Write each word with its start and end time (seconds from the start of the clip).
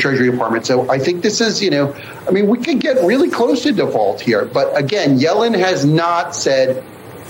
Treasury 0.00 0.30
Department. 0.30 0.66
So 0.66 0.90
I 0.90 0.98
think 0.98 1.22
this 1.22 1.40
is, 1.40 1.62
you 1.62 1.70
know, 1.70 1.94
I 2.26 2.30
mean, 2.30 2.46
we 2.46 2.58
could 2.58 2.80
get 2.80 2.96
really 3.04 3.30
close 3.30 3.62
to 3.62 3.72
default 3.72 4.20
here. 4.20 4.44
But 4.44 4.76
again, 4.76 5.18
Yellen 5.18 5.56
has 5.56 5.84
not 5.84 6.34
said 6.34 6.82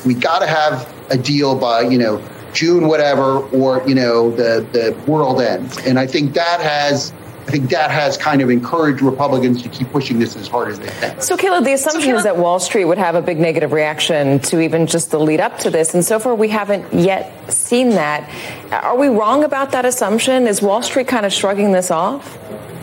we 0.07 0.15
got 0.15 0.41
to 0.41 0.47
have 0.47 0.93
a 1.11 1.19
deal 1.19 1.55
by, 1.59 1.83
you 1.83 1.99
know, 1.99 2.23
June, 2.53 2.89
whatever, 2.89 3.39
or, 3.39 3.87
you 3.87 3.95
know, 3.95 4.31
the, 4.31 4.67
the 4.73 5.11
world 5.11 5.41
ends. 5.41 5.79
And 5.79 5.99
I 5.99 6.07
think 6.07 6.35
that 6.35 6.61
has 6.61 7.13
I 7.47 7.53
think 7.53 7.71
that 7.71 7.91
has 7.91 8.17
kind 8.17 8.43
of 8.43 8.51
encouraged 8.51 9.03
Republicans 9.03 9.63
to 9.63 9.69
keep 9.69 9.91
pushing 9.91 10.19
this 10.19 10.37
as 10.37 10.47
hard 10.47 10.69
as 10.69 10.79
they 10.79 10.87
can. 10.87 11.21
So, 11.21 11.37
Caleb, 11.37 11.65
the 11.65 11.73
assumption 11.73 12.15
is 12.15 12.23
that 12.23 12.37
Wall 12.37 12.61
Street 12.61 12.85
would 12.85 12.99
have 12.99 13.15
a 13.15 13.23
big 13.23 13.39
negative 13.39 13.73
reaction 13.73 14.39
to 14.41 14.61
even 14.61 14.87
just 14.87 15.11
the 15.11 15.19
lead 15.19 15.41
up 15.41 15.59
to 15.61 15.71
this. 15.71 15.95
And 15.95 16.05
so 16.05 16.19
far, 16.19 16.35
we 16.35 16.49
haven't 16.49 16.93
yet 16.93 17.53
seen 17.53 17.91
that. 17.91 18.31
Are 18.71 18.97
we 18.97 19.09
wrong 19.09 19.43
about 19.43 19.73
that 19.73 19.85
assumption? 19.85 20.47
Is 20.47 20.63
Wall 20.63 20.83
Street 20.83 21.09
kind 21.09 21.27
of 21.27 21.33
shrugging 21.33 21.73
this 21.73 21.91
off? 21.91 22.39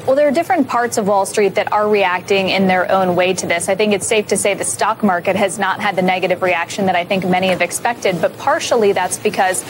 Well, 0.08 0.16
there 0.16 0.30
are 0.30 0.32
different 0.32 0.70
parts 0.70 0.98
of 0.98 1.06
Wall 1.06 1.26
Street 1.26 1.56
that 1.56 1.70
are 1.74 1.90
reacting 1.90 2.48
in 2.48 2.68
their 2.68 2.90
own 2.90 3.18
way 3.18 3.34
to 3.34 3.46
this. 3.46 3.68
I 3.68 3.76
think 3.76 3.92
it's 3.92 4.08
safe 4.08 4.28
to 4.28 4.38
say 4.38 4.54
the 4.54 4.64
stock 4.64 5.04
market 5.04 5.36
has 5.36 5.60
not 5.60 5.82
had 5.82 5.98
the 5.98 6.02
negative 6.02 6.42
reaction 6.42 6.86
that 6.86 6.96
I 6.96 7.04
think 7.04 7.28
many 7.28 7.48
have 7.48 7.62
expected, 7.62 8.22
but 8.22 8.38
partially 8.38 8.94
that's 8.94 9.18
because 9.18 9.66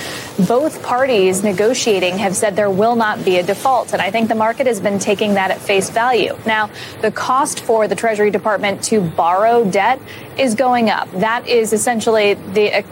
both 0.47 0.83
parties 0.83 1.43
negotiating 1.43 2.19
have 2.19 2.35
said 2.35 2.55
there 2.55 2.69
will 2.69 2.95
not 2.95 3.25
be 3.25 3.37
a 3.37 3.43
default. 3.43 3.93
And 3.93 4.01
I 4.01 4.11
think 4.11 4.29
the 4.29 4.35
market 4.35 4.67
has 4.67 4.79
been 4.79 4.99
taking 4.99 5.33
that 5.33 5.49
at 5.49 5.59
face 5.59 5.89
value. 5.89 6.37
Now, 6.45 6.69
the 7.01 7.09
cost 7.09 7.61
for 7.61 7.87
the 7.87 7.95
Treasury 7.95 8.29
Department 8.29 8.83
to 8.83 9.01
borrow 9.01 9.65
debt 9.65 9.99
is 10.37 10.53
going 10.53 10.91
up. 10.91 11.09
That 11.13 11.47
is 11.47 11.73
essentially 11.73 12.35
the 12.35 12.75
uh, 12.75 12.83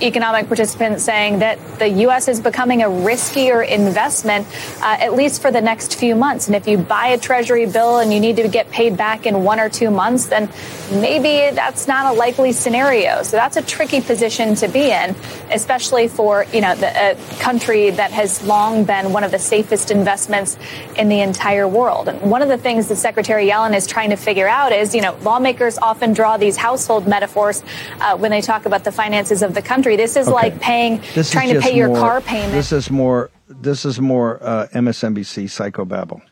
economic 0.00 0.46
participants 0.46 1.04
saying 1.04 1.40
that 1.40 1.58
the 1.78 1.88
U.S. 1.88 2.28
is 2.28 2.40
becoming 2.40 2.82
a 2.82 2.86
riskier 2.86 3.66
investment, 3.68 4.46
uh, 4.80 4.96
at 5.00 5.12
least 5.12 5.42
for 5.42 5.50
the 5.50 5.60
next 5.60 5.96
few 5.96 6.14
months. 6.14 6.46
And 6.46 6.56
if 6.56 6.66
you 6.66 6.78
buy 6.78 6.93
a 6.94 7.18
Treasury 7.18 7.66
bill 7.66 7.98
and 7.98 8.12
you 8.12 8.20
need 8.20 8.36
to 8.36 8.48
get 8.48 8.70
paid 8.70 8.96
back 8.96 9.26
in 9.26 9.44
one 9.44 9.60
or 9.60 9.68
two 9.68 9.90
months, 9.90 10.26
then 10.26 10.48
maybe 10.90 11.54
that's 11.54 11.86
not 11.86 12.14
a 12.14 12.16
likely 12.16 12.52
scenario. 12.52 13.22
So 13.22 13.36
that's 13.36 13.56
a 13.56 13.62
tricky 13.62 14.00
position 14.00 14.54
to 14.56 14.68
be 14.68 14.90
in, 14.90 15.14
especially 15.50 16.08
for 16.08 16.44
you 16.52 16.60
know 16.60 16.74
the, 16.74 17.12
a 17.12 17.14
country 17.40 17.90
that 17.90 18.10
has 18.12 18.42
long 18.46 18.84
been 18.84 19.12
one 19.12 19.24
of 19.24 19.30
the 19.30 19.38
safest 19.38 19.90
investments 19.90 20.56
in 20.96 21.08
the 21.08 21.20
entire 21.20 21.66
world. 21.66 22.08
And 22.08 22.30
one 22.30 22.42
of 22.42 22.48
the 22.48 22.58
things 22.58 22.88
that 22.88 22.96
Secretary 22.96 23.46
Yellen 23.48 23.74
is 23.74 23.86
trying 23.86 24.10
to 24.10 24.16
figure 24.16 24.48
out 24.48 24.72
is, 24.72 24.94
you 24.94 25.00
know, 25.00 25.16
lawmakers 25.22 25.78
often 25.78 26.12
draw 26.12 26.36
these 26.36 26.56
household 26.56 27.06
metaphors 27.06 27.62
uh, 28.00 28.16
when 28.16 28.30
they 28.30 28.40
talk 28.40 28.66
about 28.66 28.84
the 28.84 28.92
finances 28.92 29.42
of 29.42 29.54
the 29.54 29.62
country. 29.62 29.96
This 29.96 30.16
is 30.16 30.28
okay. 30.28 30.34
like 30.34 30.60
paying, 30.60 31.00
this 31.14 31.30
trying 31.30 31.52
to 31.52 31.60
pay 31.60 31.70
more, 31.70 31.88
your 31.88 31.96
car 31.96 32.20
payment. 32.20 32.52
This 32.52 32.72
is 32.72 32.90
more. 32.90 33.30
This 33.46 33.84
is 33.84 34.00
more 34.00 34.42
uh, 34.42 34.68
MSNBC 34.72 35.44
psychobabble. 35.44 36.22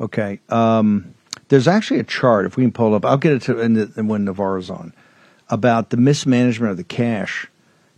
Okay. 0.00 0.40
Um, 0.48 1.14
there's 1.48 1.68
actually 1.68 2.00
a 2.00 2.04
chart, 2.04 2.46
if 2.46 2.56
we 2.56 2.64
can 2.64 2.72
pull 2.72 2.94
up, 2.94 3.04
I'll 3.04 3.16
get 3.16 3.32
it 3.32 3.42
to 3.42 3.54
the, 3.54 4.02
when 4.02 4.24
Navarro's 4.24 4.70
on, 4.70 4.92
about 5.48 5.90
the 5.90 5.96
mismanagement 5.96 6.70
of 6.70 6.76
the 6.76 6.84
cash 6.84 7.48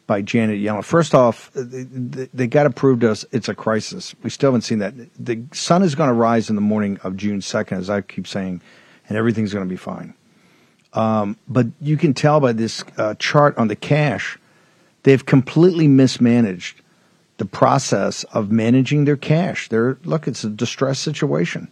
by 0.07 0.23
Janet 0.23 0.59
Yellen. 0.61 0.85
First 0.85 1.15
off, 1.15 1.51
they, 1.55 2.29
they 2.33 2.47
got 2.47 2.65
to 2.65 2.71
prove 2.71 3.01
to 3.01 3.11
us 3.11 3.25
it's 3.33 3.49
a 3.49 3.55
crisis. 3.55 4.15
We 4.23 4.31
still 4.31 4.49
haven't 4.49 4.63
seen 4.63 4.79
that. 4.81 4.95
The 5.19 5.43
sun 5.53 5.83
is 5.83 5.95
going 5.95 6.09
to 6.09 6.15
rise 6.15 6.51
in 6.51 6.57
the 6.57 6.63
morning 6.63 6.99
of 7.03 7.17
June 7.17 7.41
2nd, 7.41 7.79
as 7.79 7.91
I 7.91 8.01
keep 8.01 8.27
saying, 8.27 8.61
and 9.09 9.17
everything's 9.17 9.53
going 9.53 9.67
to 9.67 9.71
be 9.71 9.77
fine. 9.77 10.15
Um, 10.95 11.37
but 11.47 11.67
you 11.81 11.97
can 11.97 12.15
tell 12.15 12.41
by 12.41 12.53
this 12.53 12.83
uh, 12.97 13.15
chart 13.19 13.57
on 13.59 13.69
the 13.69 13.77
cash, 13.77 14.39
they've 15.03 15.25
completely 15.25 15.89
mismanaged 15.89 16.81
the 17.37 17.45
process 17.45 18.25
of 18.25 18.51
managing 18.51 19.05
their 19.05 19.17
cash. 19.17 19.69
They're, 19.69 19.99
look, 20.05 20.27
it's 20.27 20.45
a 20.45 20.51
distress 20.51 20.99
situation. 20.99 21.69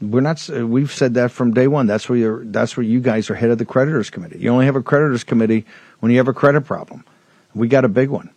We're 0.00 0.20
not. 0.20 0.46
We've 0.48 0.92
said 0.92 1.14
that 1.14 1.30
from 1.30 1.54
day 1.54 1.68
one. 1.68 1.86
That's 1.86 2.08
where 2.08 2.18
you're. 2.18 2.44
That's 2.44 2.76
where 2.76 2.84
you 2.84 3.00
guys 3.00 3.30
are 3.30 3.34
head 3.34 3.50
of 3.50 3.58
the 3.58 3.64
creditors 3.64 4.10
committee. 4.10 4.38
You 4.38 4.50
only 4.50 4.66
have 4.66 4.76
a 4.76 4.82
creditors 4.82 5.24
committee 5.24 5.64
when 6.00 6.12
you 6.12 6.18
have 6.18 6.28
a 6.28 6.34
credit 6.34 6.62
problem. 6.62 7.04
We 7.54 7.68
got 7.68 7.84
a 7.84 7.88
big 7.88 8.10
one. 8.10 8.30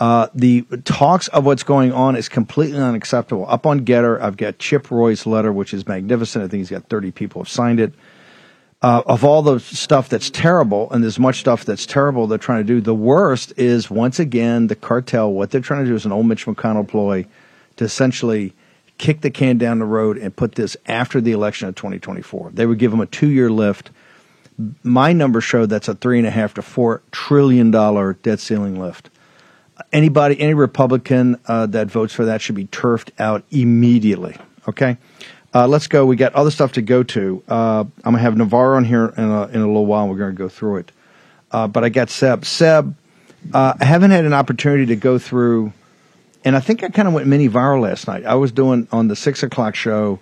Uh, 0.00 0.26
the 0.34 0.62
talks 0.84 1.28
of 1.28 1.46
what's 1.46 1.62
going 1.62 1.92
on 1.92 2.16
is 2.16 2.28
completely 2.28 2.80
unacceptable. 2.80 3.46
Up 3.48 3.66
on 3.66 3.84
Gettr, 3.84 4.20
I've 4.20 4.36
got 4.36 4.58
Chip 4.58 4.90
Roy's 4.90 5.26
letter, 5.26 5.52
which 5.52 5.72
is 5.72 5.86
magnificent. 5.86 6.44
I 6.44 6.48
think 6.48 6.60
he's 6.60 6.70
got 6.70 6.88
30 6.88 7.12
people 7.12 7.42
have 7.42 7.48
signed 7.48 7.78
it. 7.78 7.94
Uh, 8.80 9.00
of 9.06 9.24
all 9.24 9.42
the 9.42 9.60
stuff 9.60 10.08
that's 10.08 10.28
terrible, 10.28 10.90
and 10.90 11.04
there's 11.04 11.20
much 11.20 11.38
stuff 11.38 11.64
that's 11.64 11.86
terrible 11.86 12.26
they're 12.26 12.36
trying 12.36 12.66
to 12.66 12.66
do, 12.66 12.80
the 12.80 12.92
worst 12.92 13.52
is 13.56 13.88
once 13.88 14.18
again 14.18 14.66
the 14.66 14.74
cartel. 14.74 15.32
What 15.32 15.52
they're 15.52 15.60
trying 15.60 15.84
to 15.84 15.88
do 15.88 15.94
is 15.94 16.04
an 16.04 16.10
old 16.10 16.26
Mitch 16.26 16.46
McConnell 16.46 16.88
ploy 16.88 17.24
to 17.76 17.84
essentially 17.84 18.54
kick 19.02 19.20
the 19.20 19.30
can 19.30 19.58
down 19.58 19.80
the 19.80 19.84
road 19.84 20.16
and 20.16 20.34
put 20.34 20.54
this 20.54 20.76
after 20.86 21.20
the 21.20 21.32
election 21.32 21.66
of 21.66 21.74
2024. 21.74 22.52
They 22.54 22.66
would 22.66 22.78
give 22.78 22.92
them 22.92 23.00
a 23.00 23.06
two 23.06 23.28
year 23.28 23.50
lift. 23.50 23.90
My 24.84 25.12
numbers 25.12 25.42
show 25.42 25.66
that's 25.66 25.88
a 25.88 25.96
three 25.96 26.18
and 26.18 26.26
a 26.26 26.30
half 26.30 26.54
to 26.54 26.62
four 26.62 27.02
trillion 27.10 27.72
dollar 27.72 28.12
debt 28.22 28.38
ceiling 28.38 28.78
lift. 28.78 29.10
Anybody, 29.92 30.38
any 30.40 30.54
Republican 30.54 31.36
uh, 31.48 31.66
that 31.66 31.88
votes 31.88 32.14
for 32.14 32.26
that 32.26 32.40
should 32.40 32.54
be 32.54 32.66
turfed 32.66 33.10
out 33.18 33.42
immediately. 33.50 34.36
Okay, 34.68 34.96
uh, 35.52 35.66
let's 35.66 35.88
go. 35.88 36.06
We 36.06 36.14
got 36.14 36.32
other 36.34 36.52
stuff 36.52 36.70
to 36.74 36.82
go 36.82 37.02
to. 37.02 37.42
Uh, 37.48 37.80
I'm 37.80 38.12
gonna 38.12 38.18
have 38.18 38.36
Navarro 38.36 38.76
on 38.76 38.84
here 38.84 39.12
in 39.16 39.24
a, 39.24 39.48
in 39.48 39.60
a 39.60 39.66
little 39.66 39.86
while. 39.86 40.08
We're 40.08 40.18
gonna 40.18 40.32
go 40.32 40.48
through 40.48 40.76
it. 40.76 40.92
Uh, 41.50 41.66
but 41.66 41.82
I 41.82 41.88
got 41.88 42.08
Seb. 42.08 42.44
Seb, 42.44 42.94
uh, 43.52 43.74
I 43.80 43.84
haven't 43.84 44.12
had 44.12 44.24
an 44.24 44.32
opportunity 44.32 44.86
to 44.86 44.96
go 44.96 45.18
through 45.18 45.72
and 46.44 46.56
I 46.56 46.60
think 46.60 46.82
I 46.82 46.88
kind 46.88 47.08
of 47.08 47.14
went 47.14 47.26
mini 47.26 47.48
viral 47.48 47.82
last 47.82 48.06
night. 48.06 48.24
I 48.24 48.34
was 48.34 48.52
doing 48.52 48.88
on 48.92 49.08
the 49.08 49.16
six 49.16 49.42
o'clock 49.42 49.74
show 49.74 50.18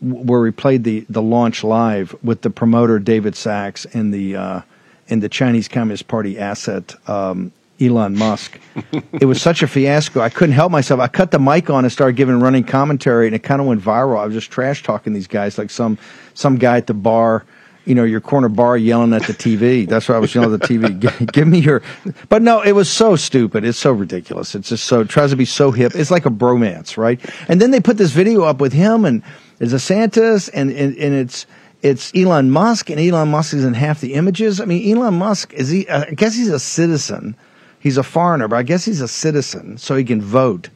where 0.00 0.40
we 0.40 0.50
played 0.50 0.84
the 0.84 1.06
the 1.08 1.22
launch 1.22 1.64
live 1.64 2.14
with 2.22 2.42
the 2.42 2.50
promoter 2.50 2.98
David 2.98 3.34
Sachs 3.36 3.84
and 3.86 4.12
the 4.12 4.36
uh, 4.36 4.60
and 5.08 5.22
the 5.22 5.28
Chinese 5.28 5.68
Communist 5.68 6.08
Party 6.08 6.38
asset 6.38 6.94
um, 7.08 7.52
Elon 7.80 8.16
Musk. 8.16 8.58
it 9.12 9.24
was 9.24 9.40
such 9.40 9.62
a 9.62 9.66
fiasco. 9.66 10.20
I 10.20 10.28
couldn't 10.28 10.54
help 10.54 10.70
myself. 10.70 11.00
I 11.00 11.08
cut 11.08 11.30
the 11.30 11.38
mic 11.38 11.70
on 11.70 11.84
and 11.84 11.92
started 11.92 12.16
giving 12.16 12.40
running 12.40 12.64
commentary, 12.64 13.26
and 13.26 13.34
it 13.34 13.42
kind 13.42 13.60
of 13.60 13.66
went 13.66 13.80
viral. 13.80 14.18
I 14.18 14.26
was 14.26 14.34
just 14.34 14.50
trash 14.50 14.82
talking 14.82 15.12
these 15.12 15.26
guys 15.26 15.58
like 15.58 15.70
some 15.70 15.98
some 16.34 16.56
guy 16.56 16.76
at 16.76 16.86
the 16.86 16.94
bar 16.94 17.44
you 17.84 17.94
know, 17.94 18.04
your 18.04 18.20
corner 18.20 18.48
bar 18.48 18.76
yelling 18.76 19.12
at 19.12 19.24
the 19.24 19.32
TV. 19.32 19.88
That's 19.88 20.08
why 20.08 20.16
I 20.16 20.18
was 20.18 20.34
yelling 20.34 20.52
at 20.54 20.60
the 20.60 20.66
TV. 20.66 20.98
give, 20.98 21.26
give 21.32 21.48
me 21.48 21.58
your, 21.58 21.82
but 22.28 22.42
no, 22.42 22.62
it 22.62 22.72
was 22.72 22.88
so 22.88 23.16
stupid. 23.16 23.64
It's 23.64 23.78
so 23.78 23.92
ridiculous. 23.92 24.54
It's 24.54 24.68
just 24.68 24.84
so, 24.84 25.00
it 25.00 25.08
tries 25.08 25.30
to 25.30 25.36
be 25.36 25.44
so 25.44 25.70
hip. 25.70 25.94
It's 25.94 26.10
like 26.10 26.26
a 26.26 26.30
bromance, 26.30 26.96
right? 26.96 27.20
And 27.48 27.60
then 27.60 27.70
they 27.70 27.80
put 27.80 27.98
this 27.98 28.10
video 28.10 28.42
up 28.42 28.60
with 28.60 28.72
him 28.72 29.04
and 29.04 29.22
it's 29.60 29.72
DeSantis 29.72 30.50
and, 30.52 30.70
and, 30.70 30.96
and 30.96 31.14
it's, 31.14 31.46
it's 31.82 32.14
Elon 32.14 32.50
Musk 32.50 32.88
and 32.88 32.98
Elon 32.98 33.28
Musk 33.28 33.52
is 33.52 33.64
in 33.64 33.74
half 33.74 34.00
the 34.00 34.14
images. 34.14 34.60
I 34.60 34.64
mean, 34.64 34.96
Elon 34.96 35.14
Musk 35.14 35.52
is 35.52 35.68
he, 35.68 35.88
I 35.88 36.10
guess 36.12 36.34
he's 36.34 36.48
a 36.48 36.58
citizen. 36.58 37.36
He's 37.78 37.98
a 37.98 38.02
foreigner, 38.02 38.48
but 38.48 38.56
I 38.56 38.62
guess 38.62 38.86
he's 38.86 39.02
a 39.02 39.08
citizen 39.08 39.76
so 39.76 39.94
he 39.94 40.04
can 40.04 40.22
vote. 40.22 40.70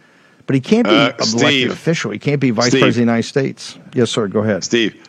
But 0.48 0.54
he 0.54 0.60
can't 0.60 0.86
be 0.86 0.94
uh, 0.94 1.08
elected 1.08 1.26
Steve, 1.26 1.70
official. 1.70 2.10
He 2.10 2.18
can't 2.18 2.40
be 2.40 2.50
vice 2.50 2.68
Steve, 2.68 2.80
president 2.80 2.88
of 2.88 2.94
the 2.94 3.00
United 3.00 3.28
States. 3.28 3.78
Yes, 3.94 4.10
sir. 4.10 4.28
Go 4.28 4.40
ahead. 4.40 4.64
Steve, 4.64 5.07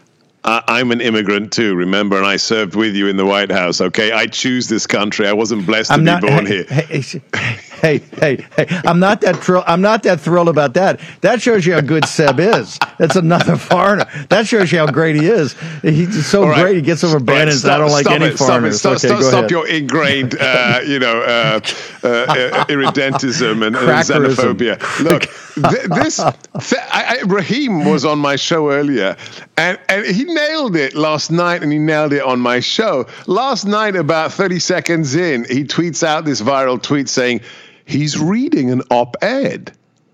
I, 0.49 0.79
am 0.79 0.91
an 0.91 1.01
immigrant 1.01 1.51
too, 1.53 1.75
remember, 1.75 2.17
and 2.17 2.25
I 2.25 2.37
served 2.37 2.75
with 2.75 2.95
you 2.95 3.07
in 3.07 3.17
the 3.17 3.25
White 3.25 3.51
House. 3.51 3.81
Okay, 3.81 4.11
I 4.11 4.25
choose 4.25 4.67
this 4.67 4.87
country. 4.87 5.27
I 5.27 5.33
wasn't 5.33 5.65
blessed 5.65 5.91
I'm 5.91 5.99
to 5.99 6.05
not, 6.05 6.21
be 6.21 6.27
born 6.27 6.45
here. 6.45 6.65
hey, 7.81 7.99
hey, 8.19 8.45
hey! 8.55 8.67
I'm 8.85 8.99
not 8.99 9.21
that 9.21 9.37
thrilled. 9.37 9.65
I'm 9.67 9.81
not 9.81 10.03
that 10.03 10.19
thrilled 10.19 10.49
about 10.49 10.73
that. 10.75 10.99
That 11.21 11.41
shows 11.41 11.65
you 11.65 11.73
how 11.73 11.81
good 11.81 12.05
Seb 12.05 12.39
is. 12.39 12.77
That's 12.97 13.15
another 13.15 13.55
foreigner. 13.55 14.05
That 14.29 14.47
shows 14.47 14.71
you 14.71 14.79
how 14.79 14.87
great 14.87 15.15
he 15.15 15.27
is. 15.27 15.55
He's 15.81 16.25
so 16.25 16.47
right. 16.47 16.61
great. 16.61 16.75
He 16.75 16.81
gets 16.81 17.03
over. 17.03 17.19
Stop- 17.19 17.29
I 17.29 17.77
don't 17.77 17.91
like 17.91 18.09
any 18.09 18.25
it, 18.25 18.37
foreigners. 18.37 18.79
Stop, 18.79 18.95
it, 18.95 18.99
stop, 18.99 19.11
okay, 19.17 19.19
stop, 19.19 19.19
go 19.19 19.27
stop 19.27 19.39
ahead. 19.39 19.51
your 19.51 19.67
ingrained, 19.67 20.35
uh, 20.39 20.81
you 20.85 20.99
know, 20.99 21.21
uh, 21.21 21.59
uh, 22.03 22.07
uh, 22.07 22.65
irredentism 22.65 23.65
and, 23.65 23.75
and 23.75 23.85
xenophobia. 24.05 24.79
Look, 25.03 25.23
th- 25.71 25.87
this 25.95 26.17
th- 26.17 26.83
I, 26.91 27.19
I, 27.19 27.23
Raheem 27.25 27.85
was 27.85 28.05
on 28.05 28.19
my 28.19 28.35
show 28.35 28.71
earlier, 28.71 29.15
and, 29.57 29.79
and 29.87 30.05
he 30.05 30.23
nailed 30.25 30.75
it 30.75 30.95
last 30.95 31.31
night, 31.31 31.63
and 31.63 31.71
he 31.71 31.79
nailed 31.79 32.13
it 32.13 32.21
on 32.21 32.39
my 32.39 32.59
show 32.59 33.05
last 33.27 33.65
night. 33.65 33.95
About 33.95 34.31
thirty 34.33 34.59
seconds 34.59 35.15
in, 35.15 35.45
he 35.45 35.63
tweets 35.63 36.03
out 36.03 36.25
this 36.25 36.41
viral 36.41 36.81
tweet 36.81 37.09
saying 37.09 37.41
he's 37.89 38.19
reading 38.19 38.71
an 38.71 38.81
op-ed, 38.91 39.71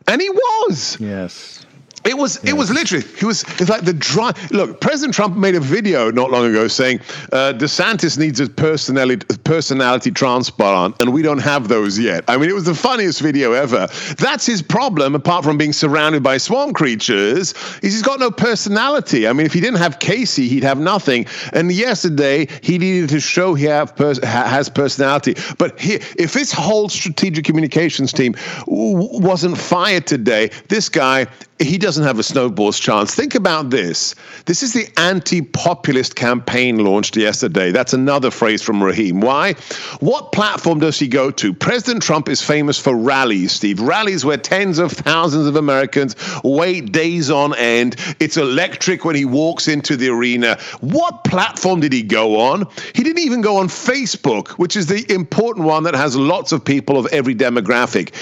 and 0.08 0.22
he 0.22 0.30
was. 0.30 0.98
Yes. 1.00 1.65
It 2.06 2.18
was. 2.18 2.38
It 2.44 2.54
was 2.54 2.70
literally. 2.70 3.04
He 3.18 3.26
was. 3.26 3.44
It's 3.60 3.70
like 3.70 3.82
the 3.82 3.94
dry. 3.94 4.32
Look, 4.52 4.80
President 4.80 5.16
Trump 5.16 5.38
made 5.38 5.56
a 5.56 5.60
video 5.60 6.12
not 6.12 6.30
long 6.30 6.46
ago 6.46 6.68
saying 6.68 7.00
uh, 7.32 7.54
DeSantis 7.58 8.18
needs 8.18 8.40
a 8.40 8.48
personality 8.48 9.26
personality 9.44 10.12
transplant, 10.12 11.02
and 11.02 11.12
we 11.12 11.24
don't 11.24 11.40
have 11.40 11.68
those 11.68 11.98
yet. 11.98 12.24
I 12.28 12.38
mean, 12.38 12.50
it 12.50 12.54
was 12.54 12.66
the 12.66 12.76
funniest 12.76 13.22
video 13.22 13.54
ever. 13.54 13.88
That's 14.18 14.46
his 14.46 14.62
problem. 14.62 15.16
Apart 15.16 15.44
from 15.44 15.58
being 15.58 15.74
surrounded 15.74 16.22
by 16.22 16.38
swamp 16.38 16.76
creatures, 16.76 17.54
is 17.82 17.94
he's 17.94 18.02
got 18.04 18.20
no 18.20 18.30
personality. 18.30 19.28
I 19.28 19.34
mean, 19.34 19.48
if 19.48 19.54
he 19.54 19.60
didn't 19.60 19.80
have 19.80 19.98
Casey, 20.00 20.48
he'd 20.48 20.64
have 20.64 20.80
nothing. 20.80 21.26
And 21.54 21.72
yesterday, 21.72 22.48
he 22.62 22.78
needed 22.78 23.10
to 23.10 23.20
show 23.20 23.56
he 23.56 23.66
have 23.66 23.96
pers- 23.96 24.24
has 24.24 24.70
personality. 24.70 25.36
But 25.58 25.80
he, 25.80 25.96
if 26.20 26.36
his 26.36 26.52
whole 26.52 26.88
strategic 26.88 27.46
communications 27.46 28.14
team 28.14 28.36
w- 28.68 29.20
wasn't 29.20 29.58
fired 29.58 30.06
today, 30.06 30.52
this 30.70 30.88
guy 30.88 31.26
he 31.60 31.78
doesn't 31.78 31.95
have 32.04 32.20
a 32.20 32.24
snowball's 32.24 32.80
chance. 32.80 33.16
Think 33.16 33.36
about 33.36 33.70
this. 33.70 34.16
This 34.46 34.64
is 34.64 34.74
the 34.74 34.88
anti 34.98 35.42
populist 35.42 36.16
campaign 36.16 36.84
launched 36.84 37.16
yesterday. 37.16 37.72
That's 37.72 37.94
another 37.94 38.32
phrase 38.32 38.62
from 38.62 38.84
Raheem. 38.84 39.22
Why? 39.22 39.54
What 40.00 40.32
platform 40.32 40.80
does 40.80 41.00
he 41.00 41.08
go 41.08 41.32
to? 41.32 41.54
President 41.54 42.04
Trump 42.04 42.30
is 42.30 42.42
famous 42.42 42.80
for 42.80 42.96
rallies, 42.96 43.52
Steve. 43.52 43.80
Rallies 43.80 44.26
where 44.26 44.38
tens 44.38 44.80
of 44.80 44.92
thousands 44.92 45.48
of 45.48 45.56
Americans 45.56 46.16
wait 46.44 46.92
days 46.92 47.30
on 47.30 47.56
end. 47.56 47.96
It's 48.20 48.38
electric 48.38 49.06
when 49.06 49.16
he 49.16 49.26
walks 49.26 49.68
into 49.68 49.96
the 49.96 50.10
arena. 50.10 50.58
What 50.82 51.24
platform 51.24 51.80
did 51.80 51.94
he 51.94 52.04
go 52.04 52.40
on? 52.40 52.68
He 52.94 53.04
didn't 53.04 53.24
even 53.24 53.42
go 53.42 53.58
on 53.58 53.68
Facebook, 53.68 54.50
which 54.50 54.76
is 54.76 54.88
the 54.88 55.06
important 55.12 55.66
one 55.66 55.84
that 55.84 55.96
has 55.96 56.16
lots 56.16 56.52
of 56.52 56.64
people 56.64 56.98
of 56.98 57.06
every 57.08 57.36
demographic. 57.36 58.14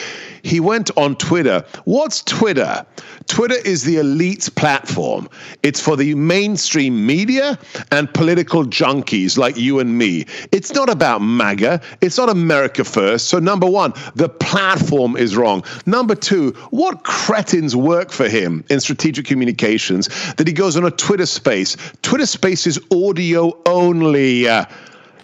He 0.44 0.60
went 0.60 0.92
on 0.98 1.16
Twitter. 1.16 1.64
What's 1.86 2.22
Twitter? 2.22 2.86
Twitter 3.28 3.56
is 3.66 3.84
the 3.84 3.98
elite 3.98 4.50
platform. 4.56 5.30
It's 5.62 5.80
for 5.80 5.96
the 5.96 6.16
mainstream 6.16 7.06
media 7.06 7.58
and 7.92 8.14
political 8.14 8.64
junkies 8.64 9.38
like 9.38 9.58
you 9.58 9.80
and 9.80 9.98
me. 9.98 10.26
It's 10.52 10.74
not 10.74 10.90
about 10.90 11.20
MAGA. 11.20 11.82
It's 12.02 12.18
not 12.18 12.30
America 12.30 12.84
first. 12.84 13.30
So, 13.30 13.40
number 13.40 13.70
one, 13.70 13.94
the 14.16 14.30
platform 14.30 15.16
is 15.16 15.36
wrong. 15.36 15.64
Number 15.86 16.16
two, 16.16 16.52
what 16.70 17.04
cretins 17.04 17.76
work 17.76 18.12
for 18.12 18.28
him 18.28 18.64
in 18.70 18.80
strategic 18.80 19.26
communications 19.26 20.08
that 20.36 20.48
he 20.48 20.54
goes 20.54 20.78
on 20.78 20.86
a 20.86 20.92
Twitter 20.92 21.26
space? 21.26 21.78
Twitter 22.02 22.26
space 22.26 22.68
is 22.68 22.80
audio 22.92 23.58
only. 23.66 24.48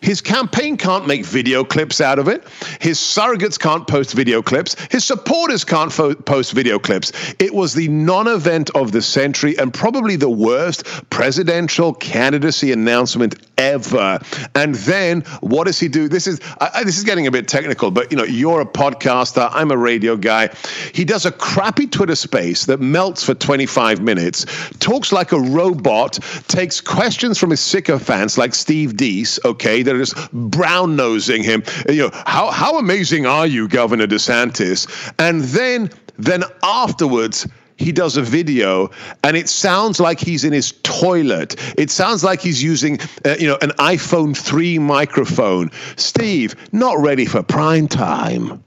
His 0.01 0.21
campaign 0.21 0.77
can't 0.77 1.07
make 1.07 1.25
video 1.25 1.63
clips 1.63 2.01
out 2.01 2.19
of 2.19 2.27
it. 2.27 2.47
His 2.79 2.97
surrogates 2.99 3.59
can't 3.59 3.87
post 3.87 4.13
video 4.13 4.41
clips. 4.41 4.75
His 4.91 5.03
supporters 5.05 5.63
can't 5.63 5.91
fo- 5.91 6.15
post 6.15 6.53
video 6.53 6.79
clips. 6.79 7.11
It 7.39 7.53
was 7.53 7.73
the 7.73 7.87
non 7.87 8.27
event 8.27 8.69
of 8.75 8.91
the 8.91 9.01
century 9.01 9.57
and 9.57 9.73
probably 9.73 10.15
the 10.15 10.29
worst 10.29 10.85
presidential 11.09 11.93
candidacy 11.93 12.71
announcement 12.71 13.35
ever. 13.57 14.19
And 14.55 14.75
then 14.75 15.21
what 15.41 15.65
does 15.67 15.79
he 15.79 15.87
do? 15.87 16.07
This 16.07 16.27
is 16.27 16.39
I- 16.59 16.83
this 16.83 16.97
is 16.97 17.03
getting 17.03 17.27
a 17.27 17.31
bit 17.31 17.47
technical, 17.47 17.91
but 17.91 18.11
you 18.11 18.17
know, 18.17 18.23
you're 18.23 18.61
a 18.61 18.65
podcaster, 18.65 19.49
I'm 19.51 19.71
a 19.71 19.77
radio 19.77 20.15
guy. 20.15 20.49
He 20.93 21.03
does 21.03 21.25
a 21.25 21.31
crappy 21.31 21.87
Twitter 21.87 22.15
space 22.15 22.65
that 22.65 22.79
melts 22.79 23.23
for 23.23 23.33
25 23.33 24.01
minutes, 24.01 24.45
talks 24.79 25.11
like 25.11 25.31
a 25.31 25.39
robot, 25.39 26.19
takes 26.47 26.79
questions 26.81 27.37
from 27.37 27.49
his 27.49 27.59
sycophants 27.59 28.37
like 28.37 28.55
Steve 28.55 28.93
Deace, 28.93 29.39
okay, 29.45 29.83
that 29.89 29.95
are 29.95 29.99
just 30.05 30.31
brown 30.31 30.95
nosing 30.95 31.43
him. 31.43 31.63
You 31.89 32.03
know, 32.03 32.09
how 32.25 32.51
how 32.51 32.77
amazing 32.77 33.25
are 33.25 33.47
you, 33.47 33.67
Governor 33.67 34.07
DeSantis? 34.07 34.87
And 35.19 35.41
then 35.43 35.89
then 36.17 36.43
afterwards 36.63 37.47
he 37.77 37.93
does 37.93 38.17
a 38.17 38.21
video 38.21 38.91
and 39.23 39.37
it 39.37 39.47
sounds 39.47 40.01
like 40.01 40.19
he's 40.19 40.43
in 40.43 40.51
his 40.51 40.73
toilet 40.83 41.55
it 41.77 41.89
sounds 41.89 42.25
like 42.25 42.41
he's 42.41 42.61
using 42.61 42.99
uh, 43.23 43.37
you 43.39 43.47
know 43.47 43.57
an 43.61 43.69
iphone 43.79 44.35
3 44.35 44.79
microphone 44.79 45.71
steve 45.95 46.57
not 46.73 46.99
ready 46.99 47.25
for 47.25 47.41
prime 47.41 47.87
time 47.87 48.61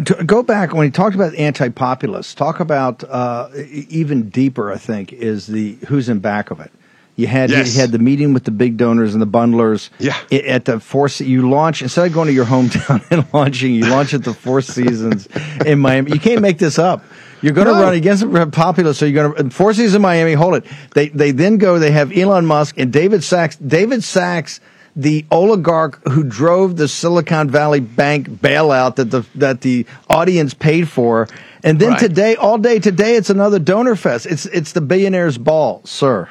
go 0.00 0.42
back 0.42 0.72
when 0.72 0.86
he 0.86 0.90
talked 0.90 1.14
about 1.14 1.34
anti-populists, 1.34 2.34
talk 2.34 2.60
about 2.60 3.04
uh, 3.04 3.48
even 3.88 4.30
deeper. 4.30 4.72
I 4.72 4.78
think 4.78 5.12
is 5.12 5.46
the 5.46 5.76
who's 5.88 6.08
in 6.08 6.20
back 6.20 6.50
of 6.50 6.60
it. 6.60 6.72
You 7.16 7.26
had 7.26 7.50
Yes. 7.50 7.74
you 7.74 7.80
had 7.80 7.92
the 7.92 7.98
meeting 7.98 8.32
with 8.32 8.44
the 8.44 8.50
big 8.50 8.76
donors 8.78 9.12
and 9.14 9.20
the 9.20 9.26
bundlers. 9.26 9.90
Yeah. 9.98 10.16
At 10.30 10.64
the 10.64 10.80
Four 10.80 11.08
you 11.18 11.48
launch 11.50 11.82
instead 11.82 12.06
of 12.06 12.12
going 12.14 12.26
to 12.28 12.32
your 12.32 12.46
hometown 12.46 13.04
and 13.10 13.26
launching, 13.34 13.74
you 13.74 13.86
launch 13.86 14.14
at 14.14 14.24
the 14.24 14.32
Four 14.34 14.62
Seasons 14.62 15.28
in 15.66 15.78
Miami. 15.80 16.12
You 16.12 16.20
can't 16.20 16.40
make 16.40 16.58
this 16.58 16.78
up. 16.78 17.04
You're 17.42 17.52
going 17.52 17.66
to 17.66 17.74
No. 17.74 17.82
run 17.82 17.92
against 17.94 18.22
the 18.30 18.46
populists, 18.46 18.98
so 18.98 19.04
you're 19.04 19.28
going 19.30 19.50
to 19.50 19.54
Four 19.54 19.74
Seasons 19.74 19.94
in 19.96 20.02
Miami. 20.02 20.32
Hold 20.34 20.54
it. 20.54 20.64
They 20.94 21.08
they 21.08 21.32
then 21.32 21.58
go. 21.58 21.78
They 21.78 21.90
have 21.90 22.16
Elon 22.16 22.46
Musk 22.46 22.78
and 22.78 22.92
David 22.92 23.22
Sachs. 23.24 23.56
David 23.56 24.02
Sachs 24.04 24.60
the 24.94 25.24
oligarch 25.30 26.06
who 26.08 26.22
drove 26.22 26.76
the 26.76 26.86
Silicon 26.86 27.48
Valley 27.48 27.80
Bank 27.80 28.28
bailout 28.28 28.96
that 28.96 29.10
the 29.10 29.24
that 29.36 29.62
the 29.62 29.86
audience 30.10 30.52
paid 30.54 30.86
for, 30.88 31.28
and 31.64 31.78
then 31.78 31.90
Right. 31.92 31.98
today, 31.98 32.36
all 32.36 32.58
day 32.58 32.78
today, 32.78 33.16
it's 33.16 33.30
another 33.30 33.58
donor 33.58 33.96
fest. 33.96 34.26
It's 34.26 34.44
it's 34.46 34.72
the 34.72 34.82
billionaire's 34.82 35.38
ball, 35.38 35.80
sir. 35.84 36.28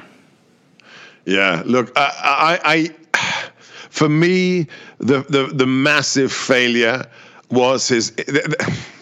Yeah, 1.32 1.64
look, 1.66 1.92
I, 1.96 2.60
I, 2.64 2.90
I 3.14 3.50
for 3.90 4.10
me, 4.10 4.68
the, 5.00 5.22
the 5.30 5.50
the 5.54 5.66
massive 5.66 6.32
failure 6.32 7.06
was 7.50 7.88
his. 7.88 8.12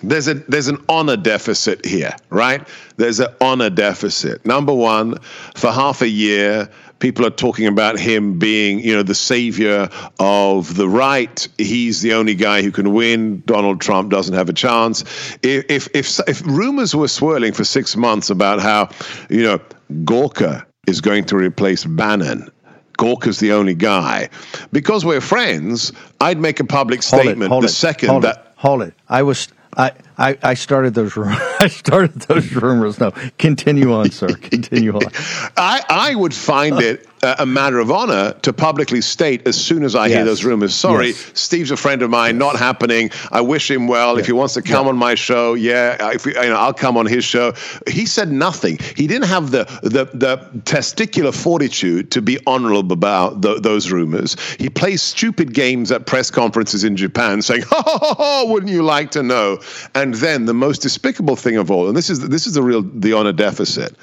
There's 0.03 0.27
a 0.27 0.35
there's 0.35 0.67
an 0.67 0.83
honor 0.89 1.17
deficit 1.17 1.85
here, 1.85 2.13
right? 2.29 2.67
There's 2.97 3.19
an 3.19 3.29
honor 3.41 3.69
deficit. 3.69 4.45
Number 4.45 4.73
one, 4.73 5.17
for 5.55 5.71
half 5.71 6.01
a 6.01 6.07
year, 6.07 6.69
people 6.99 7.25
are 7.25 7.31
talking 7.31 7.65
about 7.65 7.99
him 7.99 8.37
being, 8.37 8.79
you 8.79 8.95
know, 8.95 9.03
the 9.03 9.15
savior 9.15 9.89
of 10.19 10.75
the 10.75 10.87
right. 10.87 11.47
He's 11.57 12.01
the 12.01 12.13
only 12.13 12.35
guy 12.35 12.61
who 12.61 12.71
can 12.71 12.93
win. 12.93 13.41
Donald 13.45 13.81
Trump 13.81 14.11
doesn't 14.11 14.35
have 14.35 14.49
a 14.49 14.53
chance. 14.53 15.01
If 15.41 15.65
if 15.69 15.87
if, 15.95 16.19
if 16.27 16.45
rumors 16.45 16.95
were 16.95 17.07
swirling 17.07 17.53
for 17.53 17.63
six 17.63 17.95
months 17.95 18.29
about 18.29 18.59
how, 18.59 18.89
you 19.29 19.41
know, 19.41 19.59
Gorka 20.05 20.65
is 20.89 21.01
going 21.01 21.25
to 21.25 21.37
replace 21.37 21.85
Bannon. 21.85 22.49
Gorka's 22.97 23.39
the 23.39 23.53
only 23.53 23.75
guy. 23.75 24.29
Because 24.73 25.05
we're 25.05 25.21
friends, 25.21 25.93
I'd 26.19 26.37
make 26.39 26.59
a 26.59 26.65
public 26.65 27.03
Hold 27.03 27.21
statement 27.21 27.53
it, 27.53 27.61
the 27.61 27.67
it, 27.67 27.69
second 27.69 28.09
hold 28.09 28.23
that. 28.23 28.37
it, 28.37 28.41
hold 28.57 28.81
it. 28.81 28.93
I 29.07 29.23
was. 29.23 29.47
I, 29.77 29.91
I, 30.19 30.37
I 30.43 30.53
started 30.53 30.93
those 30.93 31.17
I 31.17 31.67
started 31.69 32.21
those 32.21 32.51
rumors. 32.55 32.99
No, 32.99 33.11
continue 33.37 33.93
on, 33.93 34.11
sir. 34.11 34.27
Continue 34.35 34.93
on. 34.95 35.01
I, 35.57 35.81
I 35.89 36.15
would 36.15 36.33
find 36.33 36.81
it 36.81 37.07
a, 37.23 37.45
matter 37.45 37.79
of 37.79 37.91
honor 37.91 38.33
to 38.41 38.53
publicly 38.53 39.01
state 39.01 39.47
as 39.47 39.59
soon 39.59 39.83
as 39.83 39.95
I 39.95 40.09
hear 40.09 40.23
those 40.23 40.43
rumors. 40.43 40.73
Sorry, 40.75 41.07
Yes. 41.07 41.31
Steve's 41.33 41.71
a 41.71 41.77
friend 41.77 42.01
of 42.01 42.09
mine. 42.09 42.37
Not 42.37 42.55
happening. 42.57 43.11
I 43.31 43.41
wish 43.41 43.69
him 43.69 43.87
well. 43.87 44.17
If 44.17 44.25
he 44.25 44.31
wants 44.31 44.53
to 44.55 44.61
come 44.61 44.87
on 44.87 44.97
my 44.97 45.15
show, 45.15 45.53
yeah, 45.53 46.11
if 46.13 46.25
you 46.25 46.33
know, 46.33 46.55
I'll 46.55 46.73
come 46.73 46.97
on 46.97 47.05
his 47.05 47.23
show. 47.25 47.53
He 47.87 48.05
said 48.05 48.31
nothing. 48.31 48.77
He 48.95 49.07
didn't 49.07 49.27
have 49.27 49.51
the 49.51 49.65
the, 49.83 50.05
the 50.13 50.37
testicular 50.63 51.33
fortitude 51.33 52.11
to 52.11 52.21
be 52.21 52.39
honorable 52.45 52.93
about 52.93 53.41
tho- 53.41 53.59
those 53.59 53.91
rumors. 53.91 54.35
He 54.57 54.69
plays 54.69 55.01
stupid 55.01 55.53
games 55.53 55.91
at 55.91 56.05
press 56.05 56.31
conferences 56.31 56.83
in 56.83 56.95
Japan, 56.95 57.41
saying, 57.41 57.63
"Ha 57.63 57.81
ha 57.85 57.97
ha! 57.99 58.15
ha 58.15 58.45
wouldn't 58.45 58.71
you 58.71 58.83
like 58.83 59.11
to 59.11 59.23
know?" 59.23 59.59
And 59.95 60.08
then 60.15 60.45
the 60.45 60.53
most 60.53 60.81
despicable 60.81 61.35
thing 61.35 61.57
of 61.57 61.69
all, 61.71 61.87
and 61.87 61.95
this 61.97 62.09
is 62.09 62.27
this 62.29 62.47
is 62.47 62.53
the 62.53 62.63
real 62.63 62.81
the 62.81 63.13
honor 63.13 63.33
deficit 63.33 63.95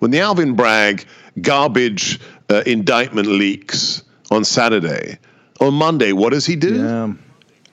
when 0.00 0.10
the 0.10 0.18
Alvin 0.20 0.54
Bragg 0.56 1.04
garbage 1.40 2.18
uh, 2.50 2.62
indictment 2.66 3.28
leaks 3.28 4.02
on 4.32 4.44
Saturday, 4.44 5.16
on 5.60 5.74
Monday, 5.74 6.12
what 6.12 6.32
does 6.32 6.44
he 6.44 6.56
do? 6.56 6.74
Yeah. 6.76 7.12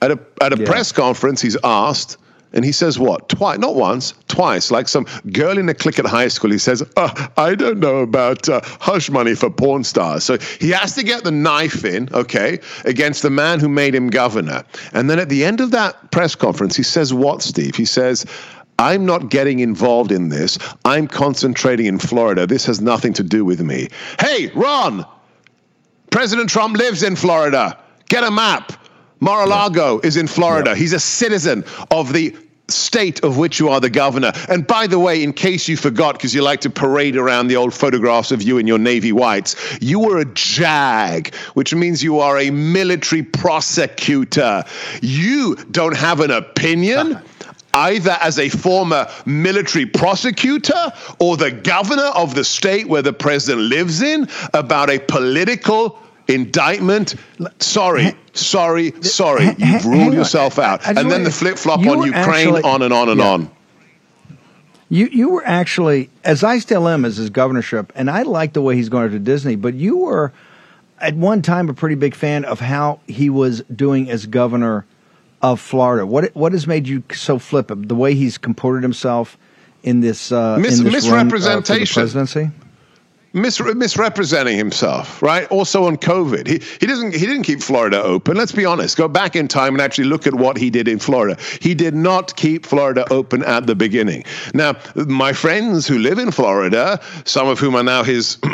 At 0.00 0.12
a 0.12 0.18
at 0.40 0.52
a 0.52 0.58
Yeah. 0.58 0.66
press 0.66 0.92
conference, 0.92 1.42
he's 1.42 1.56
asked, 1.64 2.18
And 2.52 2.64
he 2.64 2.72
says 2.72 2.98
what? 2.98 3.28
Twice, 3.28 3.58
not 3.58 3.76
once, 3.76 4.14
twice. 4.26 4.70
Like 4.70 4.88
some 4.88 5.06
girl 5.32 5.56
in 5.56 5.68
a 5.68 5.74
clique 5.74 5.98
at 5.98 6.06
high 6.06 6.28
school. 6.28 6.50
He 6.50 6.58
says, 6.58 6.82
uh, 6.96 7.28
I 7.36 7.54
don't 7.54 7.78
know 7.78 7.98
about 7.98 8.48
uh, 8.48 8.60
hush 8.64 9.08
money 9.08 9.34
for 9.34 9.50
porn 9.50 9.84
stars. 9.84 10.24
So 10.24 10.38
he 10.38 10.70
has 10.70 10.94
to 10.96 11.04
get 11.04 11.22
the 11.22 11.30
knife 11.30 11.84
in, 11.84 12.08
okay, 12.12 12.58
against 12.84 13.22
the 13.22 13.30
man 13.30 13.60
who 13.60 13.68
made 13.68 13.94
him 13.94 14.10
governor. 14.10 14.64
And 14.92 15.08
then 15.08 15.18
at 15.18 15.28
the 15.28 15.44
end 15.44 15.60
of 15.60 15.70
that 15.70 16.10
press 16.10 16.34
conference, 16.34 16.74
he 16.74 16.82
says, 16.82 17.14
What, 17.14 17.42
Steve? 17.42 17.76
He 17.76 17.84
says, 17.84 18.26
I'm 18.80 19.04
not 19.04 19.28
getting 19.28 19.60
involved 19.60 20.10
in 20.10 20.30
this. 20.30 20.58
I'm 20.86 21.06
concentrating 21.06 21.86
in 21.86 21.98
Florida. 21.98 22.46
This 22.46 22.64
has 22.64 22.80
nothing 22.80 23.12
to 23.12 23.22
do 23.22 23.44
with 23.44 23.60
me. 23.60 23.88
Hey, 24.18 24.50
Ron, 24.54 25.04
President 26.10 26.48
Trump 26.48 26.76
lives 26.76 27.02
in 27.02 27.14
Florida. 27.14 27.78
Get 28.08 28.24
a 28.24 28.30
map. 28.30 28.72
Mar 29.20 29.42
a 29.42 29.46
Lago 29.46 30.00
is 30.00 30.16
in 30.16 30.26
Florida. 30.26 30.74
He's 30.74 30.94
a 30.94 31.00
citizen 31.00 31.64
of 31.90 32.12
the 32.12 32.34
state 32.70 33.22
of 33.24 33.36
which 33.36 33.58
you 33.58 33.68
are 33.68 33.80
the 33.80 33.90
governor. 33.90 34.32
And 34.48 34.66
by 34.66 34.86
the 34.86 34.98
way, 34.98 35.22
in 35.22 35.32
case 35.32 35.68
you 35.68 35.76
forgot, 35.76 36.14
because 36.14 36.34
you 36.34 36.42
like 36.42 36.60
to 36.62 36.70
parade 36.70 37.16
around 37.16 37.48
the 37.48 37.56
old 37.56 37.74
photographs 37.74 38.30
of 38.30 38.42
you 38.42 38.58
in 38.58 38.66
your 38.66 38.78
Navy 38.78 39.12
whites, 39.12 39.56
you 39.80 39.98
were 40.00 40.18
a 40.18 40.24
JAG, 40.24 41.34
which 41.54 41.74
means 41.74 42.02
you 42.02 42.20
are 42.20 42.38
a 42.38 42.50
military 42.50 43.22
prosecutor. 43.22 44.64
You 45.02 45.56
don't 45.70 45.96
have 45.96 46.20
an 46.20 46.30
opinion. 46.30 47.20
Either 47.72 48.18
as 48.20 48.40
a 48.40 48.48
former 48.48 49.06
military 49.26 49.86
prosecutor 49.86 50.92
or 51.20 51.36
the 51.36 51.52
governor 51.52 52.10
of 52.16 52.34
the 52.34 52.42
state 52.42 52.88
where 52.88 53.00
the 53.00 53.12
president 53.12 53.62
lives 53.62 54.02
in 54.02 54.28
about 54.54 54.90
a 54.90 54.98
political 54.98 55.96
indictment. 56.34 57.14
Sorry, 57.58 58.14
sorry, 58.32 58.92
sorry. 59.02 59.54
You've 59.58 59.84
ruled 59.86 60.14
yourself 60.14 60.58
out. 60.58 60.86
I- 60.86 60.90
I 60.90 60.92
just 60.94 60.98
and 61.04 61.10
then 61.10 61.24
the 61.24 61.30
flip 61.30 61.56
flop 61.58 61.80
on 61.80 62.02
Ukraine, 62.02 62.14
actually- 62.14 62.62
on 62.62 62.82
and 62.82 62.92
on 62.92 63.08
and 63.08 63.20
Yeah. 63.20 63.28
on. 63.28 63.50
You 64.88 65.08
you 65.12 65.28
were 65.30 65.42
actually, 65.46 66.10
as 66.24 66.42
I 66.42 66.58
still 66.58 66.88
am, 66.88 67.04
as 67.04 67.16
his 67.16 67.30
governorship, 67.30 67.92
and 67.94 68.10
I 68.10 68.22
like 68.22 68.54
the 68.54 68.60
way 68.62 68.74
he's 68.74 68.88
going 68.88 69.10
to 69.12 69.18
Disney. 69.20 69.54
But 69.54 69.74
you 69.74 69.96
were 69.98 70.32
at 71.00 71.14
one 71.14 71.42
time 71.42 71.68
a 71.68 71.74
pretty 71.74 71.94
big 71.94 72.14
fan 72.14 72.44
of 72.44 72.58
how 72.60 72.98
he 73.06 73.30
was 73.30 73.62
doing 73.74 74.10
as 74.10 74.26
governor 74.26 74.84
of 75.42 75.60
Florida. 75.60 76.04
What 76.06 76.30
what 76.34 76.50
has 76.52 76.66
made 76.66 76.88
you 76.88 77.04
so 77.12 77.38
flippant? 77.38 77.88
The 77.88 77.94
way 77.94 78.14
he's 78.14 78.36
comported 78.36 78.82
himself 78.82 79.38
in 79.84 80.00
this 80.00 80.32
uh, 80.32 80.58
Mis- 80.58 80.80
in 80.80 80.86
this 80.90 81.08
run, 81.08 81.20
uh, 81.20 81.24
misrepresentation. 81.24 81.94
presidency. 82.02 82.50
Mis- 83.32 83.60
misrepresenting 83.60 84.56
himself, 84.56 85.22
right? 85.22 85.46
Also 85.52 85.84
on 85.84 85.96
COVID, 85.96 86.48
he 86.48 86.60
he 86.80 86.86
doesn't 86.86 87.14
he 87.14 87.26
didn't 87.26 87.44
keep 87.44 87.62
Florida 87.62 88.02
open. 88.02 88.36
Let's 88.36 88.50
be 88.50 88.64
honest. 88.64 88.96
Go 88.96 89.06
back 89.06 89.36
in 89.36 89.46
time 89.46 89.74
and 89.74 89.80
actually 89.80 90.08
look 90.08 90.26
at 90.26 90.34
what 90.34 90.56
he 90.56 90.68
did 90.68 90.88
in 90.88 90.98
Florida. 90.98 91.40
He 91.60 91.74
did 91.74 91.94
not 91.94 92.34
keep 92.34 92.66
Florida 92.66 93.04
open 93.10 93.44
at 93.44 93.68
the 93.68 93.76
beginning. 93.76 94.24
Now, 94.52 94.74
my 94.96 95.32
friends 95.32 95.86
who 95.86 95.98
live 95.98 96.18
in 96.18 96.32
Florida, 96.32 97.00
some 97.24 97.46
of 97.46 97.60
whom 97.60 97.76
are 97.76 97.84
now 97.84 98.02
his 98.02 98.38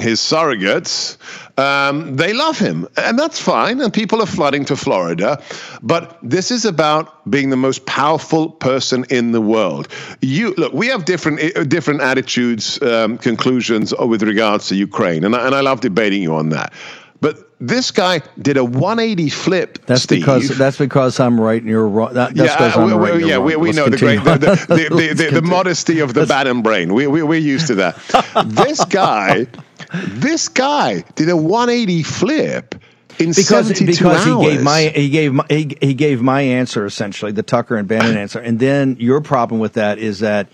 his 0.00 0.18
surrogates, 0.18 1.16
um, 1.58 2.16
they 2.16 2.32
love 2.32 2.58
him, 2.58 2.88
and 2.96 3.16
that's 3.16 3.40
fine. 3.40 3.80
And 3.80 3.92
people 3.92 4.20
are 4.20 4.26
flooding 4.26 4.64
to 4.64 4.76
Florida, 4.76 5.40
but 5.82 6.18
this 6.22 6.50
is 6.50 6.64
about 6.64 7.28
being 7.30 7.50
the 7.50 7.56
most 7.56 7.86
powerful 7.86 8.50
person 8.50 9.04
in 9.10 9.32
the 9.32 9.40
world. 9.40 9.88
You 10.22 10.54
look, 10.56 10.72
we 10.72 10.88
have 10.88 11.04
different 11.04 11.68
different 11.68 12.00
attitudes, 12.00 12.80
um, 12.82 13.18
conclusions 13.18 13.92
with 14.08 14.22
regards 14.22 14.68
to 14.68 14.74
Ukraine, 14.74 15.24
and 15.24 15.34
I, 15.34 15.46
and 15.46 15.54
I 15.54 15.60
love 15.60 15.80
debating 15.80 16.22
you 16.22 16.34
on 16.34 16.50
that. 16.50 16.72
But 17.20 17.48
this 17.60 17.90
guy 17.90 18.22
did 18.40 18.56
a 18.56 18.64
180 18.64 19.28
flip. 19.30 19.84
That's 19.86 20.02
Steve. 20.02 20.20
because 20.20 20.56
that's 20.56 20.78
because 20.78 21.18
I'm 21.18 21.40
right 21.40 21.60
and 21.60 21.68
you're 21.68 21.88
wrong. 21.88 22.14
That, 22.14 22.34
that's 22.34 22.60
yeah, 22.60 22.66
uh, 22.66 22.80
I'm 22.80 23.00
we, 23.00 23.10
right. 23.10 23.26
yeah, 23.26 23.38
we, 23.38 23.56
we 23.56 23.72
know 23.72 23.88
the 23.88 23.96
great, 23.96 24.22
the, 24.22 24.38
the, 24.38 25.14
the, 25.14 25.30
the, 25.40 25.42
modesty 25.42 25.98
of 25.98 26.14
the 26.14 26.26
and 26.46 26.62
brain. 26.62 26.94
We, 26.94 27.08
we, 27.08 27.22
we're 27.22 27.40
used 27.40 27.66
to 27.68 27.74
that. 27.76 27.96
this 28.46 28.84
guy, 28.84 29.46
this 29.92 30.48
guy 30.48 31.02
did 31.16 31.28
a 31.28 31.36
180 31.36 32.02
flip 32.04 32.76
in 33.18 33.30
because 33.30 33.68
72 33.68 33.86
because 33.86 34.26
hours. 34.26 34.44
he 34.44 34.50
gave 34.50 34.62
my 34.62 34.80
he 34.82 35.10
gave 35.10 35.32
my 35.32 35.46
he, 35.48 35.76
he 35.80 35.94
gave 35.94 36.22
my 36.22 36.40
answer 36.40 36.86
essentially 36.86 37.32
the 37.32 37.42
Tucker 37.42 37.76
and 37.76 37.88
Bannon 37.88 38.16
answer, 38.16 38.38
and 38.38 38.58
then 38.58 38.96
your 39.00 39.20
problem 39.20 39.60
with 39.60 39.74
that 39.74 39.98
is 39.98 40.20
that 40.20 40.48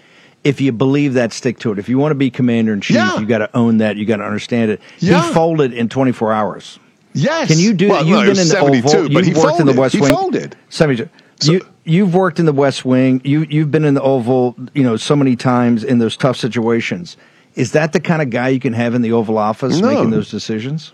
if 0.45 0.61
you 0.61 0.71
believe 0.73 1.15
that, 1.15 1.33
stick 1.33 1.59
to 1.61 1.73
it. 1.73 1.79
If 1.79 1.89
you 1.89 1.99
want 1.99 2.11
to 2.13 2.17
be 2.17 2.31
commander 2.31 2.73
in 2.73 2.81
chief, 2.81 2.97
Yeah. 2.97 3.19
you 3.19 3.27
got 3.27 3.39
to 3.39 3.51
own 3.57 3.79
that. 3.79 3.97
You 3.97 4.05
got 4.05 4.19
to 4.19 4.25
understand 4.25 4.71
it. 4.71 4.81
Yeah. 4.99 5.27
He 5.27 5.33
folded 5.35 5.73
in 5.73 5.89
24 5.89 6.33
hours. 6.33 6.79
Yes. 7.15 7.49
Can 7.49 7.59
you 7.59 7.73
do 7.73 7.89
well, 7.89 8.01
that? 8.03 8.07
You've 8.09 8.17
no, 8.17 8.21
been 8.23 8.29
was 8.31 8.39
in 8.41 8.49
the 8.49 8.51
72, 8.51 8.87
Oval. 8.89 9.03
but 9.15 9.25
You've 9.25 9.37
he 9.37 9.43
worked 9.43 9.61
in 9.61 9.67
the 9.67 9.73
folded. 9.73 9.79
West 9.81 9.95
he 9.95 10.01
folded. 10.01 10.57
72. 10.69 11.09
you 11.53 11.61
you've 11.85 12.15
worked 12.15 12.39
in 12.41 12.47
the 12.47 12.53
West 12.53 12.85
Wing. 12.85 13.21
You 13.25 13.47
you've 13.49 13.71
been 13.71 13.85
in 13.85 13.95
the 13.95 14.03
Oval. 14.03 14.57
You 14.75 14.83
know 14.83 14.97
so 14.97 15.15
many 15.17 15.37
times 15.37 15.85
in 15.85 15.99
those 15.99 16.17
tough 16.17 16.37
situations. 16.37 17.17
Is 17.55 17.71
that 17.73 17.93
the 17.93 18.01
kind 18.01 18.21
of 18.21 18.31
guy 18.31 18.49
you 18.49 18.59
can 18.59 18.73
have 18.73 18.95
in 18.95 19.03
the 19.03 19.13
Oval 19.13 19.39
Office 19.39 19.79
No. 19.79 19.89
making 19.95 20.11
those 20.11 20.29
decisions? 20.29 20.93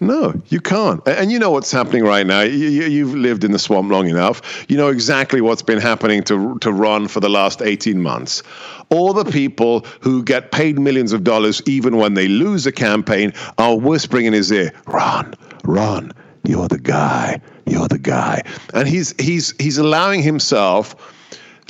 No, 0.00 0.34
you 0.48 0.60
can't. 0.60 1.00
And 1.06 1.30
you 1.30 1.38
know 1.38 1.50
what's 1.50 1.70
happening 1.70 2.02
right 2.04 2.26
now. 2.26 2.40
You, 2.42 2.68
you've 2.68 3.14
lived 3.14 3.44
in 3.44 3.52
the 3.52 3.58
swamp 3.58 3.90
long 3.90 4.08
enough. 4.08 4.66
You 4.68 4.76
know 4.76 4.88
exactly 4.88 5.40
what's 5.40 5.62
been 5.62 5.80
happening 5.80 6.22
to 6.24 6.58
to 6.58 6.72
Ron 6.72 7.08
for 7.08 7.20
the 7.20 7.28
last 7.28 7.62
eighteen 7.62 8.02
months. 8.02 8.42
All 8.90 9.12
the 9.12 9.24
people 9.24 9.86
who 10.00 10.22
get 10.22 10.50
paid 10.50 10.78
millions 10.78 11.12
of 11.12 11.22
dollars, 11.22 11.62
even 11.66 11.96
when 11.96 12.14
they 12.14 12.28
lose 12.28 12.66
a 12.66 12.72
campaign, 12.72 13.32
are 13.58 13.78
whispering 13.78 14.26
in 14.26 14.32
his 14.32 14.50
ear, 14.50 14.72
"Ron, 14.86 15.34
Ron, 15.64 16.12
you're 16.42 16.68
the 16.68 16.78
guy. 16.78 17.40
You're 17.64 17.88
the 17.88 17.98
guy." 17.98 18.42
And 18.74 18.88
he's 18.88 19.14
he's 19.20 19.54
he's 19.60 19.78
allowing 19.78 20.22
himself 20.22 20.96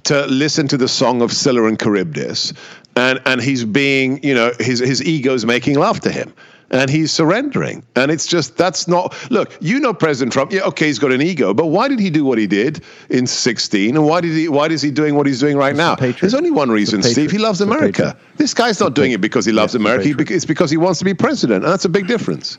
to 0.04 0.26
listen 0.26 0.66
to 0.68 0.76
the 0.76 0.88
song 0.88 1.22
of 1.22 1.30
Scylla 1.32 1.64
and 1.64 1.78
Charybdis, 1.78 2.54
and 2.96 3.20
and 3.26 3.42
he's 3.42 3.64
being, 3.64 4.22
you 4.22 4.34
know, 4.34 4.52
his 4.60 4.78
his 4.78 5.02
ego's 5.02 5.44
making 5.44 5.78
love 5.78 6.00
to 6.00 6.10
him, 6.10 6.32
and 6.74 6.90
he's 6.90 7.12
surrendering, 7.12 7.84
and 7.94 8.10
it's 8.10 8.26
just 8.26 8.56
that's 8.56 8.88
not. 8.88 9.14
Look, 9.30 9.56
you 9.60 9.78
know, 9.78 9.94
President 9.94 10.32
Trump. 10.32 10.52
Yeah, 10.52 10.62
okay, 10.62 10.86
he's 10.88 10.98
got 10.98 11.12
an 11.12 11.22
ego, 11.22 11.54
but 11.54 11.66
why 11.66 11.86
did 11.86 12.00
he 12.00 12.10
do 12.10 12.24
what 12.24 12.36
he 12.36 12.48
did 12.48 12.82
in 13.08 13.26
'16, 13.28 13.96
and 13.96 14.04
why 14.04 14.20
did 14.20 14.32
he? 14.32 14.48
Why 14.48 14.66
is 14.66 14.82
he 14.82 14.90
doing 14.90 15.14
what 15.14 15.26
he's 15.26 15.38
doing 15.40 15.56
right 15.56 15.76
now? 15.76 15.94
patriot. 15.94 16.20
There's 16.20 16.34
only 16.34 16.50
one 16.50 16.70
reason. 16.70 17.02
Steve. 17.02 17.30
He 17.30 17.38
loves 17.38 17.60
America. 17.60 18.16
This 18.36 18.52
guy's 18.52 18.80
not 18.80 18.94
doing 18.94 19.12
it 19.12 19.20
because 19.20 19.46
he 19.46 19.52
loves 19.52 19.74
a 19.74 19.78
America. 19.78 20.34
It's 20.34 20.44
because 20.44 20.70
he 20.70 20.76
wants 20.76 20.98
to 20.98 21.04
be 21.04 21.14
president, 21.14 21.64
and 21.64 21.72
that's 21.72 21.84
a 21.84 21.88
big 21.88 22.08
difference. 22.08 22.58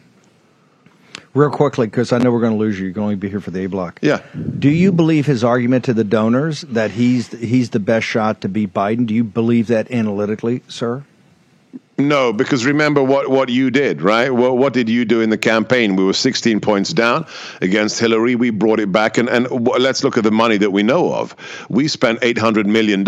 Real 1.34 1.50
quickly, 1.50 1.88
because 1.88 2.14
I 2.14 2.18
know 2.20 2.32
we're 2.32 2.40
going 2.40 2.54
to 2.54 2.58
lose 2.58 2.80
you. 2.80 2.88
You 2.88 2.94
can 2.94 3.04
only 3.04 3.16
be 3.16 3.30
here 3.30 3.42
for 3.42 3.52
the 3.52 3.66
A 3.66 3.68
block. 3.68 4.00
Yeah. 4.02 4.22
Do 4.58 4.70
you 4.70 4.94
believe 4.94 5.26
his 5.26 5.44
argument 5.44 5.84
to 5.84 5.94
the 5.94 6.06
donors 6.06 6.62
that 6.62 6.92
he's 6.92 7.28
he's 7.34 7.72
the 7.72 7.82
best 7.82 8.08
shot 8.08 8.40
to 8.42 8.48
beat 8.48 8.74
Biden? 8.74 9.06
Do 9.06 9.14
you 9.14 9.26
believe 9.26 9.68
that 9.68 9.92
analytically, 9.92 10.64
sir? 10.70 11.04
No, 11.98 12.34
because 12.34 12.66
remember 12.66 13.02
what, 13.02 13.30
what 13.30 13.48
you 13.48 13.72
did, 13.72 14.02
right? 14.02 14.30
What, 14.30 14.58
what 14.58 14.74
did 14.74 14.90
you 14.90 15.06
do 15.06 15.22
in 15.22 15.30
the 15.30 15.38
campaign? 15.38 15.96
We 15.96 16.04
were 16.04 16.12
16 16.12 16.60
points 16.60 16.92
down 16.92 17.26
against 17.62 18.00
Hillary. 18.00 18.36
We 18.36 18.50
brought 18.50 18.82
it 18.82 18.92
back. 18.92 19.18
And, 19.18 19.30
and 19.30 19.50
let's 19.50 20.04
look 20.04 20.18
at 20.18 20.26
the 20.26 20.32
money 20.32 20.58
that 20.58 20.72
we 20.72 20.84
know 20.84 21.14
of. 21.14 21.34
We 21.70 21.88
spent 21.88 22.20
$800 22.20 22.66
million 22.66 23.06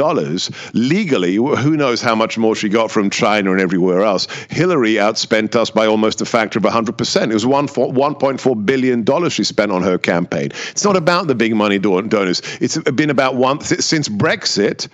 legally. 0.73 1.35
Who 1.35 1.75
knows 1.75 2.01
how 2.01 2.15
much 2.15 2.37
more 2.37 2.55
she 2.55 2.69
got 2.69 2.89
from 2.89 3.09
China 3.09 3.51
and 3.51 3.59
everywhere 3.59 4.03
else? 4.03 4.25
Hillary 4.49 4.93
outspent 4.93 5.53
us 5.57 5.69
by 5.69 5.85
almost 5.85 6.21
a 6.21 6.25
factor 6.25 6.57
of 6.57 6.63
100%. 6.63 7.29
It 7.29 7.33
was 7.33 7.45
one 7.45 7.67
$1.4 7.67 8.65
billion 8.65 9.29
she 9.29 9.43
spent 9.43 9.69
on 9.69 9.83
her 9.83 9.97
campaign. 9.97 10.51
It's 10.69 10.85
not 10.85 10.95
about 10.95 11.27
the 11.27 11.35
big 11.35 11.53
money 11.53 11.77
don- 11.77 12.07
donors. 12.07 12.41
It's 12.61 12.77
been 12.77 13.09
about 13.09 13.35
one, 13.35 13.59
since 13.59 14.07
Brexit, 14.07 14.87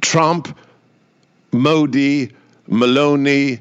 Trump, 0.00 0.56
Modi, 1.50 2.30
Meloni, 2.72 3.60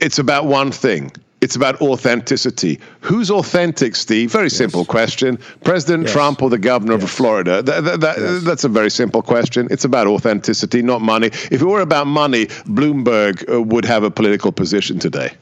it's 0.00 0.18
about 0.18 0.46
one 0.46 0.70
thing. 0.72 1.10
It's 1.40 1.56
about 1.56 1.78
authenticity. 1.82 2.80
Who's 3.00 3.30
authentic, 3.30 3.96
Steve? 3.96 4.32
Very 4.32 4.48
simple 4.48 4.86
question. 4.86 5.38
President 5.62 6.04
Yes. 6.04 6.12
Trump 6.12 6.40
or 6.40 6.48
the 6.48 6.56
governor 6.56 6.94
of 6.94 7.10
Florida? 7.10 7.60
That, 7.62 7.84
that, 7.84 8.00
that, 8.00 8.16
Yes. 8.18 8.42
That's 8.44 8.64
a 8.64 8.68
very 8.68 8.90
simple 8.90 9.20
question. 9.20 9.68
It's 9.70 9.84
about 9.84 10.06
authenticity, 10.06 10.80
not 10.80 11.02
money. 11.02 11.26
If 11.26 11.60
it 11.60 11.64
were 11.64 11.82
about 11.82 12.06
money, 12.06 12.46
Bloomberg 12.66 13.52
uh, 13.52 13.60
would 13.60 13.84
have 13.84 14.04
a 14.04 14.10
political 14.10 14.52
position 14.52 14.98
today. 14.98 15.32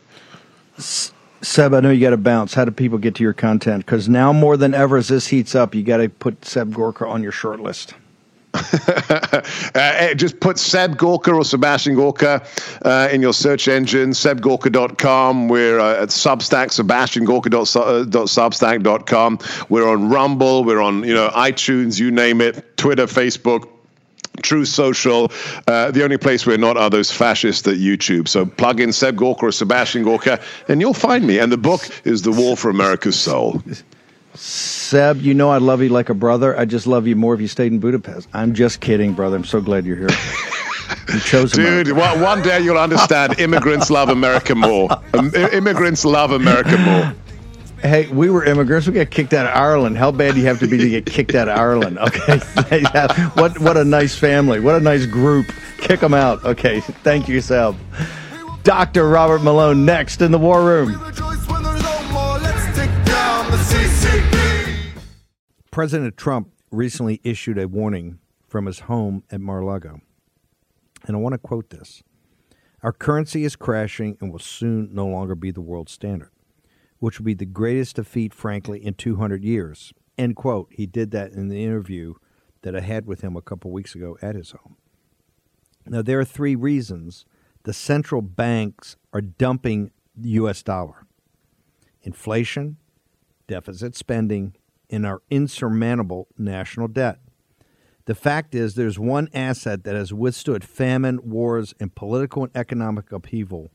Seb, 0.79 1.75
I 1.75 1.81
know 1.81 1.91
you 1.91 2.01
got 2.01 2.11
to 2.11 2.17
bounce. 2.17 2.55
How 2.55 2.65
do 2.65 2.73
people 2.73 2.99
get 2.99 3.15
to 3.17 3.23
your 3.23 3.33
content? 3.35 3.85
Because 3.87 4.09
now 4.09 4.33
more 4.33 4.57
than 4.57 4.75
ever, 4.75 4.97
as 4.97 5.07
this 5.07 5.29
heats 5.29 5.55
up, 5.55 5.73
you 5.73 5.85
got 5.85 5.99
to 5.99 6.09
put 6.09 6.45
Seb 6.45 6.75
Gorka 6.75 7.07
on 7.07 7.23
your 7.23 7.33
short 7.33 7.61
list. 7.61 7.95
Uh, 9.75 10.13
just 10.15 10.39
put 10.41 10.59
Seb 10.59 10.99
Gorka 10.99 11.33
or 11.33 11.43
Sebastian 11.45 11.95
Gorka 11.95 12.47
uh, 12.85 13.09
in 13.11 13.23
your 13.23 13.33
search 13.33 13.69
engine, 13.69 14.11
sebgorka.com. 14.11 15.49
We're 15.49 15.81
uh, 15.81 16.03
at 16.03 16.11
Substack, 16.11 16.67
sebastiangorka.substack.com. 16.69 19.39
We're 19.71 19.89
on 19.89 20.11
Rumble, 20.11 20.65
we're 20.65 20.83
on 20.83 21.05
you 21.05 21.15
know 21.15 21.31
iTunes, 21.31 21.99
you 21.99 22.11
name 22.11 22.43
it, 22.43 22.77
Twitter, 22.77 23.07
Facebook. 23.07 23.67
Truth 24.43 24.69
Social. 24.69 25.31
Uh, 25.69 25.91
the 25.91 26.03
only 26.03 26.17
place 26.17 26.47
we're 26.47 26.57
not 26.57 26.77
are 26.77 26.91
those 26.91 27.11
fascists 27.11 27.67
at 27.69 27.77
YouTube. 27.77 28.29
So 28.29 28.47
plug 28.47 28.81
in 28.81 28.93
Seb 28.93 29.17
Gorka 29.17 29.47
or 29.47 29.53
Sebastian 29.53 30.05
Gorka, 30.05 30.41
and 30.69 30.81
you'll 30.81 30.95
find 30.95 31.27
me. 31.27 31.39
And 31.39 31.53
the 31.53 31.59
book 31.59 31.89
is 32.05 32.23
The 32.23 32.33
War 32.33 32.57
for 32.57 32.71
America's 32.71 33.19
Soul. 33.19 33.63
Seb, 34.93 35.23
you 35.23 35.33
know 35.33 35.49
I 35.49 35.57
love 35.57 35.81
you 35.81 35.89
like 35.89 36.11
a 36.11 36.15
brother. 36.15 36.55
I 36.55 36.67
just 36.67 36.87
love 36.87 37.07
you 37.07 37.17
more 37.17 37.33
if 37.33 37.41
you 37.41 37.49
stayed 37.49 37.73
in 37.73 37.79
Budapest. 37.79 38.29
I'm 38.35 38.53
just 38.53 38.83
kidding, 38.83 39.15
brother. 39.15 39.37
I'm 39.37 39.45
so 39.45 39.63
glad 39.63 39.87
you're 39.87 39.97
here. 39.97 40.11
You 41.09 41.19
chose 41.21 41.53
Dude, 41.53 41.89
America. 41.89 41.95
one, 41.95 42.21
one 42.21 42.43
day 42.43 42.61
you'll 42.61 42.77
understand 42.77 43.41
immigrants 43.41 43.89
love 43.89 44.11
America 44.11 44.55
more. 44.55 44.91
Um, 45.15 45.35
immigrants 45.35 46.05
love 46.05 46.31
America 46.31 46.77
more. 46.77 47.15
Hey, 47.81 48.07
we 48.09 48.29
were 48.29 48.45
immigrants. 48.45 48.87
We 48.87 48.93
got 48.93 49.09
kicked 49.11 49.33
out 49.33 49.47
of 49.47 49.57
Ireland. 49.57 49.97
How 49.97 50.11
bad 50.11 50.35
do 50.35 50.41
you 50.41 50.47
have 50.47 50.59
to 50.59 50.67
be 50.67 50.77
to 50.77 50.89
get 50.91 51.07
kicked 51.07 51.35
out 51.35 51.49
of 51.49 51.57
Ireland? 51.57 51.99
Okay, 51.99 52.39
what 53.33 53.59
what 53.61 53.79
a 53.79 53.85
nice 53.85 54.15
family. 54.15 54.61
What 54.61 54.75
a 54.75 54.81
nice 54.81 55.07
group. 55.07 55.47
Kick 55.79 56.01
them 56.01 56.13
out. 56.13 56.45
Okay, 56.45 56.81
thank 56.81 57.29
you, 57.29 57.41
Seb. 57.41 57.77
Dr. 58.63 59.09
Robert 59.09 59.43
Malone 59.43 59.87
next 59.87 60.21
in 60.21 60.33
the 60.33 60.39
War 60.39 60.63
Room. 60.63 60.93
President 65.73 66.19
Trump 66.19 66.53
recently 66.71 67.19
issued 67.25 67.57
a 67.57 67.67
warning 67.67 68.19
from 68.47 68.67
his 68.67 68.81
home 68.81 69.25
at 69.31 69.41
Mar-a-Lago. 69.41 70.03
And 71.07 71.17
I 71.17 71.19
want 71.19 71.33
to 71.33 71.39
quote 71.39 71.71
this. 71.71 72.03
Our 72.83 72.93
currency 72.93 73.45
is 73.45 73.57
crashing 73.57 74.19
and 74.21 74.31
will 74.31 74.39
soon 74.39 74.91
no 74.93 75.07
longer 75.07 75.35
be 75.35 75.51
the 75.51 75.63
world 75.63 75.89
standard, 75.89 76.31
which 76.99 77.19
will 77.19 77.25
be 77.25 77.33
the 77.33 77.47
greatest 77.47 77.97
defeat, 77.97 78.35
frankly, 78.35 78.85
in 78.85 78.93
200 78.93 79.43
years. 79.43 79.95
End 80.19 80.37
quote. 80.37 80.69
He 80.73 80.85
did 80.85 81.11
that 81.13 81.33
in 81.33 81.49
the 81.49 81.65
interview 81.65 82.15
that 82.61 82.77
I 82.77 82.81
had 82.81 83.07
with 83.07 83.23
him 83.23 83.35
a 83.35 83.43
couple 83.43 83.71
weeks 83.71 83.95
ago 83.95 84.19
at 84.21 84.35
his 84.35 84.51
home. 84.51 84.77
Now, 85.87 86.03
there 86.03 86.21
are 86.21 86.25
three 86.27 86.55
reasons 86.55 87.25
the 87.63 87.73
central 87.73 88.21
banks 88.21 88.97
are 89.15 89.23
dumping 89.23 89.91
the 90.15 90.29
U.S. 90.31 90.63
dollar 90.63 91.07
inflation, 92.03 92.77
deficit 93.47 93.97
spending, 93.97 94.55
and 94.93 95.07
our 95.07 95.23
insurmountable 95.31 96.29
national 96.39 96.87
debt. 96.87 97.19
The 98.05 98.15
fact 98.15 98.55
is, 98.55 98.75
there's 98.75 98.99
one 98.99 99.29
asset 99.33 99.85
that 99.85 99.95
has 99.95 100.13
withstood 100.13 100.65
famine, 100.65 101.21
wars, 101.23 101.73
and 101.81 101.95
political 101.95 102.45
and 102.45 102.53
economic 102.55 103.11
upheaval 103.11 103.73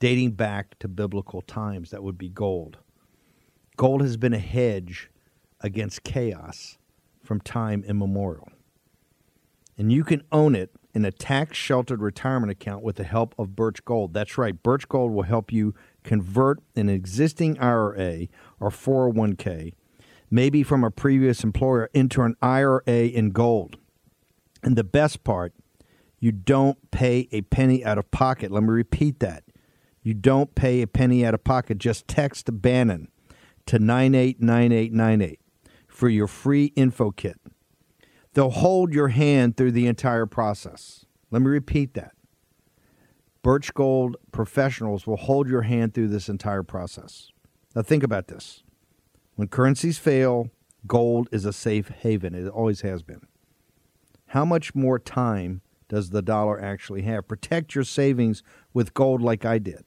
dating 0.00 0.32
back 0.32 0.78
to 0.78 0.88
biblical 0.88 1.42
times. 1.42 1.90
That 1.90 2.02
would 2.02 2.18
be 2.18 2.28
gold. 2.28 2.78
Gold 3.76 4.00
has 4.02 4.16
been 4.16 4.34
a 4.34 4.38
hedge 4.38 5.10
against 5.60 6.02
chaos 6.02 6.78
from 7.22 7.40
time 7.40 7.84
immemorial. 7.84 8.48
And 9.76 9.92
you 9.92 10.02
can 10.02 10.22
own 10.32 10.56
it 10.56 10.70
in 10.94 11.04
a 11.04 11.12
tax 11.12 11.56
sheltered 11.56 12.00
retirement 12.00 12.50
account 12.50 12.82
with 12.82 12.96
the 12.96 13.04
help 13.04 13.34
of 13.38 13.54
Birch 13.54 13.84
Gold. 13.84 14.12
That's 14.12 14.36
right, 14.38 14.60
Birch 14.60 14.88
Gold 14.88 15.12
will 15.12 15.22
help 15.22 15.52
you 15.52 15.74
convert 16.02 16.60
an 16.74 16.88
existing 16.88 17.58
IRA 17.60 18.26
or 18.58 18.70
401k 18.70 19.74
maybe 20.30 20.62
from 20.62 20.84
a 20.84 20.90
previous 20.90 21.44
employer, 21.44 21.90
into 21.94 22.22
an 22.22 22.36
IRA 22.42 22.82
in 22.86 23.30
gold. 23.30 23.76
And 24.62 24.76
the 24.76 24.84
best 24.84 25.24
part, 25.24 25.52
you 26.20 26.32
don't 26.32 26.90
pay 26.90 27.28
a 27.30 27.42
penny 27.42 27.84
out 27.84 27.98
of 27.98 28.10
pocket. 28.10 28.50
Let 28.50 28.62
me 28.62 28.70
repeat 28.70 29.20
that. 29.20 29.44
You 30.02 30.14
don't 30.14 30.54
pay 30.54 30.82
a 30.82 30.86
penny 30.86 31.24
out 31.24 31.34
of 31.34 31.44
pocket. 31.44 31.78
Just 31.78 32.08
text 32.08 32.48
Bannon 32.50 33.08
to 33.66 33.78
989898 33.78 35.40
for 35.86 36.08
your 36.08 36.26
free 36.26 36.66
info 36.76 37.10
kit. 37.10 37.38
They'll 38.34 38.50
hold 38.50 38.94
your 38.94 39.08
hand 39.08 39.56
through 39.56 39.72
the 39.72 39.86
entire 39.86 40.26
process. 40.26 41.04
Let 41.30 41.42
me 41.42 41.48
repeat 41.48 41.94
that. 41.94 42.12
Birch 43.42 43.72
Gold 43.74 44.16
professionals 44.32 45.06
will 45.06 45.16
hold 45.16 45.48
your 45.48 45.62
hand 45.62 45.94
through 45.94 46.08
this 46.08 46.28
entire 46.28 46.62
process. 46.62 47.30
Now, 47.74 47.82
think 47.82 48.02
about 48.02 48.28
this. 48.28 48.62
When 49.38 49.46
currencies 49.46 49.98
fail, 49.98 50.50
gold 50.84 51.28
is 51.30 51.44
a 51.44 51.52
safe 51.52 51.90
haven. 51.90 52.34
It 52.34 52.48
always 52.48 52.80
has 52.80 53.04
been. 53.04 53.20
How 54.26 54.44
much 54.44 54.74
more 54.74 54.98
time 54.98 55.60
does 55.88 56.10
the 56.10 56.22
dollar 56.22 56.60
actually 56.60 57.02
have? 57.02 57.28
Protect 57.28 57.72
your 57.72 57.84
savings 57.84 58.42
with 58.74 58.94
gold 58.94 59.22
like 59.22 59.44
I 59.44 59.58
did. 59.58 59.84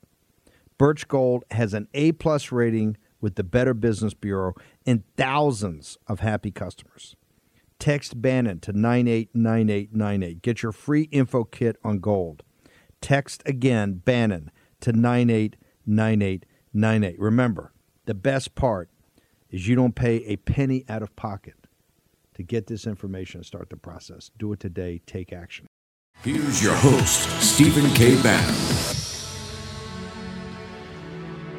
Birch 0.77 1.05
Gold 1.09 1.43
has 1.51 1.73
an 1.73 1.89
A 1.93 2.13
plus 2.13 2.53
rating 2.53 2.95
with 3.19 3.35
the 3.35 3.43
Better 3.43 3.73
Business 3.73 4.13
Bureau 4.13 4.53
and 4.85 5.03
thousands 5.17 5.97
of 6.07 6.21
happy 6.21 6.51
customers. 6.51 7.17
Text 7.77 8.21
Bannon 8.21 8.61
to 8.61 8.71
989898. 8.71 10.41
Get 10.41 10.63
your 10.63 10.71
free 10.71 11.09
info 11.11 11.43
kit 11.43 11.75
on 11.83 11.99
gold. 11.99 12.43
Text 13.01 13.43
again 13.45 13.95
Bannon 13.95 14.49
to 14.79 14.93
989898. 14.93 17.19
Remember, 17.19 17.73
the 18.05 18.13
best 18.13 18.55
part 18.55 18.89
is 19.51 19.67
you 19.67 19.75
don't 19.75 19.93
pay 19.93 20.17
a 20.25 20.37
penny 20.37 20.85
out 20.89 21.03
of 21.03 21.15
pocket 21.15 21.55
to 22.33 22.43
get 22.43 22.67
this 22.67 22.87
information 22.87 23.39
and 23.39 23.45
start 23.45 23.69
the 23.69 23.77
process. 23.77 24.31
Do 24.37 24.53
it 24.53 24.59
today. 24.59 25.01
Take 25.05 25.33
action. 25.33 25.67
Here's 26.23 26.63
your 26.63 26.75
host, 26.75 27.29
Stephen 27.41 27.89
K. 27.93 28.21
Bannon. 28.21 28.55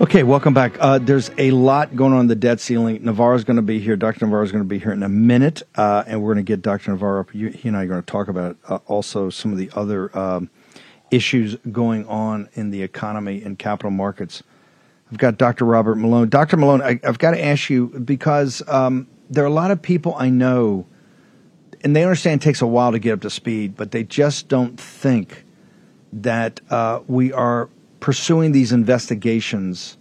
Okay, 0.01 0.25
welcome 0.25 0.53
back. 0.53 0.77
Uh, 0.81 0.99
there's 0.99 1.31
a 1.39 1.53
lot 1.53 1.95
going 1.95 2.13
on 2.13 2.21
in 2.21 2.27
the 2.27 2.35
debt 2.35 2.59
ceiling. 2.59 3.05
Navarro's 3.05 3.45
going 3.45 3.57
to 3.57 3.63
be 3.63 3.79
here. 3.79 3.97
Dr. 3.97 4.27
Navarro's 4.27 4.51
going 4.51 4.65
to 4.65 4.69
be 4.69 4.79
here 4.79 4.91
in 4.93 5.03
a 5.03 5.09
minute, 5.09 5.63
uh, 5.77 6.03
and 6.07 6.21
we're 6.21 6.35
going 6.35 6.45
to 6.45 6.51
get 6.51 6.61
Dr. 6.61 6.91
Navarro 6.91 7.21
up. 7.21 7.35
You, 7.35 7.51
he 7.51 7.69
and 7.69 7.77
I 7.77 7.85
are 7.85 7.87
going 7.87 8.03
to 8.03 8.07
talk 8.07 8.29
about 8.29 8.57
uh, 8.69 8.79
also 8.87 9.31
some 9.31 9.53
of 9.53 9.59
the 9.59 9.71
other 9.75 10.17
um, 10.19 10.51
issues 11.13 11.57
going 11.71 12.07
on 12.09 12.49
in 12.55 12.71
the 12.71 12.83
economy 12.83 13.43
and 13.43 13.59
capital 13.59 13.93
markets. 13.93 14.43
I've 15.13 15.19
got 15.19 15.37
Dr. 15.37 15.67
Robert 15.67 15.97
Malone. 15.97 16.31
Dr. 16.31 16.57
Malone, 16.57 16.81
I, 16.81 16.99
I've 17.05 17.19
got 17.19 17.33
to 17.33 17.45
ask 17.45 17.69
you 17.69 17.89
because 17.89 18.67
um, 18.67 19.07
there 19.29 19.45
are 19.45 19.47
a 19.47 19.51
lot 19.51 19.71
of 19.71 19.83
people 19.83 20.15
I 20.17 20.31
know, 20.31 20.87
and 21.83 21.95
they 21.95 22.03
understand 22.03 22.41
it 22.41 22.45
takes 22.45 22.63
a 22.63 22.67
while 22.67 22.93
to 22.93 22.99
get 22.99 23.13
up 23.13 23.21
to 23.21 23.29
speed, 23.31 23.77
but 23.77 23.91
they 23.91 24.05
just 24.05 24.49
don't 24.49 24.81
think 24.81 25.45
that 26.15 26.63
uh, 26.71 27.01
we 27.07 27.31
are 27.31 27.69
pursuing 28.01 28.53
these 28.53 28.73
investigations 28.73 29.99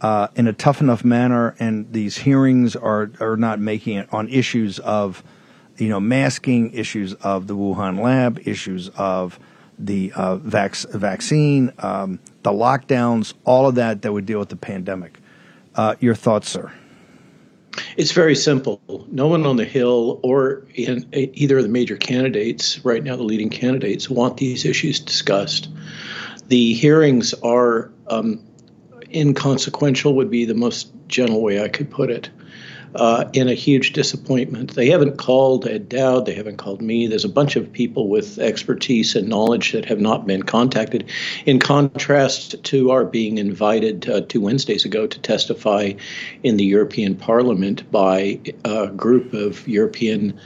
uh, 0.00 0.28
in 0.36 0.46
a 0.46 0.54
tough 0.54 0.80
enough 0.80 1.04
manner, 1.04 1.54
and 1.58 1.92
these 1.92 2.16
hearings 2.16 2.74
are 2.74 3.10
are 3.20 3.36
not 3.36 3.60
making 3.60 3.98
it 3.98 4.08
on 4.10 4.28
issues 4.28 4.78
of, 4.78 5.22
you 5.76 5.90
know, 5.90 6.00
masking, 6.00 6.72
issues 6.72 7.12
of 7.14 7.46
the 7.46 7.54
Wuhan 7.54 8.00
lab, 8.00 8.40
issues 8.46 8.88
of 8.96 9.38
the 9.78 10.12
uh, 10.14 10.36
vac- 10.36 10.76
vaccine, 10.76 11.72
um, 11.78 12.18
the 12.44 12.52
lockdowns, 12.52 13.34
all 13.44 13.66
of 13.66 13.74
that 13.74 14.02
that 14.02 14.12
would 14.12 14.26
deal 14.26 14.38
with 14.38 14.50
the 14.50 14.56
pandemic. 14.56 15.18
Uh, 15.74 15.96
your 15.98 16.14
thoughts, 16.14 16.48
sir? 16.48 16.72
It's 17.96 18.12
very 18.12 18.36
simple. 18.36 18.80
No 19.10 19.26
one 19.26 19.44
on 19.46 19.56
the 19.56 19.64
Hill 19.64 20.20
or 20.22 20.64
in 20.74 21.08
either 21.12 21.58
of 21.58 21.64
the 21.64 21.68
major 21.68 21.96
candidates, 21.96 22.84
right 22.84 23.02
now 23.02 23.16
the 23.16 23.24
leading 23.24 23.50
candidates, 23.50 24.08
want 24.08 24.36
these 24.36 24.64
issues 24.64 25.00
discussed. 25.00 25.68
The 26.46 26.74
hearings 26.74 27.34
are 27.42 27.90
um, 28.06 28.44
inconsequential, 29.12 30.14
would 30.14 30.30
be 30.30 30.44
the 30.44 30.54
most 30.54 30.92
gentle 31.08 31.42
way 31.42 31.62
I 31.62 31.68
could 31.68 31.90
put 31.90 32.10
it. 32.10 32.30
Uh, 32.94 33.28
in 33.32 33.48
a 33.48 33.54
huge 33.54 33.92
disappointment. 33.92 34.76
They 34.76 34.88
haven't 34.88 35.16
called 35.16 35.66
Ed 35.66 35.88
Dowd, 35.88 36.26
they 36.26 36.34
haven't 36.34 36.58
called 36.58 36.80
me. 36.80 37.08
There's 37.08 37.24
a 37.24 37.28
bunch 37.28 37.56
of 37.56 37.72
people 37.72 38.06
with 38.06 38.38
expertise 38.38 39.16
and 39.16 39.26
knowledge 39.26 39.72
that 39.72 39.84
have 39.86 39.98
not 39.98 40.28
been 40.28 40.44
contacted, 40.44 41.10
in 41.44 41.58
contrast 41.58 42.62
to 42.62 42.92
our 42.92 43.04
being 43.04 43.38
invited 43.38 44.08
uh, 44.08 44.20
two 44.28 44.40
Wednesdays 44.40 44.84
ago 44.84 45.08
to 45.08 45.18
testify 45.18 45.94
in 46.44 46.56
the 46.56 46.64
European 46.64 47.16
Parliament 47.16 47.90
by 47.90 48.38
a 48.64 48.86
group 48.86 49.32
of 49.32 49.66
European. 49.66 50.38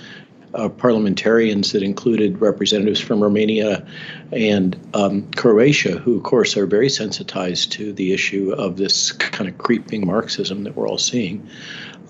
Uh, 0.55 0.67
parliamentarians 0.67 1.73
that 1.73 1.83
included 1.83 2.41
representatives 2.41 2.99
from 2.99 3.23
Romania 3.23 3.87
and 4.33 4.81
um, 4.95 5.31
Croatia, 5.33 5.99
who, 5.99 6.17
of 6.17 6.23
course, 6.23 6.57
are 6.57 6.65
very 6.65 6.89
sensitized 6.89 7.71
to 7.73 7.93
the 7.93 8.15
issue 8.15 8.55
of 8.57 8.79
this 8.79 9.13
kind 9.13 9.47
of 9.47 9.59
creeping 9.59 10.07
Marxism 10.07 10.65
that 10.65 10.75
we're 10.75 10.89
all 10.89 10.97
seeing. 10.97 11.47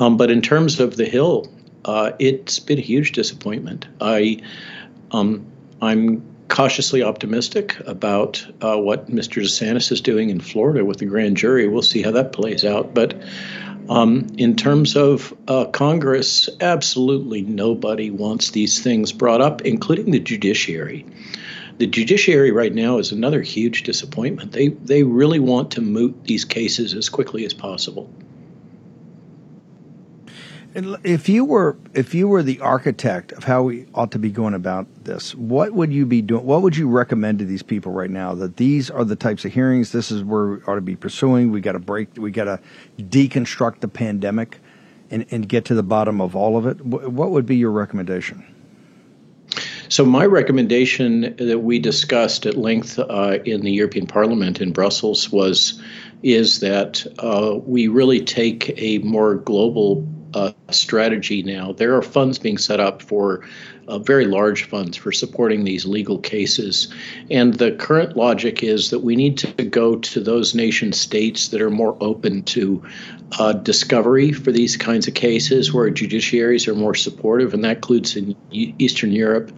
Um, 0.00 0.16
but 0.16 0.30
in 0.30 0.42
terms 0.42 0.80
of 0.80 0.96
the 0.96 1.04
Hill, 1.04 1.48
uh, 1.84 2.12
it's 2.18 2.58
been 2.58 2.78
a 2.78 2.82
huge 2.82 3.12
disappointment. 3.12 3.86
I, 4.00 4.40
um, 5.10 5.46
I'm 5.80 6.22
cautiously 6.48 7.02
optimistic 7.02 7.78
about 7.86 8.44
uh, 8.62 8.76
what 8.76 9.10
Mr. 9.10 9.42
DeSantis 9.42 9.92
is 9.92 10.00
doing 10.00 10.30
in 10.30 10.40
Florida 10.40 10.84
with 10.84 10.98
the 10.98 11.06
grand 11.06 11.36
jury. 11.36 11.68
We'll 11.68 11.82
see 11.82 12.02
how 12.02 12.10
that 12.12 12.32
plays 12.32 12.64
out. 12.64 12.94
But 12.94 13.20
um, 13.88 14.26
in 14.36 14.56
terms 14.56 14.96
of 14.96 15.34
uh, 15.48 15.66
Congress, 15.66 16.48
absolutely 16.60 17.42
nobody 17.42 18.10
wants 18.10 18.50
these 18.50 18.82
things 18.82 19.12
brought 19.12 19.40
up, 19.40 19.62
including 19.62 20.10
the 20.10 20.20
judiciary. 20.20 21.06
The 21.78 21.86
judiciary 21.86 22.50
right 22.50 22.74
now 22.74 22.98
is 22.98 23.12
another 23.12 23.40
huge 23.40 23.84
disappointment. 23.84 24.52
They 24.52 24.68
they 24.68 25.04
really 25.04 25.38
want 25.38 25.70
to 25.72 25.80
moot 25.80 26.24
these 26.24 26.44
cases 26.44 26.92
as 26.92 27.08
quickly 27.08 27.44
as 27.44 27.54
possible. 27.54 28.10
If 31.02 31.28
you 31.28 31.44
were 31.44 31.76
if 31.94 32.14
you 32.14 32.28
were 32.28 32.42
the 32.42 32.60
architect 32.60 33.32
of 33.32 33.44
how 33.44 33.64
we 33.64 33.86
ought 33.94 34.12
to 34.12 34.18
be 34.18 34.30
going 34.30 34.54
about 34.54 34.86
this, 35.04 35.34
what 35.34 35.72
would 35.72 35.92
you 35.92 36.06
be 36.06 36.22
doing? 36.22 36.44
What 36.44 36.62
would 36.62 36.76
you 36.76 36.88
recommend 36.88 37.40
to 37.40 37.44
these 37.44 37.62
people 37.62 37.92
right 37.92 38.10
now? 38.10 38.34
That 38.34 38.56
these 38.56 38.90
are 38.90 39.04
the 39.04 39.16
types 39.16 39.44
of 39.44 39.52
hearings. 39.52 39.92
This 39.92 40.10
is 40.10 40.22
where 40.22 40.46
we 40.46 40.62
ought 40.62 40.76
to 40.76 40.80
be 40.80 40.96
pursuing. 40.96 41.50
We 41.50 41.60
got 41.60 41.72
to 41.72 41.78
break. 41.78 42.08
We 42.16 42.30
got 42.30 42.44
to 42.44 42.60
deconstruct 42.98 43.80
the 43.80 43.88
pandemic, 43.88 44.60
and, 45.10 45.26
and 45.30 45.48
get 45.48 45.64
to 45.66 45.74
the 45.74 45.82
bottom 45.82 46.20
of 46.20 46.36
all 46.36 46.56
of 46.56 46.66
it, 46.66 46.84
what 46.84 47.30
would 47.30 47.46
be 47.46 47.56
your 47.56 47.70
recommendation? 47.70 48.44
So, 49.88 50.04
my 50.04 50.26
recommendation 50.26 51.34
that 51.38 51.60
we 51.60 51.78
discussed 51.78 52.44
at 52.44 52.58
length 52.58 52.98
uh, 52.98 53.38
in 53.46 53.62
the 53.62 53.72
European 53.72 54.06
Parliament 54.06 54.60
in 54.60 54.72
Brussels 54.72 55.32
was 55.32 55.82
is 56.22 56.60
that 56.60 57.06
uh, 57.20 57.58
we 57.64 57.86
really 57.86 58.20
take 58.20 58.74
a 58.76 58.98
more 58.98 59.36
global 59.36 60.06
strategy 60.70 61.42
now. 61.42 61.72
There 61.72 61.94
are 61.96 62.02
funds 62.02 62.38
being 62.38 62.58
set 62.58 62.80
up 62.80 63.02
for 63.02 63.46
uh, 63.88 63.98
very 63.98 64.26
large 64.26 64.64
funds 64.64 64.96
for 64.96 65.12
supporting 65.12 65.64
these 65.64 65.86
legal 65.86 66.18
cases. 66.18 66.92
And 67.30 67.54
the 67.54 67.72
current 67.72 68.16
logic 68.16 68.62
is 68.62 68.90
that 68.90 69.00
we 69.00 69.16
need 69.16 69.38
to 69.38 69.64
go 69.64 69.96
to 69.96 70.20
those 70.20 70.54
nation 70.54 70.92
states 70.92 71.48
that 71.48 71.60
are 71.60 71.70
more 71.70 71.96
open 72.00 72.42
to 72.44 72.82
uh, 73.38 73.52
discovery 73.52 74.32
for 74.32 74.52
these 74.52 74.76
kinds 74.76 75.06
of 75.06 75.14
cases 75.14 75.72
where 75.72 75.90
judiciaries 75.90 76.66
are 76.66 76.74
more 76.74 76.94
supportive, 76.94 77.52
and 77.52 77.62
that 77.64 77.76
includes 77.76 78.16
in 78.16 78.34
Eastern 78.50 79.12
Europe. 79.12 79.52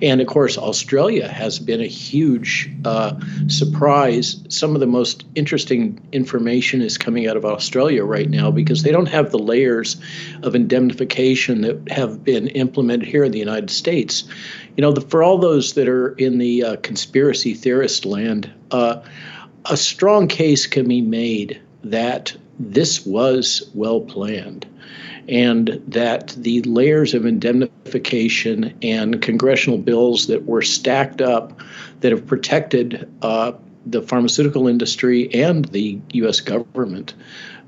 And 0.00 0.20
of 0.20 0.26
course, 0.26 0.56
Australia 0.56 1.28
has 1.28 1.58
been 1.58 1.80
a 1.80 1.86
huge 1.86 2.70
uh, 2.84 3.18
surprise. 3.48 4.42
Some 4.48 4.74
of 4.74 4.80
the 4.80 4.86
most 4.86 5.24
interesting 5.34 6.00
information 6.12 6.80
is 6.80 6.96
coming 6.98 7.26
out 7.26 7.36
of 7.36 7.44
Australia 7.44 8.04
right 8.04 8.30
now 8.30 8.50
because 8.50 8.82
they 8.82 8.92
don't 8.92 9.06
have 9.06 9.32
the 9.32 9.38
layers 9.38 9.96
of 10.42 10.54
indemnification 10.54 11.62
that 11.62 11.90
have 11.90 12.22
been 12.22 12.48
implemented 12.48 13.08
here 13.08 13.24
in 13.24 13.32
the 13.32 13.38
United 13.38 13.70
States. 13.70 14.24
You 14.76 14.82
know, 14.82 14.92
the, 14.92 15.00
for 15.00 15.22
all 15.22 15.38
those 15.38 15.72
that 15.74 15.88
are 15.88 16.10
in 16.12 16.38
the 16.38 16.62
uh, 16.62 16.76
conspiracy 16.76 17.54
theorist 17.54 18.04
land, 18.04 18.52
uh, 18.70 19.00
a 19.64 19.76
strong 19.76 20.28
case 20.28 20.66
can 20.66 20.86
be 20.86 21.00
made 21.00 21.60
that 21.82 22.36
this 22.58 23.04
was 23.04 23.68
well 23.74 24.00
planned 24.00 24.66
and 25.28 25.82
that 25.88 26.28
the 26.38 26.62
layers 26.62 27.14
of 27.14 27.26
indemnification 27.26 28.76
and 28.82 29.20
congressional 29.22 29.78
bills 29.78 30.28
that 30.28 30.44
were 30.44 30.62
stacked 30.62 31.20
up 31.20 31.60
that 32.00 32.12
have 32.12 32.26
protected 32.26 33.10
uh, 33.22 33.52
the 33.86 34.02
pharmaceutical 34.02 34.68
industry 34.68 35.32
and 35.34 35.64
the 35.66 36.00
U.S. 36.12 36.40
government 36.40 37.14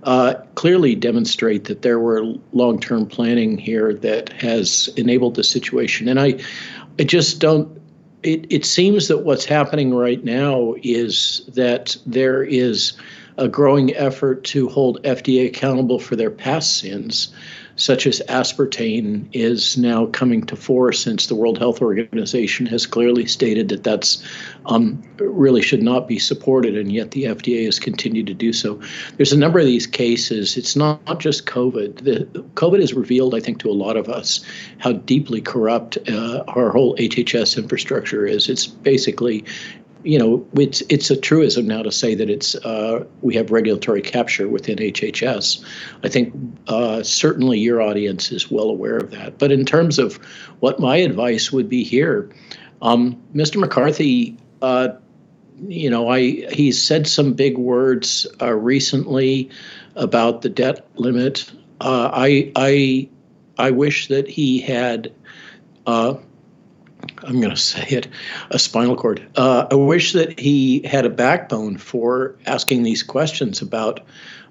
uh, 0.04 0.34
clearly 0.54 0.94
demonstrate 0.94 1.64
that 1.64 1.82
there 1.82 1.98
were 1.98 2.34
long-term 2.52 3.06
planning 3.06 3.58
here 3.58 3.94
that 3.94 4.30
has 4.32 4.88
enabled 4.96 5.34
the 5.34 5.44
situation. 5.44 6.08
And 6.08 6.20
I, 6.20 6.38
I 6.98 7.04
just 7.04 7.40
don't. 7.40 7.76
It, 8.24 8.52
it 8.52 8.64
seems 8.64 9.06
that 9.08 9.18
what's 9.18 9.44
happening 9.44 9.94
right 9.94 10.22
now 10.24 10.74
is 10.82 11.42
that 11.54 11.96
there 12.04 12.42
is 12.42 12.94
a 13.38 13.48
growing 13.48 13.94
effort 13.94 14.44
to 14.44 14.68
hold 14.68 15.02
FDA 15.04 15.46
accountable 15.46 15.98
for 15.98 16.16
their 16.16 16.30
past 16.30 16.78
sins, 16.78 17.28
such 17.76 18.08
as 18.08 18.20
aspartame, 18.28 19.28
is 19.32 19.78
now 19.78 20.06
coming 20.06 20.44
to 20.46 20.56
fore 20.56 20.92
since 20.92 21.26
the 21.28 21.36
World 21.36 21.56
Health 21.56 21.80
Organization 21.80 22.66
has 22.66 22.84
clearly 22.84 23.26
stated 23.26 23.68
that 23.68 23.84
that's 23.84 24.22
um, 24.66 25.00
really 25.18 25.62
should 25.62 25.82
not 25.82 26.08
be 26.08 26.18
supported, 26.18 26.76
and 26.76 26.90
yet 26.90 27.12
the 27.12 27.24
FDA 27.24 27.64
has 27.66 27.78
continued 27.78 28.26
to 28.26 28.34
do 28.34 28.52
so. 28.52 28.80
There's 29.16 29.32
a 29.32 29.38
number 29.38 29.60
of 29.60 29.66
these 29.66 29.86
cases. 29.86 30.56
It's 30.56 30.74
not, 30.74 31.06
not 31.06 31.20
just 31.20 31.46
COVID. 31.46 31.98
The, 32.02 32.24
COVID 32.54 32.80
has 32.80 32.92
revealed, 32.92 33.36
I 33.36 33.40
think, 33.40 33.60
to 33.60 33.70
a 33.70 33.72
lot 33.72 33.96
of 33.96 34.08
us 34.08 34.44
how 34.78 34.92
deeply 34.92 35.40
corrupt 35.40 35.96
uh, 36.08 36.42
our 36.48 36.70
whole 36.70 36.96
HHS 36.96 37.56
infrastructure 37.56 38.26
is. 38.26 38.48
It's 38.48 38.66
basically 38.66 39.44
you 40.02 40.18
know, 40.18 40.46
it's 40.54 40.80
it's 40.88 41.10
a 41.10 41.16
truism 41.16 41.66
now 41.66 41.82
to 41.82 41.90
say 41.90 42.14
that 42.14 42.30
it's 42.30 42.54
uh, 42.56 43.04
we 43.22 43.34
have 43.34 43.50
regulatory 43.50 44.02
capture 44.02 44.48
within 44.48 44.78
HHS. 44.78 45.64
I 46.04 46.08
think 46.08 46.32
uh, 46.68 47.02
certainly 47.02 47.58
your 47.58 47.82
audience 47.82 48.30
is 48.30 48.50
well 48.50 48.68
aware 48.68 48.96
of 48.96 49.10
that. 49.10 49.38
But 49.38 49.52
in 49.52 49.64
terms 49.64 49.98
of 49.98 50.16
what 50.60 50.78
my 50.78 50.96
advice 50.96 51.50
would 51.52 51.68
be 51.68 51.82
here, 51.82 52.30
um, 52.80 53.20
Mr. 53.34 53.56
McCarthy, 53.56 54.36
uh, 54.62 54.88
you 55.66 55.90
know, 55.90 56.08
I 56.08 56.20
he 56.52 56.70
said 56.70 57.06
some 57.06 57.32
big 57.32 57.58
words 57.58 58.26
uh, 58.40 58.54
recently 58.54 59.50
about 59.96 60.42
the 60.42 60.48
debt 60.48 60.86
limit. 60.94 61.50
Uh, 61.80 62.10
I 62.12 62.52
I 62.54 63.08
I 63.58 63.70
wish 63.72 64.08
that 64.08 64.28
he 64.28 64.60
had 64.60 65.12
uh, 65.86 66.14
I'm 67.28 67.40
going 67.40 67.54
to 67.54 67.56
say 67.56 67.86
it, 67.90 68.08
a 68.50 68.58
spinal 68.58 68.96
cord. 68.96 69.26
Uh, 69.36 69.66
I 69.70 69.74
wish 69.74 70.14
that 70.14 70.40
he 70.40 70.80
had 70.86 71.04
a 71.04 71.10
backbone 71.10 71.76
for 71.76 72.34
asking 72.46 72.84
these 72.84 73.02
questions 73.02 73.60
about 73.60 74.00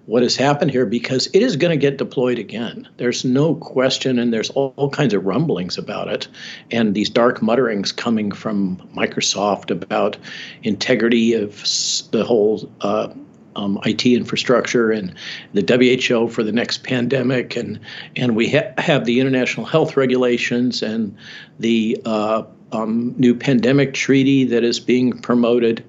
what 0.06 0.22
has 0.22 0.36
happened 0.36 0.70
here 0.72 0.86
because 0.86 1.28
it 1.34 1.42
is 1.42 1.56
going 1.58 1.72
to 1.72 1.78
get 1.78 1.98
deployed 1.98 2.38
again. 2.38 2.88
There's 2.98 3.26
no 3.26 3.56
question, 3.56 4.20
and 4.20 4.32
there's 4.32 4.52
all, 4.52 4.74
all, 4.78 4.92
kinds 4.92 5.16
of 5.16 5.26
rumblings 5.26 5.78
about 5.78 6.08
it, 6.08 6.28
and 6.72 6.94
these 6.94 7.10
dark 7.10 7.42
mutterings 7.42 7.92
coming 7.92 8.32
from 8.32 8.78
Microsoft 8.96 9.72
about 9.72 10.16
integrity 10.62 11.34
of 11.34 11.64
the 12.12 12.24
whole 12.24 12.72
uh, 12.82 13.12
um, 13.58 13.80
IT 13.86 14.06
infrastructure 14.06 14.92
and 14.92 15.14
the 15.54 15.64
WHO 15.64 16.28
for 16.28 16.44
the 16.44 16.52
next 16.52 16.84
pandemic, 16.84 17.56
and 17.58 17.80
and 18.16 18.36
we 18.36 18.52
ha- 18.52 18.72
have 18.78 19.06
the 19.06 19.20
international 19.20 19.66
health 19.66 19.98
regulations 19.98 20.84
and 20.84 21.18
the 21.60 22.00
uh, 22.06 22.44
um, 22.72 23.16
new 23.18 23.36
pandemic 23.36 23.94
treaty 23.94 24.46
that 24.46 24.64
is 24.64 24.80
being 24.80 25.22
promoted. 25.22 25.84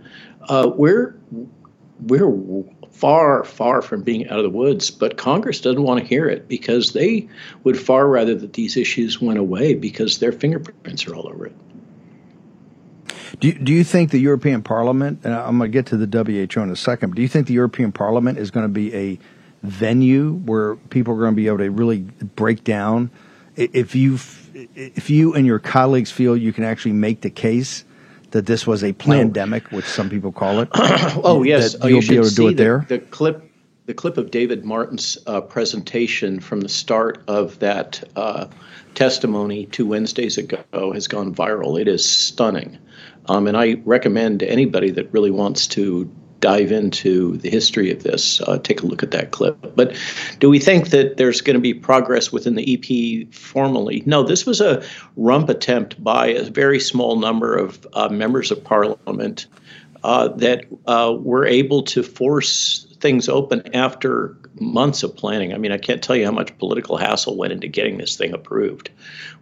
Uh, 0.49 0.71
we're 0.75 1.19
we're 2.01 2.65
far, 2.93 3.45
far 3.45 3.81
from 3.81 4.03
being 4.03 4.29
out 4.29 4.39
of 4.39 4.45
the 4.45 4.51
woods, 4.51 4.91
but 4.91 5.17
Congress 5.17 5.61
doesn't 5.61 5.83
want 5.83 6.01
to 6.01 6.07
hear 6.07 6.29
it 6.29 6.49
because 6.49 6.93
they 6.93 7.29
would 7.63 7.79
far 7.79 8.09
rather 8.09 8.35
that 8.35 8.53
these 8.55 8.77
issues 8.77 9.21
went 9.21 9.39
away 9.39 9.75
because 9.75 10.19
their 10.19 10.33
fingerprints 10.33 11.07
are 11.07 11.15
all 11.15 11.29
over 11.29 11.47
it. 11.47 11.57
Do 13.41 13.49
you, 13.49 13.55
do 13.55 13.73
you 13.73 13.85
think 13.85 14.11
the 14.11 14.19
European 14.19 14.63
Parliament, 14.63 15.21
and 15.23 15.33
I'm 15.33 15.59
going 15.59 15.71
to 15.71 15.73
get 15.73 15.87
to 15.87 15.97
the 15.97 16.07
WHO 16.07 16.61
in 16.61 16.71
a 16.71 16.77
second, 16.77 17.15
do 17.15 17.23
you 17.23 17.29
think 17.29 17.47
the 17.47 17.55
European 17.55 17.93
Parliament 17.93 18.37
is 18.39 18.51
going 18.51 18.65
to 18.65 18.73
be 18.73 18.93
a 18.95 19.19
venue 19.63 20.33
where 20.33 20.75
people 20.75 21.15
are 21.15 21.19
going 21.19 21.33
to 21.33 21.37
be 21.37 21.47
able 21.47 21.59
to 21.59 21.71
really 21.71 21.99
break 21.99 22.65
down 22.65 23.11
if 23.55 23.95
you 23.95 24.17
if 24.75 25.11
you 25.11 25.35
and 25.35 25.47
your 25.47 25.59
colleagues 25.59 26.11
feel 26.11 26.37
you 26.37 26.53
can 26.53 26.65
actually 26.65 26.93
make 26.93 27.21
the 27.21 27.31
case 27.31 27.85
that 28.31 28.47
this 28.47 28.67
was 28.67 28.85
a 28.85 28.93
pandemic, 28.93 29.71
no. 29.73 29.79
which 29.79 29.87
some 29.87 30.11
people 30.11 30.33
call 30.33 30.61
it. 30.61 30.69
oh 30.75 31.43
yes, 31.43 31.77
oh, 31.81 31.87
you'll 31.87 32.03
you 32.03 32.09
be 32.09 32.17
able 32.17 32.29
to 32.29 32.35
do 32.35 32.49
it 32.49 32.51
the, 32.51 32.63
there. 32.63 32.87
The 32.89 32.99
clip 32.99 33.45
the 33.87 33.95
clip 33.95 34.19
of 34.19 34.31
David 34.31 34.67
Martin's 34.67 35.17
uh, 35.27 35.41
presentation 35.41 36.41
from 36.41 36.61
the 36.61 36.69
start 36.69 37.23
of 37.27 37.59
that 37.61 38.05
uh, 38.17 38.47
testimony 38.95 39.65
two 39.65 39.87
Wednesdays 39.87 40.37
ago 40.37 40.93
has 40.93 41.09
gone 41.09 41.35
viral. 41.35 41.81
It 41.81 41.89
is 41.89 42.05
stunning. 42.05 42.77
Um, 43.31 43.47
and 43.47 43.57
I 43.57 43.81
recommend 43.87 44.41
to 44.41 44.51
anybody 44.51 44.91
that 44.91 45.11
really 45.13 45.31
wants 45.31 45.67
to 45.69 46.11
dive 46.41 46.73
into 46.73 47.37
the 47.39 47.51
history 47.51 47.91
of 47.91 48.03
this, 48.03 48.41
uh, 48.43 48.59
take 48.59 48.83
a 48.83 48.87
look 48.87 49.03
at 49.03 49.11
that 49.11 49.31
clip. 49.31 49.75
But 49.75 49.97
do 50.39 50.49
we 50.49 50.59
think 50.59 50.91
that 50.91 51.17
there's 51.17 51.41
going 51.41 51.55
to 51.55 51.61
be 51.61 51.75
progress 51.75 52.33
within 52.33 52.55
the 52.55 52.75
EP 52.75 53.33
formally? 53.35 54.03
No, 54.07 54.23
this 54.23 54.47
was 54.47 54.61
a 54.61 54.85
rump 55.17 55.49
attempt 55.49 56.03
by 56.03 56.29
a 56.29 56.45
very 56.45 56.81
small 56.81 57.17
number 57.17 57.57
of 57.57 57.87
uh, 57.93 58.09
members 58.09 58.51
of 58.51 58.63
parliament 58.63 59.47
uh, 60.05 60.29
that 60.29 60.67
uh, 60.87 61.15
were 61.19 61.47
able 61.47 61.83
to 61.83 62.03
force 62.03 62.87
things 63.01 63.29
open 63.29 63.75
after 63.75 64.37
months 64.61 65.03
of 65.03 65.17
planning. 65.17 65.53
I 65.53 65.59
mean, 65.59 65.73
I 65.73 65.79
can't 65.79 66.03
tell 66.03 66.17
you 66.17 66.25
how 66.25 66.33
much 66.33 66.57
political 66.59 66.97
hassle 66.97 67.37
went 67.37 67.53
into 67.53 67.69
getting 67.69 67.99
this 67.99 68.17
thing 68.17 68.33
approved. 68.33 68.91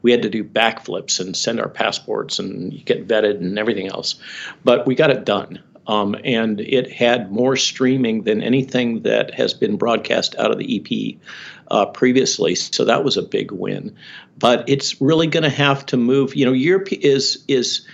We 0.02 0.10
had 0.12 0.22
to 0.22 0.30
do 0.30 0.44
backflips 0.44 1.20
and 1.20 1.36
send 1.36 1.60
our 1.60 1.68
passports 1.68 2.38
and 2.38 2.84
get 2.84 3.08
vetted 3.08 3.36
and 3.36 3.58
everything 3.58 3.88
else, 3.88 4.16
but 4.64 4.86
we 4.86 4.94
got 4.94 5.10
it 5.10 5.24
done. 5.24 5.62
Um, 5.86 6.16
and 6.24 6.60
it 6.60 6.92
had 6.92 7.30
more 7.30 7.56
streaming 7.56 8.22
than 8.22 8.42
anything 8.42 9.02
that 9.02 9.32
has 9.34 9.54
been 9.54 9.76
broadcast 9.76 10.34
out 10.36 10.50
of 10.50 10.58
the 10.58 10.76
EP 10.76 11.16
uh, 11.70 11.86
previously. 11.86 12.54
So 12.54 12.84
that 12.84 13.04
was 13.04 13.16
a 13.16 13.22
big 13.22 13.52
win. 13.52 13.94
But 14.38 14.68
it's 14.68 15.00
really 15.00 15.26
going 15.26 15.44
to 15.44 15.50
have 15.50 15.86
to 15.86 15.96
move. 15.96 16.34
You 16.34 16.44
know, 16.44 16.52
Europe 16.52 16.92
is 16.92 17.44
is 17.48 17.86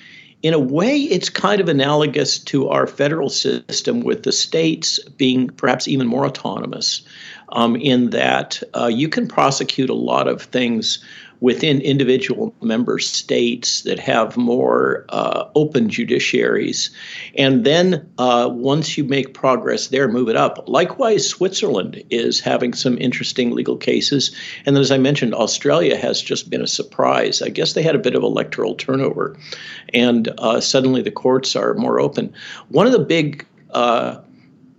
in 0.42 0.54
a 0.54 0.58
way, 0.58 0.98
it's 0.98 1.28
kind 1.28 1.60
of 1.60 1.68
analogous 1.68 2.38
to 2.40 2.68
our 2.68 2.88
federal 2.88 3.28
system, 3.28 4.00
with 4.00 4.24
the 4.24 4.32
states 4.32 4.98
being 5.16 5.48
perhaps 5.48 5.86
even 5.86 6.08
more 6.08 6.26
autonomous, 6.26 7.02
um, 7.50 7.76
in 7.76 8.10
that 8.10 8.60
uh, 8.74 8.86
you 8.86 9.08
can 9.08 9.28
prosecute 9.28 9.88
a 9.88 9.94
lot 9.94 10.26
of 10.26 10.42
things 10.42 11.04
within 11.42 11.80
individual 11.80 12.54
member 12.62 13.00
states 13.00 13.82
that 13.82 13.98
have 13.98 14.36
more 14.36 15.04
uh, 15.08 15.44
open 15.56 15.88
judiciaries. 15.88 16.88
And 17.36 17.64
then 17.64 18.08
uh, 18.16 18.48
once 18.48 18.96
you 18.96 19.02
make 19.02 19.34
progress 19.34 19.88
there, 19.88 20.06
move 20.06 20.28
it 20.28 20.36
up. 20.36 20.68
Likewise, 20.68 21.28
Switzerland 21.28 22.00
is 22.10 22.38
having 22.38 22.72
some 22.74 22.96
interesting 22.98 23.50
legal 23.50 23.76
cases. 23.76 24.32
And 24.64 24.76
then, 24.76 24.82
as 24.82 24.92
I 24.92 24.98
mentioned, 24.98 25.34
Australia 25.34 25.96
has 25.96 26.22
just 26.22 26.48
been 26.48 26.62
a 26.62 26.66
surprise. 26.68 27.42
I 27.42 27.48
guess 27.48 27.72
they 27.72 27.82
had 27.82 27.96
a 27.96 27.98
bit 27.98 28.14
of 28.14 28.22
electoral 28.22 28.76
turnover, 28.76 29.36
and 29.92 30.28
uh, 30.38 30.60
suddenly 30.60 31.02
the 31.02 31.10
courts 31.10 31.56
are 31.56 31.74
more 31.74 31.98
open. 31.98 32.32
One 32.68 32.86
of 32.86 32.92
the 32.92 33.00
big 33.00 33.44
uh, 33.72 34.18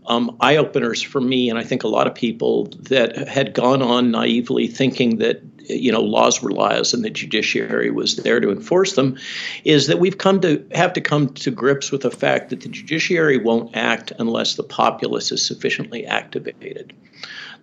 um, 0.05 0.35
eye 0.39 0.55
openers 0.55 1.01
for 1.01 1.19
me, 1.19 1.49
and 1.49 1.59
I 1.59 1.63
think 1.63 1.83
a 1.83 1.89
lot 1.89 2.07
of 2.07 2.15
people 2.15 2.65
that 2.83 3.27
had 3.27 3.53
gone 3.53 3.81
on 3.81 4.11
naively 4.11 4.67
thinking 4.67 5.17
that 5.17 5.41
you 5.69 5.91
know 5.91 6.01
laws 6.01 6.41
were 6.41 6.51
laws 6.51 6.93
and 6.93 7.03
the 7.03 7.09
judiciary 7.09 7.91
was 7.91 8.17
there 8.17 8.39
to 8.39 8.51
enforce 8.51 8.93
them, 8.93 9.17
is 9.63 9.87
that 9.87 9.99
we've 9.99 10.17
come 10.17 10.41
to 10.41 10.65
have 10.73 10.93
to 10.93 11.01
come 11.01 11.29
to 11.33 11.51
grips 11.51 11.91
with 11.91 12.01
the 12.01 12.11
fact 12.11 12.49
that 12.49 12.61
the 12.61 12.69
judiciary 12.69 13.37
won't 13.37 13.75
act 13.75 14.11
unless 14.19 14.55
the 14.55 14.63
populace 14.63 15.31
is 15.31 15.45
sufficiently 15.45 16.05
activated. 16.05 16.93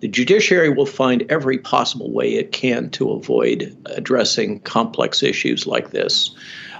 The 0.00 0.08
judiciary 0.08 0.70
will 0.70 0.86
find 0.86 1.30
every 1.30 1.58
possible 1.58 2.10
way 2.10 2.34
it 2.34 2.52
can 2.52 2.88
to 2.90 3.10
avoid 3.10 3.76
addressing 3.86 4.60
complex 4.60 5.22
issues 5.22 5.66
like 5.66 5.90
this, 5.90 6.34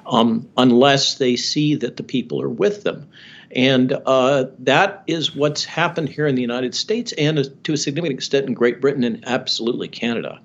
um, 0.06 0.48
unless 0.56 1.16
they 1.16 1.36
see 1.36 1.74
that 1.74 1.98
the 1.98 2.02
people 2.02 2.40
are 2.40 2.48
with 2.48 2.82
them. 2.84 3.06
And 3.52 3.98
uh, 4.06 4.44
that 4.60 5.02
is 5.08 5.34
what's 5.34 5.64
happened 5.64 6.08
here 6.08 6.26
in 6.26 6.36
the 6.36 6.40
United 6.40 6.74
States 6.74 7.12
and 7.18 7.50
to 7.64 7.72
a 7.72 7.76
significant 7.76 8.16
extent 8.16 8.46
in 8.46 8.54
Great 8.54 8.80
Britain 8.80 9.02
and 9.02 9.24
absolutely 9.26 9.88
Canada, 9.88 10.40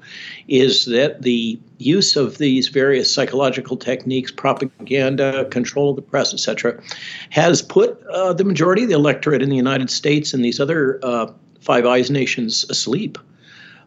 is 0.48 0.86
that 0.86 1.22
the 1.22 1.60
use 1.78 2.15
of 2.15 2.39
these 2.39 2.68
various 2.68 3.13
psychological 3.13 3.78
techniques, 3.78 4.32
propaganda, 4.32 5.46
control 5.46 5.91
of 5.91 5.98
the 5.98 6.02
press, 6.02 6.34
etc., 6.34 6.82
has 7.30 7.62
put 7.62 8.02
uh, 8.08 8.34
the 8.34 8.44
majority 8.44 8.84
of 8.84 8.89
the 8.89 8.96
electorate 8.96 9.44
in 9.44 9.50
the 9.50 9.56
United 9.56 9.91
States 9.91 10.34
and 10.34 10.44
these 10.44 10.60
other 10.60 11.00
uh, 11.04 11.28
Five 11.62 11.86
Eyes 11.86 12.10
nations 12.10 12.65
asleep. 12.70 13.18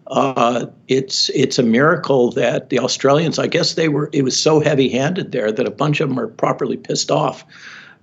Uh, 0.08 0.66
it's 0.86 1.28
it's 1.30 1.58
a 1.58 1.62
miracle 1.62 2.30
that 2.32 2.70
the 2.70 2.78
Australians, 2.78 3.38
I 3.38 3.46
guess 3.46 3.74
they 3.74 3.88
were, 3.88 4.08
it 4.12 4.22
was 4.22 4.38
so 4.38 4.58
heavy-handed 4.60 5.32
there 5.32 5.52
that 5.52 5.66
a 5.66 5.70
bunch 5.70 6.00
of 6.00 6.08
them 6.08 6.18
are 6.18 6.28
properly 6.28 6.76
pissed 6.76 7.10
off 7.10 7.44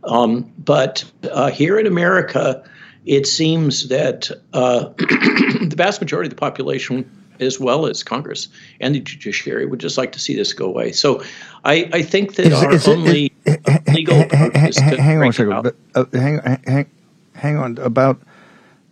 um, 0.05 0.51
but 0.57 1.03
uh, 1.31 1.49
here 1.49 1.79
in 1.79 1.87
America, 1.87 2.63
it 3.05 3.27
seems 3.27 3.89
that 3.89 4.31
uh, 4.53 4.89
the 4.97 5.73
vast 5.75 6.01
majority 6.01 6.27
of 6.27 6.31
the 6.31 6.39
population, 6.39 7.09
as 7.39 7.59
well 7.59 7.85
as 7.85 8.03
Congress 8.03 8.47
and 8.79 8.95
the 8.95 8.99
judiciary, 8.99 9.65
would 9.65 9.79
just 9.79 9.97
like 9.97 10.11
to 10.13 10.19
see 10.19 10.35
this 10.35 10.53
go 10.53 10.65
away. 10.65 10.91
So 10.91 11.23
I, 11.63 11.89
I 11.93 12.01
think 12.01 12.35
that 12.35 12.47
is, 12.47 12.53
our 12.53 12.73
is 12.73 12.87
only 12.87 13.31
it, 13.45 13.61
it, 13.65 13.93
legal 13.93 14.21
approach 14.21 14.55
is 14.55 14.75
to 14.75 15.01
hang 15.01 15.21
on 15.21 15.27
a 15.29 15.33
second, 15.33 15.63
but, 15.63 15.75
uh, 15.93 16.05
hang, 16.17 16.39
hang, 16.65 16.89
hang 17.33 17.57
on 17.57 17.77
about 17.77 18.21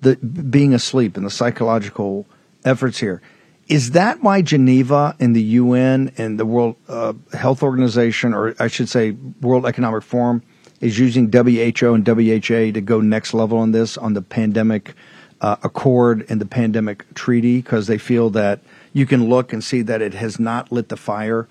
the 0.02 0.16
being 0.18 0.74
asleep 0.74 1.18
and 1.18 1.26
the 1.26 1.32
psychological 1.32 2.28
efforts 2.66 3.00
here. 3.00 3.22
Is 3.70 3.92
that 3.92 4.22
why 4.22 4.42
Geneva 4.42 5.16
and 5.20 5.34
the 5.34 5.42
UN 5.42 6.12
and 6.18 6.38
the 6.38 6.46
World 6.46 6.76
uh, 6.90 7.14
Health 7.32 7.64
Organization, 7.64 8.34
or 8.34 8.54
I 8.60 8.68
should 8.68 8.90
say 8.90 9.12
World 9.40 9.66
Economic 9.66 10.04
Forum, 10.04 10.44
is 10.84 11.00
using 11.00 11.32
WHO 11.32 11.94
and 11.94 12.06
WHA 12.08 12.74
to 12.74 12.82
go 12.82 13.00
next 13.00 13.34
level 13.34 13.58
on 13.58 13.72
this 13.72 13.98
on 13.98 14.14
the 14.14 14.22
pandemic 14.22 14.94
uh, 15.42 15.56
accord 15.64 16.26
and 16.30 16.40
the 16.40 16.46
pandemic 16.46 17.12
treaty 17.16 17.62
because 17.62 17.88
they 17.88 17.98
feel 17.98 18.30
that 18.32 18.60
you 18.92 19.06
can 19.06 19.30
look 19.30 19.54
and 19.54 19.64
see 19.64 19.82
that 19.82 20.02
it 20.02 20.14
has 20.14 20.40
not 20.40 20.72
lit 20.72 20.90
the 20.90 20.98
fire 20.98 21.48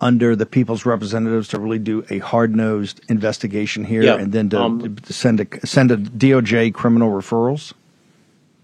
under 0.00 0.36
the 0.36 0.46
people's 0.46 0.86
representatives 0.86 1.48
to 1.48 1.58
really 1.58 1.78
do 1.78 2.04
a 2.08 2.18
hard 2.18 2.54
nosed 2.54 3.00
investigation 3.08 3.84
here 3.84 4.02
yeah, 4.02 4.14
and 4.14 4.32
then 4.32 4.48
to, 4.48 4.60
um, 4.60 4.96
to 4.96 5.12
send 5.12 5.40
a 5.40 5.66
send 5.66 5.90
a 5.90 5.96
DOJ 5.96 6.72
criminal 6.72 7.10
referrals. 7.10 7.72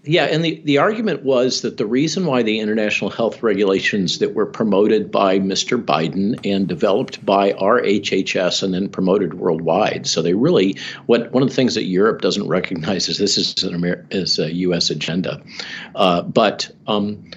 Yeah, 0.07 0.25
and 0.25 0.45
the, 0.45 0.61
the 0.65 0.77
argument 0.77 1.23
was 1.23 1.61
that 1.61 1.77
the 1.77 1.85
reason 1.85 2.25
why 2.25 2.43
the 2.43 2.59
international 2.59 3.09
health 3.09 3.41
regulations 3.41 4.19
that 4.19 4.35
were 4.35 4.45
promoted 4.45 5.11
by 5.11 5.39
Mr. 5.39 5.83
Biden 5.83 6.39
and 6.45 6.67
developed 6.67 7.25
by 7.25 7.53
our 7.53 7.81
HHS 7.81 8.61
and 8.61 8.73
then 8.73 8.87
promoted 8.87 9.33
worldwide, 9.33 10.05
so 10.05 10.21
they 10.21 10.33
really 10.33 10.77
what 11.07 11.31
one 11.31 11.41
of 11.41 11.49
the 11.49 11.55
things 11.55 11.73
that 11.73 11.85
Europe 11.85 12.21
doesn't 12.21 12.47
recognize 12.47 13.09
is 13.09 13.17
this 13.17 13.37
is 13.37 13.63
an 13.63 13.73
Amer- 13.75 14.05
is 14.11 14.37
a 14.37 14.53
U.S. 14.53 14.89
agenda, 14.89 15.41
uh, 15.95 16.21
but. 16.21 16.71
Um, 16.87 17.31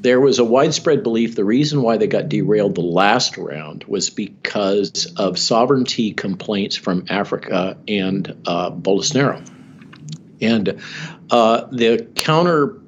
there 0.00 0.20
was 0.20 0.38
a 0.38 0.44
widespread 0.44 1.02
belief 1.02 1.34
the 1.34 1.44
reason 1.44 1.82
why 1.82 1.96
they 1.96 2.06
got 2.06 2.28
derailed 2.28 2.76
the 2.76 2.80
last 2.80 3.36
round 3.36 3.82
was 3.88 4.10
because 4.10 5.12
of 5.16 5.36
sovereignty 5.36 6.12
complaints 6.12 6.76
from 6.76 7.04
Africa 7.08 7.76
and 7.88 8.28
uh, 8.46 8.70
Bolsonaro. 8.70 9.44
And 10.40 10.80
uh, 11.30 11.66
the 11.70 12.08
counter 12.14 12.80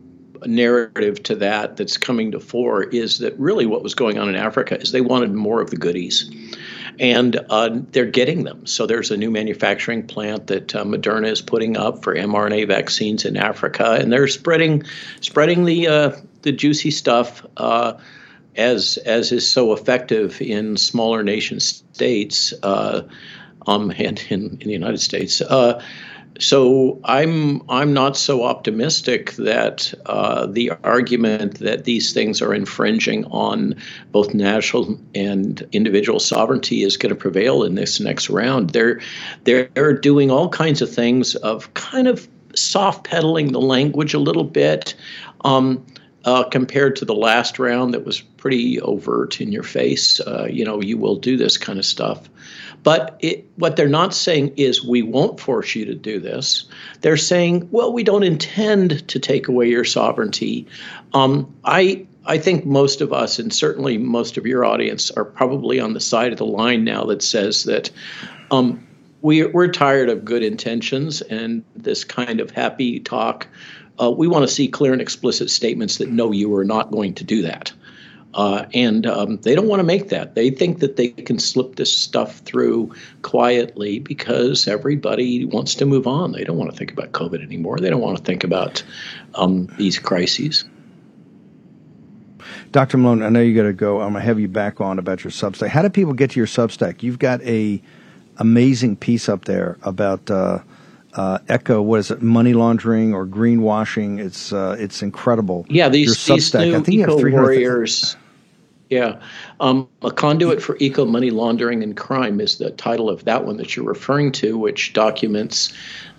narrative 0.46 1.22
to 1.24 1.34
that 1.36 1.76
that's 1.76 1.96
coming 1.96 2.32
to 2.32 2.40
fore 2.40 2.84
is 2.84 3.18
that 3.18 3.38
really 3.38 3.66
what 3.66 3.82
was 3.82 3.94
going 3.94 4.18
on 4.18 4.28
in 4.28 4.34
Africa 4.34 4.80
is 4.80 4.92
they 4.92 5.00
wanted 5.00 5.32
more 5.32 5.60
of 5.60 5.70
the 5.70 5.76
goodies. 5.76 6.30
And 6.98 7.40
uh, 7.48 7.70
they're 7.92 8.04
getting 8.04 8.44
them. 8.44 8.66
So 8.66 8.86
there's 8.86 9.10
a 9.10 9.16
new 9.16 9.30
manufacturing 9.30 10.06
plant 10.06 10.48
that 10.48 10.74
uh, 10.74 10.84
Moderna 10.84 11.28
is 11.28 11.40
putting 11.40 11.76
up 11.76 12.02
for 12.02 12.14
mRNA 12.14 12.68
vaccines 12.68 13.24
in 13.24 13.38
Africa, 13.38 13.96
and 13.98 14.12
they're 14.12 14.28
spreading, 14.28 14.82
spreading 15.20 15.64
the 15.64 15.88
uh, 15.88 16.16
the 16.42 16.52
juicy 16.52 16.90
stuff 16.90 17.46
uh, 17.56 17.94
as 18.56 18.98
as 18.98 19.32
is 19.32 19.50
so 19.50 19.72
effective 19.72 20.42
in 20.42 20.76
smaller 20.76 21.22
nation 21.22 21.58
states 21.58 22.52
uh, 22.62 23.02
um, 23.66 23.90
and 23.96 24.22
in, 24.28 24.58
in 24.60 24.66
the 24.66 24.72
United 24.72 25.00
States. 25.00 25.40
So 26.40 26.98
I'm 27.04 27.60
I'm 27.68 27.92
not 27.92 28.16
so 28.16 28.44
optimistic 28.44 29.32
that 29.32 29.92
uh, 30.06 30.46
the 30.46 30.72
argument 30.82 31.58
that 31.58 31.84
these 31.84 32.14
things 32.14 32.40
are 32.40 32.54
infringing 32.54 33.26
on 33.26 33.76
both 34.10 34.32
national 34.32 34.98
and 35.14 35.66
individual 35.72 36.18
sovereignty 36.18 36.82
is 36.82 36.96
going 36.96 37.10
to 37.10 37.20
prevail 37.20 37.62
in 37.62 37.74
this 37.74 38.00
next 38.00 38.30
round. 38.30 38.70
They're 38.70 39.00
they're 39.44 39.92
doing 39.92 40.30
all 40.30 40.48
kinds 40.48 40.80
of 40.80 40.90
things 40.90 41.34
of 41.36 41.72
kind 41.74 42.08
of 42.08 42.26
soft 42.54 43.04
pedaling 43.04 43.52
the 43.52 43.60
language 43.60 44.14
a 44.14 44.18
little 44.18 44.44
bit. 44.44 44.94
Um, 45.44 45.84
uh, 46.26 46.44
compared 46.44 46.96
to 46.96 47.06
the 47.06 47.14
last 47.14 47.58
round 47.58 47.94
that 47.94 48.04
was 48.04 48.20
pretty 48.20 48.78
overt 48.82 49.40
in 49.40 49.50
your 49.52 49.62
face, 49.62 50.20
uh, 50.20 50.46
you 50.50 50.62
know, 50.62 50.82
you 50.82 50.98
will 50.98 51.16
do 51.16 51.34
this 51.38 51.56
kind 51.56 51.78
of 51.78 51.84
stuff. 51.86 52.28
But 52.82 53.16
it, 53.20 53.44
what 53.56 53.76
they're 53.76 53.88
not 53.88 54.14
saying 54.14 54.54
is, 54.56 54.84
we 54.84 55.02
won't 55.02 55.38
force 55.38 55.74
you 55.74 55.84
to 55.84 55.94
do 55.94 56.18
this. 56.18 56.64
They're 57.02 57.16
saying, 57.16 57.68
well, 57.70 57.92
we 57.92 58.02
don't 58.02 58.22
intend 58.22 59.06
to 59.08 59.18
take 59.18 59.48
away 59.48 59.68
your 59.68 59.84
sovereignty. 59.84 60.66
Um, 61.12 61.54
I, 61.64 62.06
I 62.24 62.38
think 62.38 62.64
most 62.64 63.00
of 63.00 63.12
us, 63.12 63.38
and 63.38 63.52
certainly 63.52 63.98
most 63.98 64.38
of 64.38 64.46
your 64.46 64.64
audience, 64.64 65.10
are 65.10 65.24
probably 65.24 65.78
on 65.78 65.92
the 65.92 66.00
side 66.00 66.32
of 66.32 66.38
the 66.38 66.46
line 66.46 66.84
now 66.84 67.04
that 67.04 67.22
says 67.22 67.64
that 67.64 67.90
um, 68.50 68.86
we, 69.20 69.44
we're 69.44 69.68
tired 69.68 70.08
of 70.08 70.24
good 70.24 70.42
intentions 70.42 71.20
and 71.22 71.62
this 71.76 72.04
kind 72.04 72.40
of 72.40 72.50
happy 72.50 73.00
talk. 73.00 73.46
Uh, 74.00 74.10
we 74.10 74.26
want 74.26 74.48
to 74.48 74.54
see 74.54 74.66
clear 74.66 74.92
and 74.92 75.02
explicit 75.02 75.50
statements 75.50 75.98
that 75.98 76.08
no, 76.08 76.32
you 76.32 76.54
are 76.54 76.64
not 76.64 76.90
going 76.90 77.12
to 77.14 77.24
do 77.24 77.42
that. 77.42 77.72
Uh, 78.32 78.66
and 78.74 79.06
um, 79.06 79.38
they 79.38 79.54
don't 79.54 79.66
want 79.66 79.80
to 79.80 79.84
make 79.84 80.08
that. 80.10 80.34
They 80.34 80.50
think 80.50 80.78
that 80.78 80.96
they 80.96 81.08
can 81.08 81.38
slip 81.38 81.76
this 81.76 81.94
stuff 81.94 82.38
through 82.38 82.94
quietly 83.22 83.98
because 83.98 84.68
everybody 84.68 85.44
wants 85.44 85.74
to 85.76 85.86
move 85.86 86.06
on. 86.06 86.32
They 86.32 86.44
don't 86.44 86.56
want 86.56 86.70
to 86.70 86.76
think 86.76 86.92
about 86.92 87.10
COVID 87.12 87.42
anymore. 87.42 87.78
They 87.78 87.90
don't 87.90 88.00
want 88.00 88.18
to 88.18 88.22
think 88.22 88.44
about 88.44 88.84
um, 89.34 89.66
these 89.78 89.98
crises. 89.98 90.64
Dr. 92.72 92.98
Malone, 92.98 93.22
I 93.22 93.30
know 93.30 93.40
you 93.40 93.54
got 93.54 93.64
to 93.64 93.72
go. 93.72 94.00
I'm 94.00 94.12
going 94.12 94.22
to 94.22 94.26
have 94.26 94.38
you 94.38 94.46
back 94.46 94.80
on 94.80 95.00
about 95.00 95.24
your 95.24 95.32
Substack. 95.32 95.68
How 95.68 95.82
do 95.82 95.88
people 95.88 96.12
get 96.12 96.30
to 96.32 96.40
your 96.40 96.46
Substack? 96.46 97.02
You've 97.02 97.18
got 97.18 97.42
a 97.42 97.82
amazing 98.36 98.96
piece 98.96 99.28
up 99.28 99.44
there 99.44 99.76
about 99.82 100.30
uh, 100.30 100.60
uh, 101.14 101.38
Echo. 101.48 101.82
What 101.82 102.00
is 102.00 102.10
it? 102.12 102.22
Money 102.22 102.54
laundering 102.54 103.12
or 103.12 103.26
greenwashing? 103.26 104.20
It's 104.20 104.52
uh, 104.52 104.76
it's 104.78 105.02
incredible. 105.02 105.66
Yeah, 105.68 105.88
these, 105.88 106.24
these 106.26 106.54
new 106.54 106.76
I 106.76 106.80
think 106.80 107.00
eco 107.00 107.16
warriors. 107.30 108.16
Yeah. 108.90 109.20
Um, 109.60 109.88
a 110.02 110.10
conduit 110.10 110.60
for 110.60 110.76
eco 110.80 111.04
money 111.04 111.30
laundering 111.30 111.82
and 111.82 111.96
crime 111.96 112.40
is 112.40 112.58
the 112.58 112.70
title 112.72 113.08
of 113.08 113.24
that 113.24 113.44
one 113.44 113.56
that 113.56 113.76
you're 113.76 113.86
referring 113.86 114.32
to, 114.32 114.58
which 114.58 114.92
documents 114.92 115.72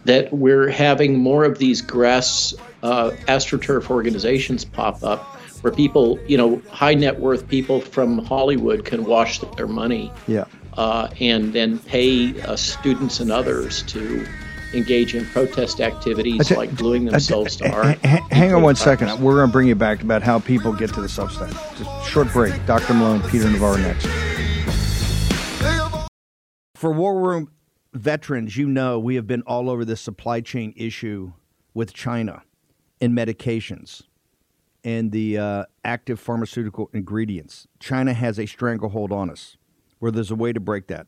that 0.05 0.33
we're 0.33 0.69
having 0.69 1.19
more 1.19 1.43
of 1.43 1.59
these 1.59 1.81
grass 1.81 2.53
uh, 2.81 3.11
astroturf 3.27 3.89
organizations 3.89 4.65
pop 4.65 5.03
up 5.03 5.37
where 5.61 5.73
people, 5.73 6.17
you 6.27 6.37
know, 6.37 6.61
high 6.71 6.93
net 6.93 7.19
worth 7.19 7.47
people 7.47 7.81
from 7.81 8.19
Hollywood 8.19 8.85
can 8.85 9.03
wash 9.03 9.39
their 9.57 9.67
money. 9.67 10.11
Yeah. 10.27 10.45
Uh, 10.73 11.09
and 11.19 11.53
then 11.53 11.77
pay 11.79 12.39
uh, 12.43 12.55
students 12.55 13.19
and 13.19 13.31
others 13.31 13.83
to 13.83 14.25
engage 14.73 15.15
in 15.15 15.25
protest 15.27 15.81
activities 15.81 16.47
t- 16.47 16.55
like 16.55 16.75
gluing 16.75 17.05
themselves 17.05 17.55
t- 17.55 17.65
to 17.65 17.73
art. 17.73 17.99
H- 18.03 18.21
hang 18.31 18.53
on 18.53 18.61
one 18.61 18.75
second. 18.75 19.09
We're 19.21 19.35
going 19.35 19.47
to 19.47 19.51
bring 19.51 19.67
you 19.67 19.75
back 19.75 20.01
about 20.01 20.23
how 20.23 20.39
people 20.39 20.73
get 20.73 20.93
to 20.93 21.01
the 21.01 21.07
Substack. 21.07 21.51
Just 21.77 22.09
short 22.09 22.31
break. 22.31 22.65
Dr. 22.65 22.93
Malone, 22.93 23.21
Peter 23.29 23.49
Navarro 23.49 23.77
next. 23.77 24.07
For 26.75 26.91
War 26.91 27.19
Room 27.19 27.51
veterans, 27.93 28.57
you 28.57 28.67
know 28.67 28.99
we 28.99 29.15
have 29.15 29.27
been 29.27 29.43
all 29.43 29.69
over 29.69 29.85
this 29.85 30.01
supply 30.01 30.41
chain 30.41 30.73
issue 30.75 31.33
with 31.73 31.93
China 31.93 32.43
and 32.99 33.13
medications 33.17 34.03
and 34.83 35.11
the 35.11 35.37
uh, 35.37 35.65
active 35.85 36.19
pharmaceutical 36.19 36.89
ingredients. 36.93 37.67
China 37.79 38.13
has 38.13 38.39
a 38.39 38.45
stranglehold 38.45 39.11
on 39.11 39.29
us 39.29 39.57
where 39.99 40.11
there's 40.11 40.31
a 40.31 40.35
way 40.35 40.51
to 40.51 40.59
break 40.59 40.87
that. 40.87 41.07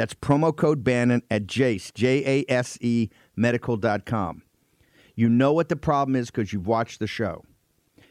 That's 0.00 0.14
promo 0.14 0.56
code 0.56 0.82
Bannon 0.82 1.20
at 1.30 1.46
Jase, 1.46 1.90
J 1.90 2.24
A 2.48 2.50
S 2.50 2.78
E 2.80 3.10
medical.com. 3.36 4.42
You 5.14 5.28
know 5.28 5.52
what 5.52 5.68
the 5.68 5.76
problem 5.76 6.16
is 6.16 6.30
because 6.30 6.54
you've 6.54 6.66
watched 6.66 7.00
the 7.00 7.06
show. 7.06 7.44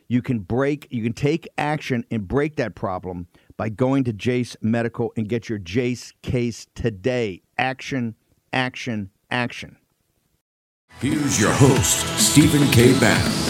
You 0.07 0.21
can 0.21 0.37
break, 0.37 0.87
you 0.91 1.01
can 1.01 1.13
take 1.13 1.47
action 1.57 2.05
and 2.11 2.27
break 2.27 2.57
that 2.57 2.75
problem 2.75 3.25
by 3.57 3.69
going 3.69 4.03
to 4.03 4.13
Jase 4.13 4.55
Medical 4.61 5.11
and 5.17 5.27
get 5.27 5.49
your 5.49 5.57
Jase 5.57 6.13
case 6.21 6.67
today. 6.75 7.41
Action, 7.57 8.13
action, 8.53 9.09
action. 9.31 9.75
Here's 10.99 11.41
your 11.41 11.53
host, 11.53 12.05
Stephen 12.19 12.69
K. 12.69 12.93
Bannon. 12.99 13.48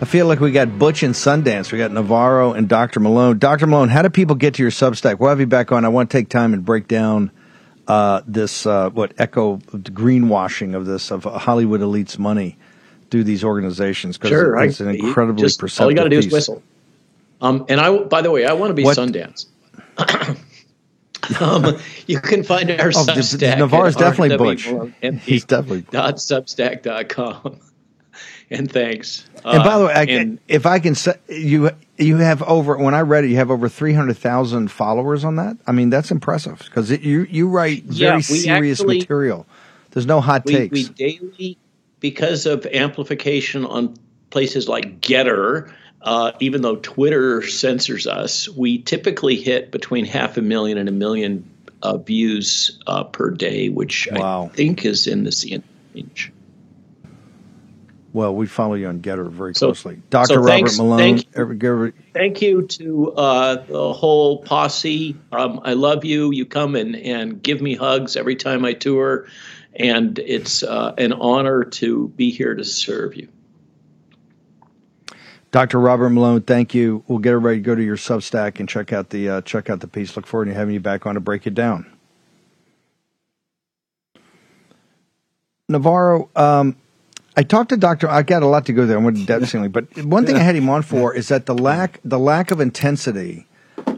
I 0.00 0.06
feel 0.06 0.26
like 0.26 0.40
we 0.40 0.50
got 0.50 0.78
Butch 0.78 1.02
and 1.02 1.14
Sundance. 1.14 1.72
We 1.72 1.78
got 1.78 1.90
Navarro 1.92 2.52
and 2.54 2.68
Dr. 2.68 3.00
Malone. 3.00 3.38
Dr. 3.38 3.66
Malone, 3.66 3.90
how 3.90 4.00
do 4.00 4.08
people 4.08 4.34
get 4.34 4.54
to 4.54 4.62
your 4.62 4.70
Substack? 4.70 5.18
We'll 5.18 5.28
have 5.28 5.40
you 5.40 5.46
back 5.46 5.72
on. 5.72 5.84
I 5.84 5.88
want 5.88 6.10
to 6.10 6.16
take 6.16 6.30
time 6.30 6.54
and 6.54 6.64
break 6.64 6.88
down 6.88 7.30
uh, 7.86 8.22
this, 8.26 8.64
uh, 8.64 8.88
what 8.90 9.12
echo, 9.18 9.56
the 9.72 9.90
greenwashing 9.90 10.74
of 10.74 10.86
this, 10.86 11.10
of 11.12 11.24
Hollywood 11.24 11.80
elites' 11.82 12.18
money 12.18 12.56
through 13.10 13.24
these 13.24 13.44
organizations 13.44 14.16
because 14.16 14.30
sure, 14.30 14.58
it's 14.62 14.80
I, 14.80 14.84
an 14.84 14.94
incredibly 14.96 15.42
just, 15.42 15.58
perceptive 15.58 15.84
All 15.84 15.90
you 15.90 15.96
got 15.96 16.04
to 16.04 16.10
do 16.10 16.16
piece. 16.16 16.26
is 16.26 16.32
whistle. 16.32 16.62
Um, 17.42 17.66
and 17.68 17.78
I, 17.80 17.94
by 17.98 18.22
the 18.22 18.30
way, 18.30 18.46
I 18.46 18.54
want 18.54 18.70
to 18.70 18.74
be 18.74 18.84
What- 18.84 18.96
Sundance. 18.96 19.46
um, 21.42 21.78
you 22.06 22.20
can 22.20 22.42
find 22.42 22.70
our 22.70 22.88
Oh, 22.88 22.90
Substack. 23.06 23.58
Navarro's 23.58 23.96
definitely 23.96 24.38
Butch. 24.38 24.62
He's 25.24 25.44
definitely. 25.44 25.82
MD.substack.com. 25.82 27.60
and 28.50 28.70
thanks. 28.70 29.28
And 29.44 29.62
by 29.64 29.78
the 29.78 29.84
Uh, 29.84 29.86
way, 29.88 29.92
I, 29.94 30.02
and 30.04 30.38
if 30.48 30.66
I 30.66 30.78
can 30.78 30.94
say, 30.94 31.14
you 31.28 31.70
you 31.98 32.16
have 32.16 32.42
over 32.42 32.76
when 32.76 32.94
I 32.94 33.00
read 33.00 33.24
it, 33.24 33.28
you 33.30 33.36
have 33.36 33.50
over 33.50 33.68
three 33.68 33.92
hundred 33.92 34.16
thousand 34.18 34.70
followers 34.70 35.24
on 35.24 35.36
that. 35.36 35.56
I 35.66 35.72
mean, 35.72 35.90
that's 35.90 36.10
impressive 36.10 36.58
because 36.64 36.90
you 36.90 37.26
you 37.30 37.48
write 37.48 37.84
very 37.84 38.16
we 38.16 38.22
serious 38.22 38.80
actually- 38.80 38.98
material. 38.98 39.46
There's 39.92 40.06
no 40.06 40.20
hot 40.20 40.44
we, 40.44 40.52
takes. 40.54 40.72
we 40.72 40.84
daily, 40.84 41.58
because 41.98 42.46
of 42.46 42.64
amplification 42.66 43.64
on 43.64 43.94
places 44.30 44.68
like 44.68 45.00
Gettr, 45.00 45.72
uh, 46.02 46.30
even 46.38 46.62
though 46.62 46.76
Twitter 46.76 47.42
censors 47.42 48.06
us, 48.06 48.48
we 48.50 48.78
typically 48.78 49.34
hit 49.36 49.72
between 49.72 50.04
half 50.04 50.36
a 50.36 50.42
million 50.42 50.78
and 50.78 50.88
a 50.88 50.92
million 50.92 51.44
uh, 51.82 51.96
views 51.96 52.78
uh, 52.86 53.02
per 53.04 53.30
day, 53.30 53.68
which 53.68 54.08
I 54.12 54.46
think 54.54 54.84
is 54.84 55.06
in 55.08 55.24
the 55.24 55.30
CNN 55.30 55.62
range. 55.94 56.32
Well, 58.12 58.34
we 58.34 58.46
follow 58.46 58.74
you 58.74 58.88
on 58.88 59.00
Gettr 59.00 59.30
very 59.30 59.54
So- 59.54 59.68
closely. 59.68 60.02
Dr. 60.10 60.26
so 60.26 60.34
Robert 60.36 60.48
thanks- 60.50 60.78
Malone. 60.78 60.98
thank 60.98 61.26
every, 61.36 61.92
Thank 62.12 62.42
you 62.42 62.62
to 62.66 63.12
uh, 63.12 63.64
the 63.66 63.92
whole 63.92 64.38
posse. 64.38 65.16
Um, 65.30 65.60
I 65.64 65.74
love 65.74 66.04
you. 66.04 66.32
You 66.32 66.44
come 66.44 66.74
and, 66.74 66.96
and 66.96 67.40
give 67.42 67.60
me 67.60 67.76
hugs 67.76 68.16
every 68.16 68.34
time 68.34 68.64
I 68.64 68.72
tour, 68.72 69.26
and 69.74 70.18
it's 70.18 70.64
uh, 70.64 70.92
an 70.98 71.12
honor 71.12 71.62
to 71.64 72.08
be 72.08 72.30
here 72.30 72.54
to 72.54 72.64
serve 72.64 73.14
you. 73.14 73.28
Dr. 75.52 75.78
Robert 75.80 76.10
Malone, 76.10 76.42
thank 76.42 76.74
you. 76.74 77.02
We'll 77.08 77.18
get 77.18 77.30
everybody 77.30 77.56
to 77.56 77.62
go 77.62 77.74
to 77.74 77.82
your 77.82 77.96
Substack 77.96 78.60
and 78.60 78.68
check 78.68 78.92
out 78.92 79.10
the 79.10 79.28
uh, 79.28 79.40
check 79.42 79.68
out 79.70 79.80
the 79.80 79.88
piece. 79.88 80.16
Look 80.16 80.26
forward 80.26 80.44
to 80.46 80.54
having 80.54 80.74
you 80.74 80.80
back 80.80 81.06
on 81.06 81.14
to 81.14 81.20
break 81.20 81.46
it 81.46 81.54
down. 81.54 81.86
Navarro, 85.68 86.28
um, 86.36 86.76
I 87.40 87.42
talked 87.42 87.70
to 87.70 87.78
Doctor. 87.78 88.06
I 88.06 88.22
got 88.22 88.42
a 88.42 88.46
lot 88.46 88.66
to 88.66 88.74
go 88.74 88.84
there. 88.84 88.98
I 88.98 89.02
went 89.02 89.16
ceiling, 89.48 89.70
but 89.70 90.04
one 90.04 90.26
thing 90.26 90.36
I 90.36 90.40
had 90.40 90.56
him 90.56 90.68
on 90.68 90.82
for 90.82 91.14
is 91.14 91.28
that 91.28 91.46
the 91.46 91.54
lack 91.54 91.98
the 92.04 92.18
lack 92.18 92.50
of 92.50 92.60
intensity 92.60 93.46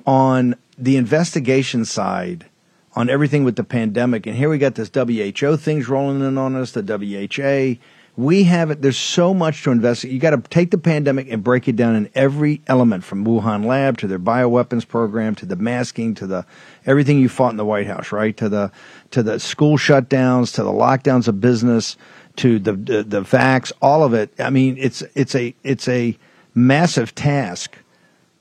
on 0.07 0.55
the 0.79 0.97
investigation 0.97 1.85
side 1.85 2.47
on 2.95 3.11
everything 3.11 3.43
with 3.43 3.57
the 3.57 3.65
pandemic. 3.65 4.29
And 4.29 4.37
here 4.37 4.49
we 4.49 4.59
got 4.59 4.77
this 4.77 4.93
WHO 4.95 5.57
things 5.57 5.89
rolling 5.89 6.21
in 6.21 6.39
on 6.39 6.55
us. 6.55 6.71
The 6.71 6.83
WHA. 6.85 7.85
We 8.15 8.45
have 8.45 8.71
it. 8.71 8.81
There's 8.81 8.99
so 8.99 9.35
much 9.35 9.65
to 9.65 9.73
investigate. 9.73 10.15
You 10.15 10.21
got 10.21 10.31
to 10.31 10.49
take 10.49 10.71
the 10.71 10.79
pandemic 10.79 11.29
and 11.29 11.43
break 11.43 11.67
it 11.67 11.75
down 11.75 11.97
in 11.97 12.11
every 12.15 12.61
element, 12.69 13.03
from 13.03 13.25
Wuhan 13.25 13.65
lab 13.65 13.99
to 13.99 14.07
their 14.07 14.21
bioweapons 14.21 14.87
program 14.87 15.35
to 15.37 15.47
the 15.47 15.57
masking 15.57 16.15
to 16.17 16.29
the 16.29 16.47
everything 16.87 17.19
you 17.19 17.29
fought 17.29 17.51
in 17.51 17.57
the 17.57 17.65
White 17.65 17.89
House, 17.89 18.13
right? 18.13 18.37
To 18.37 18.49
the 18.49 18.71
to 19.11 19.23
the 19.25 19.41
school 19.41 19.79
shutdowns 19.79 20.55
to 20.55 20.63
the 20.63 20.71
lockdowns 20.71 21.27
of 21.27 21.41
business 21.41 21.97
to 22.37 22.59
the 22.59 22.73
the, 22.73 23.03
the 23.03 23.75
all 23.81 24.05
of 24.05 24.15
it. 24.15 24.33
I 24.39 24.51
mean, 24.51 24.77
it's 24.79 25.03
it's 25.15 25.35
a 25.35 25.55
it's 25.63 25.89
a 25.89 26.17
massive 26.55 27.15
task 27.15 27.77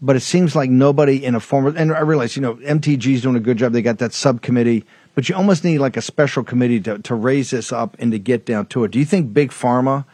but 0.02 0.16
it 0.16 0.22
seems 0.22 0.56
like 0.56 0.70
nobody 0.70 1.24
in 1.24 1.36
a 1.36 1.40
formal. 1.40 1.78
and 1.78 1.94
I 1.94 2.00
realize, 2.00 2.36
you 2.36 2.42
know, 2.42 2.56
MTG's 2.56 3.22
doing 3.22 3.36
a 3.36 3.40
good 3.40 3.58
job. 3.58 3.72
They 3.72 3.84
got 3.84 4.00
that 4.00 4.14
subcommittee, 4.14 4.84
but 5.14 5.30
you 5.30 5.36
almost 5.36 5.64
need 5.64 5.78
like 5.78 5.96
a 5.96 6.02
special 6.02 6.44
committee 6.44 6.80
to, 6.82 6.98
to 7.00 7.16
raise 7.16 7.52
this 7.52 7.72
up 7.72 7.96
and 8.00 8.12
to 8.12 8.18
get 8.18 8.46
down 8.46 8.66
to 8.68 8.84
it. 8.84 8.92
Do 8.92 9.00
you 9.00 9.06
think 9.06 9.32
Big 9.32 9.52
Pharma 9.52 10.06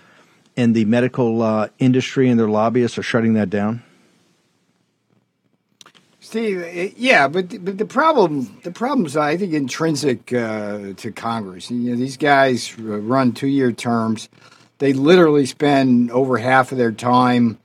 and 0.58 0.76
the 0.76 0.84
medical 0.86 1.42
uh, 1.42 1.70
industry 1.80 2.30
and 2.30 2.38
their 2.38 2.50
lobbyists 2.50 2.98
are 2.98 3.04
shutting 3.04 3.34
that 3.34 3.50
down? 3.50 3.82
Steve, 6.28 6.62
eh, 6.62 6.90
yeah, 6.98 7.30
but 7.30 7.64
but 7.64 7.78
the 7.78 7.86
problem 7.86 8.60
the 8.64 8.72
problem's 8.72 9.16
I 9.16 9.38
think 9.38 9.54
intrinsic 9.54 10.34
uh, 10.34 10.92
to 10.98 11.12
Congress. 11.14 11.72
You 11.72 11.92
know, 11.92 11.96
these 11.96 12.18
guys 12.18 12.78
run 12.78 13.32
two 13.32 13.48
year 13.48 13.72
terms. 13.72 14.28
They 14.80 14.92
literally 14.92 15.46
spend 15.46 16.12
over 16.12 16.38
half 16.38 16.74
of 16.74 16.78
their 16.78 16.92
time 16.92 17.60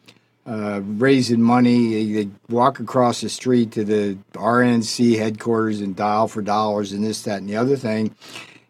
uh, 0.46 0.80
raising 0.80 1.42
money. 1.42 2.12
They 2.12 2.28
walk 2.48 2.78
across 2.78 3.20
the 3.20 3.28
street 3.30 3.72
to 3.72 3.82
the 3.82 4.16
RNC 4.34 5.18
headquarters 5.18 5.80
and 5.80 5.96
dial 5.96 6.28
for 6.28 6.40
dollars 6.40 6.92
and 6.92 7.02
this, 7.02 7.22
that, 7.22 7.38
and 7.38 7.48
the 7.48 7.56
other 7.56 7.76
thing. 7.76 8.14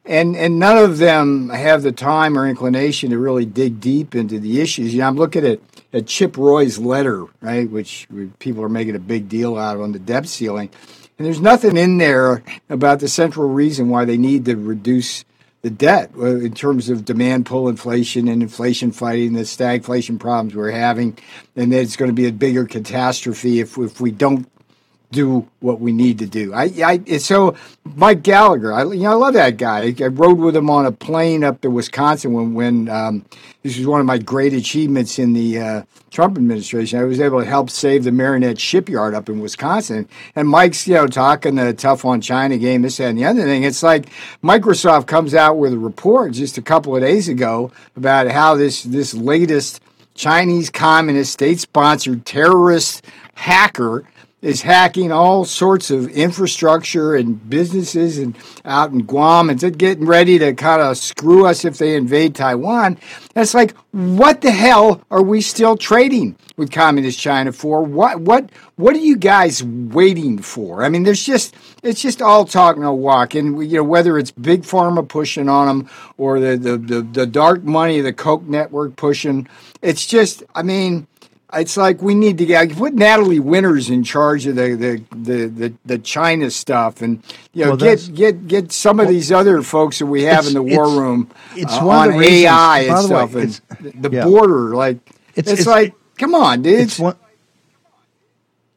And 0.04 0.36
and 0.36 0.58
none 0.58 0.78
of 0.78 0.98
them 0.98 1.48
have 1.50 1.82
the 1.82 1.92
time 1.92 2.36
or 2.36 2.48
inclination 2.48 3.10
to 3.10 3.18
really 3.18 3.44
dig 3.44 3.80
deep 3.80 4.14
into 4.16 4.40
the 4.40 4.60
issues. 4.60 4.92
You 4.92 5.00
know, 5.00 5.06
I'm 5.06 5.16
looking 5.16 5.46
at, 5.46 5.60
at 5.92 6.08
Chip 6.08 6.36
Roy's 6.36 6.78
letter, 6.78 7.26
right, 7.40 7.70
which 7.70 8.08
people 8.40 8.64
are 8.64 8.68
making 8.68 8.96
a 8.96 9.00
big 9.00 9.28
deal 9.28 9.56
out 9.56 9.76
of 9.76 9.82
on 9.82 9.92
the 9.92 10.00
debt 10.00 10.26
ceiling. 10.26 10.70
And 11.18 11.26
there's 11.26 11.40
nothing 11.40 11.76
in 11.76 11.98
there 11.98 12.42
about 12.68 12.98
the 12.98 13.08
central 13.08 13.48
reason 13.48 13.90
why 13.90 14.04
they 14.04 14.16
need 14.16 14.44
to 14.46 14.56
reduce 14.56 15.24
the 15.62 15.70
debt 15.70 16.10
uh, 16.18 16.36
in 16.36 16.52
terms 16.52 16.90
of 16.90 17.04
demand 17.04 17.46
pull 17.46 17.68
inflation 17.68 18.26
and 18.26 18.42
inflation 18.42 18.90
fighting, 18.90 19.32
the 19.32 19.42
stagflation 19.42 20.18
problems 20.18 20.56
we're 20.56 20.72
having, 20.72 21.16
and 21.54 21.72
that 21.72 21.80
it's 21.80 21.94
going 21.96 22.10
to 22.10 22.14
be 22.14 22.26
a 22.26 22.32
bigger 22.32 22.66
catastrophe 22.66 23.60
if 23.60 23.78
if 23.78 24.00
we 24.00 24.10
don't 24.10 24.48
do 25.12 25.46
what 25.60 25.78
we 25.78 25.92
need 25.92 26.18
to 26.18 26.26
do. 26.26 26.52
I, 26.52 26.64
I 26.84 27.18
so 27.18 27.54
Mike 27.84 28.22
Gallagher. 28.22 28.72
I 28.72 28.82
you 28.82 29.02
know 29.02 29.12
I 29.12 29.14
love 29.14 29.34
that 29.34 29.58
guy. 29.58 29.82
I, 29.82 29.94
I 30.00 30.06
rode 30.08 30.38
with 30.38 30.56
him 30.56 30.70
on 30.70 30.86
a 30.86 30.92
plane 30.92 31.44
up 31.44 31.60
to 31.60 31.70
Wisconsin 31.70 32.32
when 32.32 32.54
when 32.54 32.88
um, 32.88 33.24
this 33.62 33.76
was 33.76 33.86
one 33.86 34.00
of 34.00 34.06
my 34.06 34.18
great 34.18 34.54
achievements 34.54 35.18
in 35.18 35.34
the 35.34 35.60
uh, 35.60 35.82
Trump 36.10 36.36
administration. 36.36 36.98
I 36.98 37.04
was 37.04 37.20
able 37.20 37.40
to 37.40 37.46
help 37.46 37.70
save 37.70 38.04
the 38.04 38.10
Marinette 38.10 38.58
shipyard 38.58 39.14
up 39.14 39.28
in 39.28 39.38
Wisconsin. 39.38 40.08
And 40.34 40.48
Mike's 40.48 40.88
you 40.88 40.94
know 40.94 41.06
talking 41.06 41.54
the 41.56 41.74
tough 41.74 42.04
on 42.04 42.20
China 42.22 42.56
game, 42.56 42.82
this 42.82 42.96
that, 42.96 43.10
and 43.10 43.18
the 43.18 43.26
other 43.26 43.42
thing. 43.42 43.64
It's 43.64 43.82
like 43.82 44.06
Microsoft 44.42 45.06
comes 45.06 45.34
out 45.34 45.58
with 45.58 45.74
a 45.74 45.78
report 45.78 46.32
just 46.32 46.58
a 46.58 46.62
couple 46.62 46.96
of 46.96 47.02
days 47.02 47.28
ago 47.28 47.70
about 47.96 48.28
how 48.28 48.54
this 48.54 48.82
this 48.82 49.12
latest 49.12 49.80
Chinese 50.14 50.70
communist 50.70 51.32
state 51.34 51.60
sponsored 51.60 52.24
terrorist 52.24 53.04
hacker 53.34 54.04
is 54.42 54.62
hacking 54.62 55.12
all 55.12 55.44
sorts 55.44 55.90
of 55.90 56.08
infrastructure 56.08 57.14
and 57.14 57.48
businesses 57.48 58.18
and 58.18 58.36
out 58.64 58.90
in 58.90 59.04
Guam 59.04 59.48
and 59.48 59.78
getting 59.78 60.04
ready 60.04 60.36
to 60.40 60.52
kind 60.52 60.82
of 60.82 60.98
screw 60.98 61.46
us 61.46 61.64
if 61.64 61.78
they 61.78 61.94
invade 61.94 62.34
Taiwan. 62.34 62.98
It's 63.36 63.54
like, 63.54 63.76
what 63.92 64.40
the 64.40 64.50
hell 64.50 65.00
are 65.12 65.22
we 65.22 65.40
still 65.40 65.76
trading 65.76 66.36
with 66.56 66.72
communist 66.72 67.20
China 67.20 67.52
for? 67.52 67.82
What 67.82 68.20
what 68.20 68.50
what 68.76 68.96
are 68.96 69.00
you 69.00 69.16
guys 69.16 69.62
waiting 69.62 70.38
for? 70.38 70.82
I 70.82 70.88
mean, 70.88 71.04
there's 71.04 71.24
just 71.24 71.54
it's 71.84 72.02
just 72.02 72.20
all 72.20 72.44
talk 72.44 72.76
no 72.76 72.92
walk, 72.92 73.34
and 73.34 73.62
you 73.70 73.76
know 73.76 73.84
whether 73.84 74.18
it's 74.18 74.32
big 74.32 74.62
pharma 74.62 75.06
pushing 75.06 75.48
on 75.48 75.66
them 75.68 75.90
or 76.18 76.40
the 76.40 76.56
the 76.56 76.78
the, 76.78 77.02
the 77.02 77.26
dark 77.26 77.62
money, 77.62 78.00
the 78.00 78.12
Koch 78.12 78.42
network 78.42 78.96
pushing. 78.96 79.46
It's 79.82 80.04
just, 80.06 80.42
I 80.54 80.62
mean 80.62 81.06
it's 81.54 81.76
like 81.76 82.00
we 82.02 82.14
need 82.14 82.38
to 82.38 82.46
get 82.46 82.74
put 82.76 82.94
Natalie 82.94 83.40
Winters 83.40 83.90
in 83.90 84.04
charge 84.04 84.46
of 84.46 84.56
the 84.56 84.74
the 84.74 85.04
the, 85.14 85.46
the, 85.46 85.74
the 85.84 85.98
China 85.98 86.50
stuff, 86.50 87.02
and 87.02 87.22
you 87.52 87.64
know 87.64 87.70
well, 87.70 87.76
get 87.76 88.14
get 88.14 88.48
get 88.48 88.72
some 88.72 89.00
of 89.00 89.06
well, 89.06 89.12
these 89.12 89.30
other 89.30 89.62
folks 89.62 89.98
that 89.98 90.06
we 90.06 90.22
have 90.22 90.46
in 90.46 90.54
the 90.54 90.62
war 90.62 90.88
room. 90.88 91.30
It's 91.54 91.74
uh, 91.74 91.82
one 91.82 92.12
on 92.12 92.18
reasons, 92.18 92.44
AI 92.44 92.80
and 92.80 92.98
stuff, 92.98 93.34
way, 93.34 93.42
and 93.42 93.60
the 94.02 94.10
yeah. 94.10 94.24
border. 94.24 94.74
Like 94.74 94.98
it's, 95.34 95.50
it's, 95.50 95.60
it's 95.60 95.66
like, 95.66 95.94
come 96.18 96.34
on, 96.34 96.62
dude. 96.62 96.80
It's 96.80 96.98
one, 96.98 97.16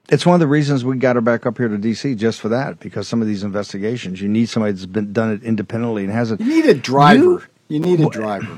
it's 0.09 0.25
one 0.25 0.35
of 0.35 0.39
the 0.39 0.47
reasons 0.47 0.83
we 0.83 0.97
got 0.97 1.15
her 1.15 1.21
back 1.21 1.45
up 1.45 1.57
here 1.57 1.67
to 1.67 1.77
DC 1.77 2.17
just 2.17 2.41
for 2.41 2.49
that 2.49 2.79
because 2.79 3.07
some 3.07 3.21
of 3.21 3.27
these 3.27 3.43
investigations 3.43 4.21
you 4.21 4.29
need 4.29 4.49
somebody 4.49 4.73
that's 4.73 4.85
been 4.85 5.13
done 5.13 5.31
it 5.31 5.43
independently 5.43 6.03
and 6.03 6.11
hasn't. 6.11 6.41
You 6.41 6.47
need 6.47 6.65
a 6.65 6.73
driver. 6.73 7.23
You, 7.23 7.43
you 7.69 7.79
need 7.79 7.99
a 8.01 8.09
driver. 8.09 8.57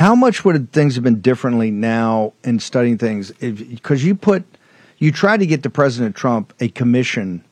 How 0.00 0.14
much 0.14 0.46
would 0.46 0.72
things 0.72 0.94
have 0.94 1.04
been 1.04 1.20
differently 1.20 1.70
now 1.70 2.32
in 2.42 2.58
studying 2.58 2.96
things? 2.96 3.32
Because 3.32 4.02
you 4.02 4.14
put, 4.14 4.46
you 4.96 5.12
tried 5.12 5.40
to 5.40 5.46
get 5.46 5.62
to 5.64 5.68
President 5.68 6.16
Trump 6.16 6.54
a 6.58 6.68
commission 6.68 7.44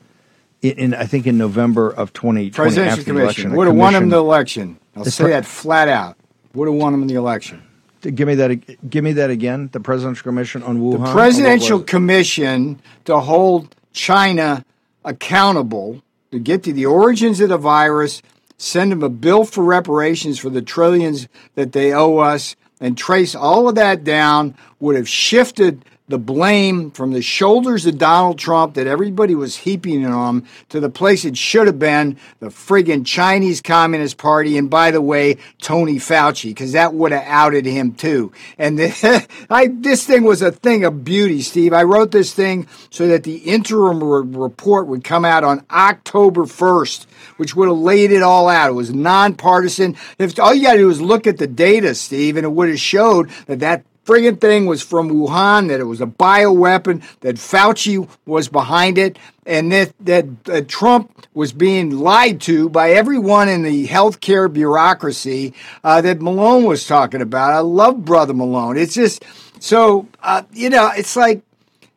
in, 0.62 0.78
in 0.78 0.94
I 0.94 1.04
think 1.04 1.26
in 1.26 1.36
November 1.36 1.90
of 1.90 2.14
2020 2.14 2.50
Presidential 2.52 2.92
after 3.00 3.04
commission. 3.04 3.22
election. 3.22 3.52
Would 3.52 3.66
have 3.66 3.76
won 3.76 3.94
him 3.94 4.08
the 4.08 4.16
election. 4.16 4.78
I'll 4.96 5.04
say 5.04 5.24
pre- 5.24 5.32
that 5.32 5.44
flat 5.44 5.88
out. 5.88 6.16
Would 6.54 6.68
have 6.68 6.74
won 6.74 6.94
him 6.94 7.06
the 7.06 7.16
election. 7.16 7.62
Give 8.00 8.26
me 8.26 8.34
that. 8.36 8.88
Give 8.88 9.04
me 9.04 9.12
that 9.12 9.28
again. 9.28 9.68
The 9.70 9.80
presidential 9.80 10.22
commission 10.22 10.62
on 10.62 10.78
Wuhan. 10.78 11.04
The 11.04 11.12
presidential 11.12 11.82
commission 11.82 12.80
to 13.04 13.20
hold 13.20 13.76
China 13.92 14.64
accountable 15.04 16.02
to 16.30 16.38
get 16.38 16.62
to 16.62 16.72
the 16.72 16.86
origins 16.86 17.40
of 17.40 17.50
the 17.50 17.58
virus 17.58 18.22
send 18.58 18.92
them 18.92 19.02
a 19.02 19.08
bill 19.08 19.44
for 19.44 19.64
reparations 19.64 20.38
for 20.38 20.50
the 20.50 20.62
trillions 20.62 21.28
that 21.54 21.72
they 21.72 21.92
owe 21.92 22.18
us, 22.18 22.56
and 22.80 22.96
trace 22.96 23.34
all 23.34 23.68
of 23.68 23.74
that 23.76 24.04
down 24.04 24.54
would 24.80 24.96
have 24.96 25.08
shifted 25.08 25.84
the 26.08 26.18
blame 26.18 26.90
from 26.90 27.12
the 27.12 27.22
shoulders 27.22 27.86
of 27.86 27.98
Donald 27.98 28.38
Trump 28.38 28.74
that 28.74 28.86
everybody 28.86 29.34
was 29.34 29.56
heaping 29.56 30.04
on 30.06 30.38
him 30.38 30.46
to 30.70 30.80
the 30.80 30.88
place 30.88 31.24
it 31.24 31.36
should 31.36 31.66
have 31.66 31.78
been 31.78 32.16
the 32.40 32.48
friggin' 32.48 33.06
Chinese 33.06 33.60
Communist 33.60 34.16
Party. 34.16 34.56
And 34.56 34.70
by 34.70 34.90
the 34.90 35.02
way, 35.02 35.36
Tony 35.60 35.96
Fauci, 35.96 36.50
because 36.50 36.72
that 36.72 36.94
would 36.94 37.12
have 37.12 37.24
outed 37.26 37.66
him 37.66 37.92
too. 37.92 38.32
And 38.58 38.78
the, 38.78 39.26
I, 39.50 39.68
this 39.68 40.06
thing 40.06 40.24
was 40.24 40.40
a 40.40 40.50
thing 40.50 40.84
of 40.84 41.04
beauty, 41.04 41.42
Steve. 41.42 41.72
I 41.72 41.82
wrote 41.82 42.10
this 42.10 42.32
thing 42.32 42.66
so 42.90 43.06
that 43.08 43.24
the 43.24 43.36
interim 43.36 44.02
re- 44.02 44.38
report 44.38 44.86
would 44.86 45.04
come 45.04 45.24
out 45.24 45.44
on 45.44 45.64
October 45.70 46.44
1st, 46.44 47.06
which 47.36 47.54
would 47.54 47.68
have 47.68 47.76
laid 47.76 48.12
it 48.12 48.22
all 48.22 48.48
out. 48.48 48.70
It 48.70 48.74
was 48.74 48.94
nonpartisan. 48.94 49.96
If 50.18 50.38
all 50.40 50.54
you 50.54 50.62
got 50.62 50.72
to 50.72 50.78
do 50.78 50.90
is 50.90 51.00
look 51.00 51.26
at 51.26 51.36
the 51.36 51.46
data, 51.46 51.94
Steve, 51.94 52.36
and 52.36 52.44
it 52.44 52.50
would 52.50 52.70
have 52.70 52.80
showed 52.80 53.30
that 53.46 53.60
that 53.60 53.84
friggin' 54.08 54.40
thing 54.40 54.64
was 54.64 54.82
from 54.82 55.10
Wuhan, 55.10 55.68
that 55.68 55.80
it 55.80 55.84
was 55.84 56.00
a 56.00 56.06
bioweapon, 56.06 57.02
that 57.20 57.36
Fauci 57.36 58.08
was 58.24 58.48
behind 58.48 58.96
it, 58.96 59.18
and 59.44 59.70
that, 59.70 59.92
that, 60.00 60.68
Trump 60.68 61.26
was 61.34 61.52
being 61.52 61.90
lied 61.90 62.40
to 62.42 62.70
by 62.70 62.92
everyone 62.92 63.48
in 63.48 63.62
the 63.62 63.86
healthcare 63.86 64.50
bureaucracy 64.50 65.52
uh, 65.84 66.00
that 66.00 66.22
Malone 66.22 66.64
was 66.64 66.86
talking 66.86 67.20
about. 67.20 67.52
I 67.52 67.58
love 67.58 68.04
Brother 68.04 68.34
Malone. 68.34 68.78
It's 68.78 68.94
just 68.94 69.24
so, 69.60 70.08
uh, 70.22 70.42
you 70.52 70.70
know, 70.70 70.90
it's 70.96 71.16
like 71.16 71.42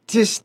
just. 0.08 0.44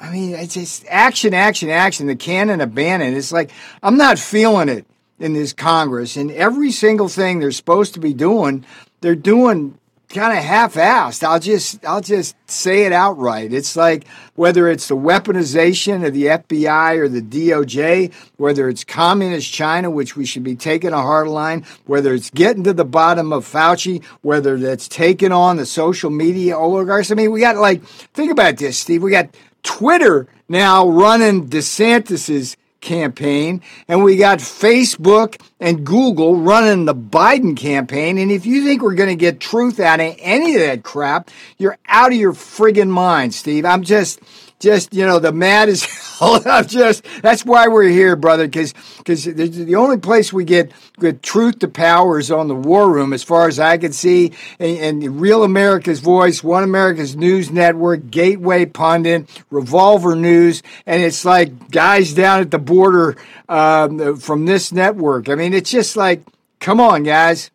I 0.00 0.10
mean, 0.10 0.34
it's 0.34 0.54
just 0.54 0.86
action, 0.88 1.34
action, 1.34 1.68
action. 1.68 2.06
The 2.06 2.16
cannon 2.16 2.62
abandoned. 2.62 3.14
It's 3.14 3.32
like 3.32 3.50
I'm 3.82 3.98
not 3.98 4.18
feeling 4.18 4.70
it 4.70 4.86
in 5.18 5.34
this 5.34 5.52
Congress, 5.52 6.16
and 6.16 6.30
every 6.30 6.70
single 6.70 7.08
thing 7.08 7.38
they're 7.38 7.52
supposed 7.52 7.92
to 7.94 8.00
be 8.00 8.14
doing, 8.14 8.64
they're 9.02 9.14
doing 9.14 9.78
kind 10.12 10.36
of 10.36 10.44
half-assed. 10.44 11.24
I'll 11.24 11.40
just 11.40 11.84
I'll 11.84 12.00
just 12.00 12.36
say 12.48 12.84
it 12.84 12.92
outright. 12.92 13.52
It's 13.52 13.76
like 13.76 14.06
whether 14.34 14.68
it's 14.68 14.88
the 14.88 14.96
weaponization 14.96 16.06
of 16.06 16.14
the 16.14 16.26
FBI 16.26 16.98
or 16.98 17.08
the 17.08 17.22
DOJ, 17.22 18.12
whether 18.36 18.68
it's 18.68 18.84
communist 18.84 19.52
China, 19.52 19.90
which 19.90 20.16
we 20.16 20.24
should 20.24 20.44
be 20.44 20.54
taking 20.54 20.92
a 20.92 21.00
hard 21.02 21.28
line, 21.28 21.64
whether 21.86 22.14
it's 22.14 22.30
getting 22.30 22.64
to 22.64 22.72
the 22.72 22.84
bottom 22.84 23.32
of 23.32 23.44
Fauci, 23.44 24.04
whether 24.20 24.58
that's 24.58 24.88
taking 24.88 25.32
on 25.32 25.56
the 25.56 25.66
social 25.66 26.10
media 26.10 26.56
oligarchs. 26.56 27.10
I 27.10 27.14
mean, 27.14 27.32
we 27.32 27.40
got 27.40 27.56
like 27.56 27.82
think 27.84 28.30
about 28.30 28.58
this, 28.58 28.78
Steve. 28.78 29.02
We 29.02 29.10
got 29.10 29.34
Twitter 29.62 30.28
now 30.48 30.88
running 30.88 31.48
DeSantis's 31.48 32.56
campaign, 32.82 33.62
and 33.88 34.04
we 34.04 34.16
got 34.16 34.38
Facebook 34.38 35.40
and 35.58 35.86
Google 35.86 36.36
running 36.36 36.84
the 36.84 36.94
Biden 36.94 37.56
campaign. 37.56 38.18
And 38.18 38.30
if 38.30 38.44
you 38.44 38.64
think 38.64 38.82
we're 38.82 38.94
going 38.94 39.08
to 39.08 39.16
get 39.16 39.40
truth 39.40 39.80
out 39.80 40.00
of 40.00 40.14
any 40.18 40.54
of 40.54 40.60
that 40.60 40.82
crap, 40.82 41.30
you're 41.56 41.78
out 41.86 42.12
of 42.12 42.18
your 42.18 42.34
friggin' 42.34 42.90
mind, 42.90 43.32
Steve. 43.32 43.64
I'm 43.64 43.82
just 43.82 44.20
just 44.62 44.94
you 44.94 45.04
know 45.04 45.18
the 45.18 45.32
mad 45.32 45.68
is 45.68 45.86
I'm 46.20 46.66
just 46.66 47.04
that's 47.20 47.44
why 47.44 47.68
we're 47.68 47.88
here, 47.88 48.16
brother. 48.16 48.46
Because 48.46 48.72
because 48.98 49.24
the 49.24 49.74
only 49.74 49.98
place 49.98 50.32
we 50.32 50.44
get 50.44 50.72
good 50.98 51.22
truth 51.22 51.58
to 51.60 51.68
power 51.68 52.18
is 52.18 52.30
on 52.30 52.48
the 52.48 52.54
war 52.54 52.90
room, 52.90 53.12
as 53.12 53.22
far 53.22 53.48
as 53.48 53.58
I 53.58 53.76
can 53.76 53.92
see. 53.92 54.32
And, 54.58 55.04
and 55.04 55.20
Real 55.20 55.42
America's 55.42 56.00
Voice, 56.00 56.42
One 56.42 56.62
America's 56.62 57.16
News 57.16 57.50
Network, 57.50 58.10
Gateway 58.10 58.66
Pundit, 58.66 59.28
Revolver 59.50 60.14
News, 60.14 60.62
and 60.86 61.02
it's 61.02 61.24
like 61.24 61.70
guys 61.70 62.14
down 62.14 62.40
at 62.40 62.50
the 62.50 62.58
border 62.58 63.16
um, 63.48 64.16
from 64.16 64.46
this 64.46 64.72
network. 64.72 65.28
I 65.28 65.34
mean, 65.34 65.52
it's 65.52 65.70
just 65.70 65.96
like, 65.96 66.22
come 66.60 66.80
on, 66.80 67.02
guys. 67.02 67.51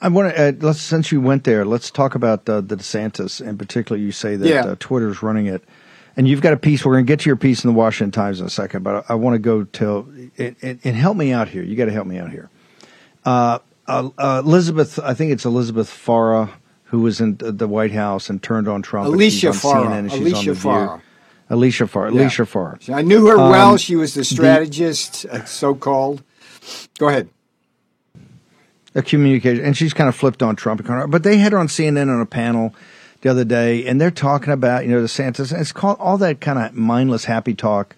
I 0.00 0.08
want 0.08 0.34
to 0.34 0.48
uh, 0.48 0.52
let's 0.60 0.80
since 0.80 1.10
you 1.10 1.20
went 1.20 1.44
there, 1.44 1.64
let's 1.64 1.90
talk 1.90 2.14
about 2.14 2.48
uh, 2.48 2.60
the 2.60 2.76
DeSantis 2.76 3.46
in 3.46 3.56
particular. 3.56 4.00
You 4.00 4.12
say 4.12 4.36
that 4.36 4.48
yeah. 4.48 4.64
uh, 4.64 4.76
Twitter's 4.78 5.22
running 5.22 5.46
it, 5.46 5.64
and 6.16 6.28
you've 6.28 6.42
got 6.42 6.52
a 6.52 6.58
piece. 6.58 6.84
We're 6.84 6.94
going 6.94 7.06
to 7.06 7.10
get 7.10 7.20
to 7.20 7.30
your 7.30 7.36
piece 7.36 7.64
in 7.64 7.72
the 7.72 7.76
Washington 7.76 8.12
Times 8.12 8.40
in 8.40 8.46
a 8.46 8.50
second, 8.50 8.82
but 8.82 9.06
I, 9.08 9.12
I 9.12 9.14
want 9.14 9.34
to 9.34 9.38
go 9.38 9.64
till 9.64 10.06
and, 10.36 10.96
help 10.96 11.16
me 11.16 11.32
out 11.32 11.48
here. 11.48 11.62
You 11.62 11.76
got 11.76 11.86
to 11.86 11.92
help 11.92 12.06
me 12.06 12.18
out 12.18 12.30
here. 12.30 12.50
Uh, 13.24 13.58
uh, 13.86 14.10
uh, 14.18 14.42
Elizabeth, 14.44 14.98
I 14.98 15.14
think 15.14 15.32
it's 15.32 15.44
Elizabeth 15.44 15.88
Farah 15.88 16.50
who 16.84 17.00
was 17.00 17.20
in 17.20 17.36
the 17.40 17.66
White 17.66 17.92
House 17.92 18.30
and 18.30 18.40
turned 18.42 18.68
on 18.68 18.82
Trump. 18.82 19.08
Alicia 19.08 19.48
Farah. 19.48 20.06
Alicia 20.06 20.54
Farah. 20.54 21.02
Alicia 21.48 21.84
Farah. 21.84 22.12
Yeah. 22.12 22.20
Alicia 22.20 22.42
Farah. 22.42 22.94
I 22.94 23.02
knew 23.02 23.26
her 23.26 23.38
um, 23.38 23.50
well. 23.50 23.76
She 23.76 23.96
was 23.96 24.14
the 24.14 24.24
strategist, 24.24 25.22
the, 25.28 25.44
so 25.46 25.74
called. 25.74 26.22
Go 26.98 27.08
ahead 27.08 27.28
a 28.96 29.02
communication, 29.02 29.64
and 29.64 29.76
she's 29.76 29.94
kind 29.94 30.08
of 30.08 30.16
flipped 30.16 30.42
on 30.42 30.56
Trump. 30.56 30.82
But 31.08 31.22
they 31.22 31.36
had 31.36 31.52
her 31.52 31.58
on 31.58 31.68
CNN 31.68 32.12
on 32.12 32.20
a 32.20 32.26
panel 32.26 32.74
the 33.20 33.30
other 33.30 33.44
day, 33.44 33.86
and 33.86 34.00
they're 34.00 34.10
talking 34.10 34.52
about 34.52 34.84
you 34.84 34.90
know 34.90 35.02
DeSantis. 35.02 35.52
And 35.52 35.60
it's 35.60 35.70
called 35.70 35.98
all 36.00 36.18
that 36.18 36.40
kind 36.40 36.58
of 36.58 36.74
mindless 36.74 37.26
happy 37.26 37.54
talk 37.54 37.94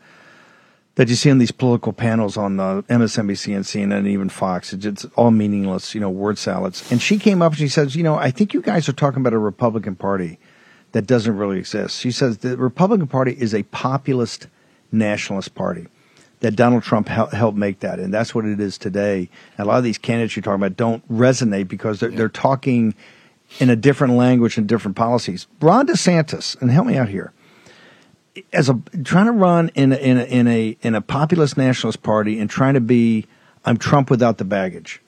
that 0.96 1.08
you 1.08 1.14
see 1.14 1.30
on 1.30 1.38
these 1.38 1.52
political 1.52 1.92
panels 1.92 2.36
on 2.36 2.58
uh, 2.58 2.82
MSNBC 2.88 3.54
and 3.54 3.64
CNN 3.64 3.98
and 3.98 4.08
even 4.08 4.28
Fox. 4.28 4.72
It's, 4.72 4.84
it's 4.84 5.04
all 5.14 5.30
meaningless, 5.30 5.94
you 5.94 6.00
know, 6.00 6.10
word 6.10 6.38
salads. 6.38 6.90
And 6.90 7.00
she 7.00 7.20
came 7.20 7.40
up 7.40 7.52
and 7.52 7.58
she 7.58 7.68
says, 7.68 7.94
you 7.94 8.02
know, 8.02 8.16
I 8.16 8.32
think 8.32 8.52
you 8.52 8.60
guys 8.60 8.88
are 8.88 8.92
talking 8.92 9.20
about 9.20 9.32
a 9.32 9.38
Republican 9.38 9.94
Party 9.94 10.40
that 10.90 11.06
doesn't 11.06 11.36
really 11.36 11.60
exist. 11.60 12.00
She 12.00 12.10
says 12.10 12.38
the 12.38 12.56
Republican 12.56 13.06
Party 13.06 13.36
is 13.38 13.54
a 13.54 13.62
populist 13.64 14.48
nationalist 14.90 15.54
party 15.54 15.86
that 16.40 16.54
Donald 16.54 16.82
Trump 16.82 17.08
helped 17.08 17.58
make 17.58 17.80
that, 17.80 17.98
and 17.98 18.14
that's 18.14 18.34
what 18.34 18.44
it 18.44 18.60
is 18.60 18.78
today. 18.78 19.28
And 19.56 19.66
a 19.66 19.68
lot 19.68 19.78
of 19.78 19.84
these 19.84 19.98
candidates 19.98 20.36
you're 20.36 20.42
talking 20.42 20.62
about 20.62 20.76
don't 20.76 21.06
resonate 21.10 21.68
because 21.68 22.00
they're, 22.00 22.10
they're 22.10 22.28
talking 22.28 22.94
in 23.58 23.70
a 23.70 23.76
different 23.76 24.14
language 24.14 24.56
and 24.56 24.66
different 24.68 24.96
policies. 24.96 25.46
Ron 25.60 25.86
DeSantis, 25.86 26.60
and 26.60 26.70
help 26.70 26.86
me 26.86 26.96
out 26.96 27.08
here, 27.08 27.32
as 28.52 28.68
a 28.68 28.80
trying 29.04 29.26
to 29.26 29.32
run 29.32 29.70
in 29.74 29.92
a, 29.92 29.96
in 29.96 30.18
a, 30.18 30.24
in 30.24 30.46
a 30.46 30.76
in 30.82 30.94
a 30.94 31.00
populist 31.00 31.56
nationalist 31.56 32.02
party 32.02 32.38
and 32.38 32.48
trying 32.48 32.74
to 32.74 32.80
be 32.80 33.26
I'm 33.64 33.76
Trump 33.76 34.10
without 34.10 34.38
the 34.38 34.44
baggage. 34.44 35.00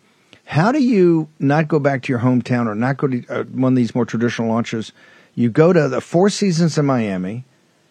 How 0.45 0.73
do 0.73 0.83
you 0.83 1.29
not 1.39 1.69
go 1.69 1.79
back 1.79 2.03
to 2.03 2.13
your 2.13 2.21
hometown 2.21 2.67
or 2.67 2.75
not 2.75 2.97
go 2.97 3.07
to 3.07 3.25
uh, 3.29 3.45
one 3.45 3.75
of 3.75 3.77
these 3.77 3.95
more 3.95 4.05
traditional 4.05 4.49
launches? 4.49 4.93
You 5.37 5.49
go 5.49 5.73
to 5.73 5.89
the 5.89 6.01
Four 6.01 6.29
Seasons 6.29 6.77
in 6.77 6.87
Miami 6.87 7.45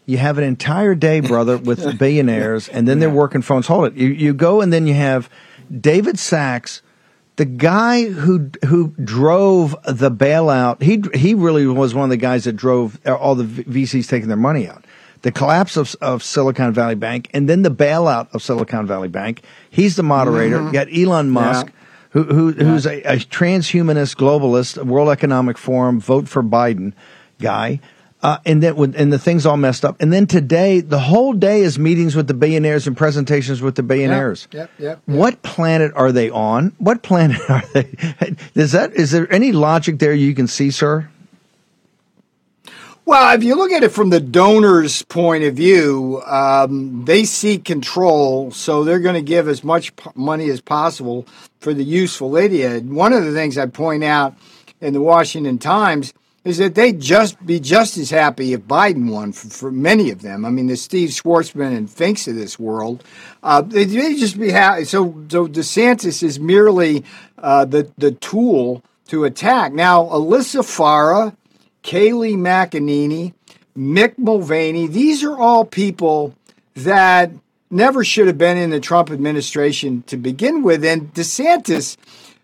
you 0.09 0.17
have 0.17 0.37
an 0.37 0.43
entire 0.43 0.95
day, 0.95 1.19
brother, 1.19 1.57
with 1.57 1.97
billionaires, 1.99 2.67
and 2.67 2.87
then 2.87 2.99
they're 2.99 3.09
working 3.09 3.41
phones. 3.41 3.67
Hold 3.67 3.85
it. 3.87 3.93
You, 3.93 4.07
you 4.09 4.33
go 4.33 4.61
and 4.61 4.73
then 4.73 4.87
you 4.87 4.93
have 4.95 5.29
David 5.79 6.17
Sacks, 6.19 6.81
the 7.35 7.45
guy 7.45 8.09
who 8.09 8.49
who 8.65 8.89
drove 9.03 9.75
the 9.87 10.11
bailout, 10.11 10.81
he 10.81 11.01
he 11.17 11.33
really 11.33 11.65
was 11.67 11.93
one 11.93 12.03
of 12.05 12.09
the 12.09 12.17
guys 12.17 12.43
that 12.45 12.53
drove 12.53 12.99
all 13.05 13.35
the 13.35 13.45
VCs 13.45 14.09
taking 14.09 14.27
their 14.27 14.37
money 14.37 14.67
out. 14.67 14.83
The 15.21 15.31
collapse 15.31 15.75
of, 15.77 15.95
of 16.01 16.23
Silicon 16.23 16.73
Valley 16.73 16.95
Bank 16.95 17.29
and 17.33 17.47
then 17.49 17.61
the 17.61 17.71
bailout 17.71 18.33
of 18.33 18.41
Silicon 18.41 18.87
Valley 18.87 19.09
Bank. 19.09 19.41
He's 19.69 19.95
the 19.97 20.03
moderator. 20.03 20.59
Mhm. 20.59 20.67
You 20.67 20.71
got 20.73 20.87
Elon 20.93 21.29
Musk, 21.29 21.67
Yeah. 21.67 21.71
who, 22.11 22.23
who 22.23 22.51
who's 22.53 22.85
a, 22.85 23.01
a 23.03 23.15
transhumanist 23.17 24.15
globalist, 24.15 24.81
World 24.83 25.09
Economic 25.09 25.57
Forum, 25.57 25.99
vote 25.99 26.27
for 26.29 26.41
Biden 26.41 26.93
guy. 27.41 27.79
Uh, 28.21 28.37
and 28.45 28.61
then 28.61 28.75
with, 28.75 28.95
and 28.97 29.13
the 29.13 29.19
thing's 29.19 29.45
all 29.45 29.55
messed 29.55 29.85
up. 29.85 29.95
And 30.01 30.11
then 30.11 30.27
today, 30.27 30.81
the 30.81 30.99
whole 30.99 31.31
day 31.31 31.61
is 31.61 31.79
meetings 31.79 32.17
with 32.17 32.27
the 32.27 32.33
billionaires 32.33 32.85
and 32.85 32.97
presentations 32.97 33.61
with 33.61 33.75
the 33.75 33.83
billionaires. 33.83 34.47
Yep, 34.51 34.71
yep. 34.77 35.01
What 35.05 35.41
planet 35.41 35.93
are 35.95 36.11
they 36.11 36.29
on? 36.29 36.73
What 36.79 37.01
planet 37.01 37.39
are 37.49 37.63
they? 37.73 37.95
Is 38.55 38.73
that 38.73 38.93
is 38.93 39.11
there 39.11 39.31
any 39.31 39.53
logic 39.53 39.99
there 39.99 40.13
you 40.13 40.35
can 40.35 40.47
see, 40.47 40.69
sir? 40.69 41.09
Well, 43.05 43.35
if 43.35 43.43
you 43.43 43.55
look 43.55 43.71
at 43.71 43.83
it 43.83 43.91
from 43.91 44.11
the 44.11 44.19
donor's 44.19 45.01
point 45.01 45.43
of 45.43 45.55
view, 45.55 46.21
um, 46.27 47.05
they 47.05 47.23
seek 47.23 47.65
control, 47.65 48.51
so 48.51 48.83
they're 48.83 48.99
going 48.99 49.15
to 49.15 49.23
give 49.23 49.47
as 49.47 49.63
much 49.63 49.95
p- 49.95 50.11
money 50.13 50.47
as 50.51 50.61
possible 50.61 51.25
for 51.59 51.73
the 51.73 51.83
useful 51.83 52.35
idiot. 52.35 52.83
One 52.83 53.11
of 53.11 53.25
the 53.25 53.33
things 53.33 53.57
I 53.57 53.65
point 53.65 54.03
out 54.03 54.35
in 54.79 54.93
the 54.93 55.01
Washington 55.01 55.57
Times 55.57 56.13
is 56.43 56.57
that 56.57 56.75
they'd 56.75 56.99
just 56.99 57.45
be 57.45 57.59
just 57.59 57.97
as 57.97 58.09
happy 58.09 58.53
if 58.53 58.61
Biden 58.61 59.11
won 59.11 59.31
for, 59.31 59.49
for 59.49 59.71
many 59.71 60.09
of 60.09 60.21
them. 60.21 60.45
I 60.45 60.49
mean, 60.49 60.67
the 60.67 60.77
Steve 60.77 61.09
Schwarzman 61.09 61.75
and 61.75 61.89
Finks 61.89 62.27
of 62.27 62.35
this 62.35 62.57
world, 62.57 63.03
uh, 63.43 63.61
they'd 63.61 63.87
just 63.87 64.39
be 64.39 64.51
happy. 64.51 64.85
So, 64.85 65.25
so 65.29 65.47
DeSantis 65.47 66.23
is 66.23 66.39
merely 66.39 67.03
uh, 67.37 67.65
the 67.65 67.91
the 67.97 68.11
tool 68.11 68.83
to 69.07 69.25
attack. 69.25 69.73
Now, 69.73 70.03
Alyssa 70.03 70.61
Farah. 70.61 71.35
Kayleigh 71.83 72.35
McEnany, 72.35 73.33
Mick 73.77 74.17
Mulvaney. 74.17 74.87
These 74.87 75.23
are 75.23 75.37
all 75.37 75.65
people 75.65 76.35
that 76.75 77.31
never 77.69 78.03
should 78.03 78.27
have 78.27 78.37
been 78.37 78.57
in 78.57 78.69
the 78.69 78.79
Trump 78.79 79.09
administration 79.09 80.03
to 80.07 80.17
begin 80.17 80.63
with. 80.63 80.83
And 80.83 81.13
DeSantis, 81.13 81.97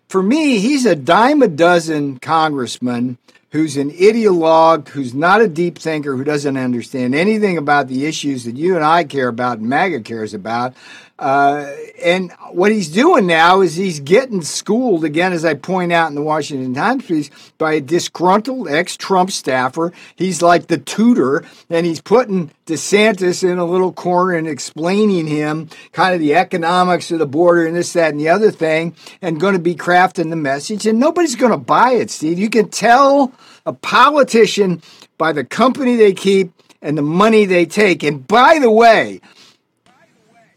for 0.07 0.21
me, 0.21 0.59
he's 0.59 0.85
a 0.85 0.95
dime 0.95 1.41
a 1.41 1.47
dozen 1.47 2.19
congressman 2.19 3.17
who's 3.55 3.77
an 3.77 3.89
ideologue, 3.89 4.89
who's 4.89 5.13
not 5.13 5.39
a 5.39 5.47
deep 5.47 5.79
thinker, 5.79 6.17
who 6.17 6.25
doesn't 6.25 6.57
understand 6.57 7.15
anything 7.15 7.57
about 7.57 7.87
the 7.87 8.05
issues 8.05 8.43
that 8.43 8.57
you 8.57 8.75
and 8.75 8.83
I 8.83 9.05
care 9.05 9.29
about 9.29 9.59
and 9.59 9.69
MAGA 9.69 10.01
cares 10.01 10.33
about. 10.33 10.73
Uh, 11.17 11.71
and 12.03 12.33
what 12.51 12.73
he's 12.73 12.89
doing 12.89 13.25
now 13.25 13.61
is 13.61 13.75
he's 13.75 14.01
getting 14.01 14.41
schooled 14.41 15.05
again, 15.05 15.31
as 15.31 15.45
I 15.45 15.53
point 15.53 15.93
out 15.93 16.09
in 16.09 16.15
the 16.15 16.21
Washington 16.21 16.73
Times 16.73 17.05
piece, 17.05 17.29
by 17.57 17.75
a 17.75 17.81
disgruntled 17.81 18.67
ex-Trump 18.67 19.31
staffer. 19.31 19.93
He's 20.17 20.41
like 20.41 20.67
the 20.67 20.77
tutor, 20.77 21.45
and 21.69 21.85
he's 21.85 22.01
putting 22.01 22.51
DeSantis 22.65 23.49
in 23.49 23.57
a 23.59 23.65
little 23.65 23.93
corner 23.93 24.35
and 24.35 24.47
explaining 24.47 25.27
him 25.27 25.69
kind 25.93 26.13
of 26.13 26.19
the 26.19 26.35
economics 26.35 27.09
of 27.11 27.19
the 27.19 27.25
border 27.25 27.65
and 27.65 27.75
this, 27.77 27.93
that, 27.93 28.11
and 28.11 28.19
the 28.19 28.29
other 28.29 28.51
thing, 28.51 28.93
and 29.21 29.39
going 29.39 29.53
to 29.53 29.59
be 29.59 29.75
crafting 29.75 30.31
the 30.31 30.35
message. 30.35 30.85
And 30.85 30.99
nobody's 30.99 31.37
going 31.37 31.51
to 31.53 31.57
buy 31.57 31.91
it, 31.91 32.11
Steve. 32.11 32.37
You 32.37 32.49
can 32.49 32.67
tell 32.67 33.31
a 33.65 33.71
politician 33.71 34.81
by 35.17 35.31
the 35.31 35.45
company 35.45 35.95
they 35.95 36.13
keep 36.13 36.51
and 36.81 36.97
the 36.97 37.01
money 37.01 37.45
they 37.45 37.65
take. 37.65 38.03
And 38.03 38.27
by 38.27 38.59
the 38.59 38.69
way, 38.69 39.21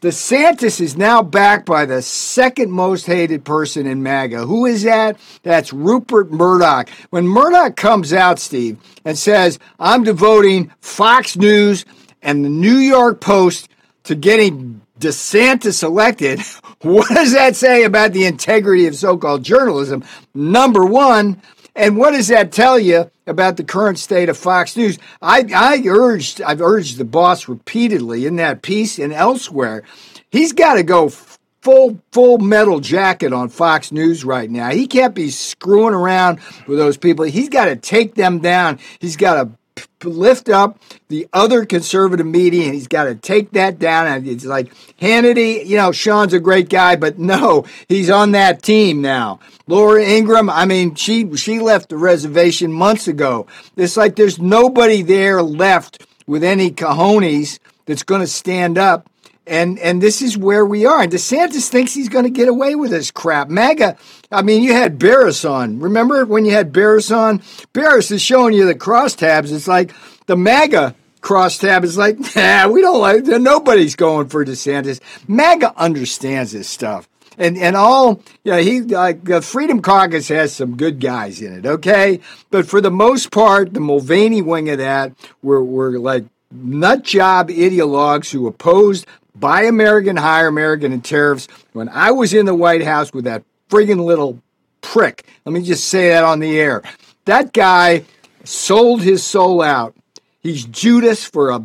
DeSantis 0.00 0.80
is 0.80 0.96
now 0.96 1.22
backed 1.22 1.66
by 1.66 1.84
the 1.84 2.02
second 2.02 2.70
most 2.70 3.06
hated 3.06 3.44
person 3.44 3.84
in 3.84 4.02
MAGA. 4.02 4.46
Who 4.46 4.64
is 4.64 4.84
that? 4.84 5.18
That's 5.42 5.72
Rupert 5.72 6.30
Murdoch. 6.30 6.88
When 7.10 7.26
Murdoch 7.26 7.74
comes 7.74 8.12
out, 8.12 8.38
Steve, 8.38 8.78
and 9.04 9.18
says, 9.18 9.58
I'm 9.80 10.04
devoting 10.04 10.70
Fox 10.80 11.36
News 11.36 11.84
and 12.22 12.44
the 12.44 12.48
New 12.48 12.76
York 12.76 13.20
Post 13.20 13.70
to 14.04 14.14
getting 14.14 14.82
DeSantis 15.00 15.82
elected, 15.82 16.40
what 16.82 17.08
does 17.08 17.32
that 17.32 17.56
say 17.56 17.82
about 17.82 18.12
the 18.12 18.26
integrity 18.26 18.86
of 18.86 18.94
so 18.94 19.16
called 19.16 19.42
journalism? 19.42 20.04
Number 20.32 20.84
one. 20.84 21.42
And 21.78 21.96
what 21.96 22.10
does 22.10 22.26
that 22.26 22.50
tell 22.50 22.76
you 22.76 23.08
about 23.24 23.56
the 23.56 23.62
current 23.62 24.00
state 24.00 24.28
of 24.28 24.36
Fox 24.36 24.76
News? 24.76 24.98
I, 25.22 25.44
I 25.54 25.80
urged, 25.86 26.42
I've 26.42 26.60
urged 26.60 26.98
the 26.98 27.04
boss 27.04 27.46
repeatedly 27.46 28.26
in 28.26 28.34
that 28.36 28.62
piece 28.62 28.98
and 28.98 29.12
elsewhere. 29.12 29.84
He's 30.32 30.52
got 30.52 30.74
to 30.74 30.82
go 30.82 31.08
full, 31.08 32.00
full 32.10 32.38
metal 32.38 32.80
jacket 32.80 33.32
on 33.32 33.48
Fox 33.48 33.92
News 33.92 34.24
right 34.24 34.50
now. 34.50 34.70
He 34.70 34.88
can't 34.88 35.14
be 35.14 35.30
screwing 35.30 35.94
around 35.94 36.40
with 36.66 36.78
those 36.78 36.96
people. 36.96 37.24
He's 37.26 37.48
got 37.48 37.66
to 37.66 37.76
take 37.76 38.16
them 38.16 38.40
down. 38.40 38.80
He's 38.98 39.16
got 39.16 39.34
to 39.34 39.57
lift 40.02 40.48
up 40.48 40.80
the 41.08 41.28
other 41.32 41.64
conservative 41.64 42.26
media 42.26 42.64
and 42.64 42.74
he's 42.74 42.88
got 42.88 43.04
to 43.04 43.14
take 43.14 43.52
that 43.52 43.78
down. 43.78 44.06
And 44.06 44.26
it's 44.26 44.44
like 44.44 44.72
Hannity, 45.00 45.64
you 45.66 45.76
know, 45.76 45.92
Sean's 45.92 46.32
a 46.32 46.40
great 46.40 46.68
guy, 46.68 46.96
but 46.96 47.18
no, 47.18 47.66
he's 47.88 48.10
on 48.10 48.32
that 48.32 48.62
team 48.62 49.00
now. 49.00 49.40
Laura 49.66 50.02
Ingraham, 50.02 50.48
I 50.48 50.64
mean, 50.64 50.94
she 50.94 51.36
she 51.36 51.60
left 51.60 51.90
the 51.90 51.96
reservation 51.96 52.72
months 52.72 53.06
ago. 53.06 53.46
It's 53.76 53.96
like 53.96 54.16
there's 54.16 54.38
nobody 54.38 55.02
there 55.02 55.42
left 55.42 56.06
with 56.26 56.42
any 56.42 56.70
cojones 56.70 57.58
that's 57.86 58.02
going 58.02 58.20
to 58.20 58.26
stand 58.26 58.78
up. 58.78 59.08
And 59.48 59.78
and 59.78 60.02
this 60.02 60.22
is 60.22 60.36
where 60.36 60.64
we 60.64 60.86
are. 60.86 61.02
And 61.02 61.12
DeSantis 61.12 61.68
thinks 61.68 61.94
he's 61.94 62.08
going 62.08 62.24
to 62.24 62.30
get 62.30 62.48
away 62.48 62.74
with 62.74 62.90
this 62.90 63.10
crap. 63.10 63.48
MAGA, 63.48 63.96
I 64.30 64.42
mean, 64.42 64.62
you 64.62 64.72
had 64.72 64.98
Baris 64.98 65.44
on. 65.44 65.80
Remember 65.80 66.24
when 66.24 66.44
you 66.44 66.52
had 66.52 66.72
Baris 66.72 67.10
on? 67.10 67.42
Baris 67.72 68.10
is 68.10 68.22
showing 68.22 68.54
you 68.54 68.66
the 68.66 68.74
crosstabs. 68.74 69.52
It's 69.52 69.68
like 69.68 69.92
the 70.26 70.36
MAGA 70.36 70.94
crosstab 71.20 71.84
is 71.84 71.96
like, 71.98 72.18
nah, 72.36 72.68
we 72.68 72.80
don't 72.82 73.00
like. 73.00 73.24
Nobody's 73.24 73.96
going 73.96 74.28
for 74.28 74.44
DeSantis. 74.44 75.00
MAGA 75.26 75.72
understands 75.76 76.52
this 76.52 76.68
stuff 76.68 77.08
and 77.38 77.56
and 77.56 77.76
all 77.76 78.20
you 78.44 78.52
know, 78.52 78.58
he 78.58 78.80
like 78.82 79.24
the 79.24 79.40
Freedom 79.40 79.80
Caucus 79.80 80.28
has 80.28 80.54
some 80.54 80.76
good 80.76 81.00
guys 81.00 81.40
in 81.40 81.52
it, 81.52 81.64
okay, 81.64 82.20
but 82.50 82.66
for 82.66 82.80
the 82.80 82.90
most 82.90 83.30
part, 83.30 83.72
the 83.72 83.80
Mulvaney 83.80 84.42
wing 84.42 84.68
of 84.68 84.78
that 84.78 85.12
were 85.42 85.62
were 85.62 85.98
like 85.98 86.24
nut 86.50 87.04
job 87.04 87.48
ideologues 87.48 88.30
who 88.32 88.46
opposed 88.46 89.06
buy 89.38 89.62
American, 89.64 90.16
hire 90.16 90.48
American, 90.48 90.92
and 90.92 91.04
tariffs. 91.04 91.48
When 91.72 91.88
I 91.88 92.10
was 92.10 92.34
in 92.34 92.46
the 92.46 92.54
White 92.54 92.84
House 92.84 93.12
with 93.12 93.24
that 93.24 93.44
friggin' 93.68 94.04
little 94.04 94.40
prick, 94.80 95.26
let 95.44 95.52
me 95.52 95.62
just 95.62 95.88
say 95.88 96.08
that 96.08 96.24
on 96.24 96.40
the 96.40 96.58
air, 96.58 96.82
that 97.24 97.52
guy 97.52 98.04
sold 98.44 99.02
his 99.02 99.24
soul 99.24 99.62
out. 99.62 99.94
He's 100.40 100.64
Judas 100.64 101.24
for 101.24 101.50
a 101.50 101.62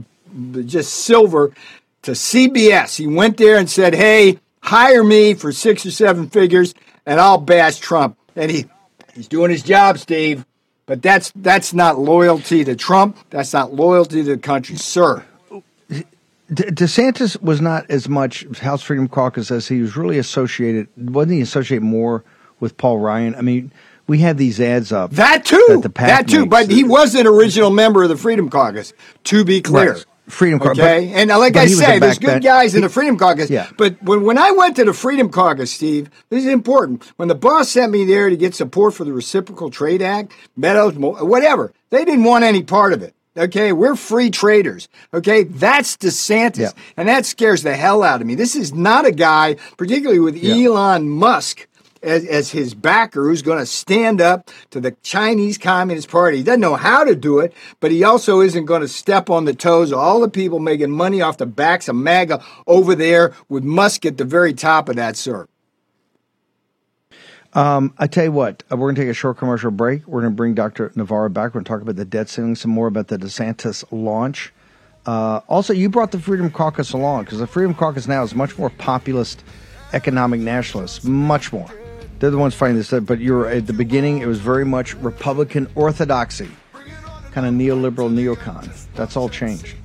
just 0.66 0.94
silver 0.94 1.54
to 2.02 2.12
CBS. 2.12 2.98
He 2.98 3.08
went 3.08 3.38
there 3.38 3.58
and 3.58 3.70
said, 3.70 3.96
"Hey." 3.96 4.40
hire 4.64 5.04
me 5.04 5.34
for 5.34 5.52
six 5.52 5.86
or 5.86 5.92
seven 5.92 6.30
figures 6.30 6.74
and 7.06 7.20
I'll 7.20 7.38
bash 7.38 7.80
Trump. 7.80 8.18
And 8.36 8.50
he 8.50 8.66
he's 9.14 9.28
doing 9.28 9.52
his 9.52 9.62
job, 9.62 10.00
Steve. 10.00 10.46
But 10.86 11.02
that's 11.02 11.32
that's 11.36 11.74
not 11.74 12.00
loyalty 12.00 12.64
to 12.64 12.76
Trump. 12.76 13.18
That's 13.30 13.54
not 13.54 13.74
loyalty 13.74 14.24
to 14.24 14.36
the 14.36 14.38
country, 14.38 14.76
sir. 14.78 15.24
De- 16.52 16.72
DeSantis 16.72 17.42
was 17.42 17.62
not 17.62 17.86
as 17.90 18.10
much 18.10 18.46
House 18.60 18.82
Freedom 18.82 19.08
Caucus 19.08 19.50
as 19.52 19.68
he 19.68 19.82
was 19.82 19.96
really 19.96 20.18
associated. 20.18 20.88
Wasn't 20.98 21.34
he 21.34 21.42
associated 21.42 21.84
more 21.84 22.24
with 22.60 22.78
Paul 22.78 23.00
Ryan? 23.00 23.36
I 23.36 23.42
mean, 23.42 23.72
we 24.08 24.20
had 24.20 24.38
these 24.38 24.60
ads 24.60 24.92
up. 24.92 25.12
That 25.12 25.46
too. 25.46 25.80
the 25.82 25.90
PAC 25.90 26.08
that 26.08 26.28
too. 26.28 26.46
But 26.46 26.70
he 26.70 26.84
was 26.84 27.16
an 27.16 27.28
original 27.28 27.70
member 27.70 28.04
of 28.04 28.10
the 28.10 28.18
Freedom 28.18 28.50
Caucus, 28.50 28.94
to 29.26 29.46
be 29.46 29.62
clear. 29.62 29.94
Right. 29.94 30.06
Freedom 30.30 30.58
Caucus. 30.58 30.80
Okay, 30.80 31.08
but- 31.12 31.18
and 31.18 31.32
uh, 31.32 31.38
like 31.38 31.58
I 31.58 31.66
say, 31.66 32.00
there's 32.00 32.18
good 32.18 32.42
backbench- 32.42 32.44
guys 32.44 32.76
in 32.76 32.82
the 32.82 32.90
Freedom 32.90 33.18
Caucus. 33.18 33.50
Yeah. 33.50 33.70
But 33.78 34.02
when, 34.04 34.24
when 34.24 34.38
I 34.38 34.52
went 34.52 34.78
to 34.78 34.86
the 34.86 34.94
Freedom 34.94 35.30
Caucus, 35.30 35.72
Steve, 35.72 36.10
this 36.30 36.46
is 36.46 36.50
important. 36.52 37.12
When 37.18 37.28
the 37.28 37.36
boss 37.36 37.70
sent 37.70 37.92
me 37.92 38.06
there 38.06 38.30
to 38.30 38.38
get 38.38 38.56
support 38.56 38.94
for 38.94 39.04
the 39.04 39.12
Reciprocal 39.12 39.70
Trade 39.70 40.02
Act, 40.02 40.32
Meadows, 40.56 40.96
whatever, 40.96 41.74
they 41.90 42.06
didn't 42.06 42.24
want 42.24 42.46
any 42.46 42.64
part 42.64 42.94
of 42.94 43.02
it. 43.04 43.14
Okay, 43.36 43.74
we're 43.74 43.96
free 43.96 44.30
traders. 44.30 44.88
Okay, 45.14 45.44
that's 45.44 45.98
DeSantis, 45.98 46.58
Yeah. 46.60 46.70
and 46.96 47.08
that 47.08 47.26
scares 47.26 47.64
the 47.64 47.76
hell 47.76 48.04
out 48.04 48.22
of 48.22 48.28
me. 48.28 48.36
This 48.36 48.56
is 48.56 48.74
not 48.74 49.06
a 49.08 49.12
guy, 49.12 49.56
particularly 49.76 50.20
with 50.20 50.44
Elon 50.44 51.10
Musk 51.10 51.68
as, 52.04 52.26
as 52.26 52.52
his 52.52 52.76
backer, 52.76 53.24
who's 53.24 53.42
going 53.42 53.58
to 53.58 53.66
stand 53.66 54.22
up 54.22 54.52
to 54.70 54.80
the 54.80 54.92
Chinese 55.02 55.58
Communist 55.58 56.10
Party. 56.10 56.38
He 56.38 56.44
doesn't 56.44 56.60
know 56.60 56.76
how 56.76 57.04
to 57.06 57.16
do 57.16 57.40
it, 57.40 57.54
but 57.80 57.90
he 57.90 58.04
also 58.04 58.42
isn't 58.42 58.66
going 58.66 58.82
to 58.82 58.88
step 58.88 59.32
on 59.32 59.46
the 59.46 59.54
toes 59.56 59.92
of 59.92 59.98
all 59.98 60.20
the 60.20 60.30
people 60.30 60.60
making 60.60 60.92
money 60.92 61.22
off 61.22 61.38
the 61.38 61.46
backs 61.48 61.88
of 61.88 61.96
MAGA 61.96 62.44
over 62.68 62.94
there 62.94 63.34
with 63.50 63.64
Musk 63.64 64.06
at 64.06 64.18
the 64.18 64.26
very 64.26 64.54
top 64.54 64.90
of 64.90 64.96
that, 64.98 65.16
sir. 65.18 65.48
Um, 67.56 67.94
I 68.00 68.08
tell 68.08 68.24
you 68.24 68.32
what, 68.32 68.64
uh, 68.72 68.76
we're 68.76 68.88
going 68.88 68.96
to 68.96 69.02
take 69.02 69.12
a 69.12 69.14
short 69.14 69.38
commercial 69.38 69.70
break. 69.70 70.08
We're 70.08 70.22
going 70.22 70.34
to 70.34 70.36
bring 70.36 70.56
Dr. 70.56 70.92
Navarro 70.96 71.30
back. 71.30 71.50
We're 71.54 71.62
going 71.62 71.66
to 71.66 71.70
talk 71.70 71.82
about 71.82 71.96
the 71.98 72.06
debt 72.06 72.30
ceiling, 72.30 72.56
some 72.56 72.72
more 72.72 72.88
about 72.88 73.10
the 73.10 73.18
DeSantis 73.18 73.84
launch. 73.92 74.52
Uh, 75.06 75.42
also, 75.48 75.74
you 75.74 75.90
brought 75.90 76.12
the 76.12 76.20
Freedom 76.20 76.50
Caucus 76.50 76.94
along 76.94 77.26
because 77.26 77.40
the 77.40 77.48
Freedom 77.48 77.76
Caucus 77.76 78.08
now 78.08 78.24
is 78.24 78.34
much 78.34 78.58
more 78.58 78.72
populist, 78.72 79.44
economic 79.92 80.40
nationalist, 80.40 81.06
much 81.06 81.54
more. 81.54 81.70
They're 82.18 82.32
the 82.32 82.38
ones 82.38 82.56
fighting 82.56 82.78
this. 82.78 82.90
But 82.90 83.20
you're 83.20 83.48
at 83.48 83.68
the 83.68 83.74
beginning. 83.74 84.20
It 84.20 84.28
was 84.28 84.40
very 84.40 84.66
much 84.66 84.96
Republican 84.96 85.68
orthodoxy, 85.76 86.50
kind 87.34 87.46
of 87.46 87.54
neoliberal 87.54 88.12
neocon. 88.12 88.72
That's 88.96 89.16
all 89.16 89.30
changed. 89.30 89.76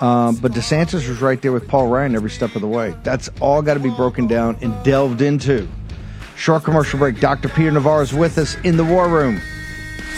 Um, 0.00 0.36
but 0.36 0.52
DeSantis 0.52 1.06
was 1.06 1.20
right 1.20 1.42
there 1.42 1.52
with 1.52 1.68
Paul 1.68 1.88
Ryan 1.88 2.14
every 2.14 2.30
step 2.30 2.54
of 2.54 2.62
the 2.62 2.68
way. 2.68 2.94
That's 3.02 3.28
all 3.40 3.60
got 3.60 3.74
to 3.74 3.80
be 3.80 3.90
broken 3.90 4.26
down 4.26 4.56
and 4.62 4.82
delved 4.82 5.20
into. 5.20 5.68
Short 6.40 6.64
commercial 6.64 6.98
break. 6.98 7.20
Dr. 7.20 7.48
Peter 7.50 7.70
Navarro 7.70 8.00
is 8.00 8.14
with 8.14 8.38
us 8.38 8.56
in 8.64 8.78
the 8.78 8.84
war 8.84 9.10
room. 9.10 9.42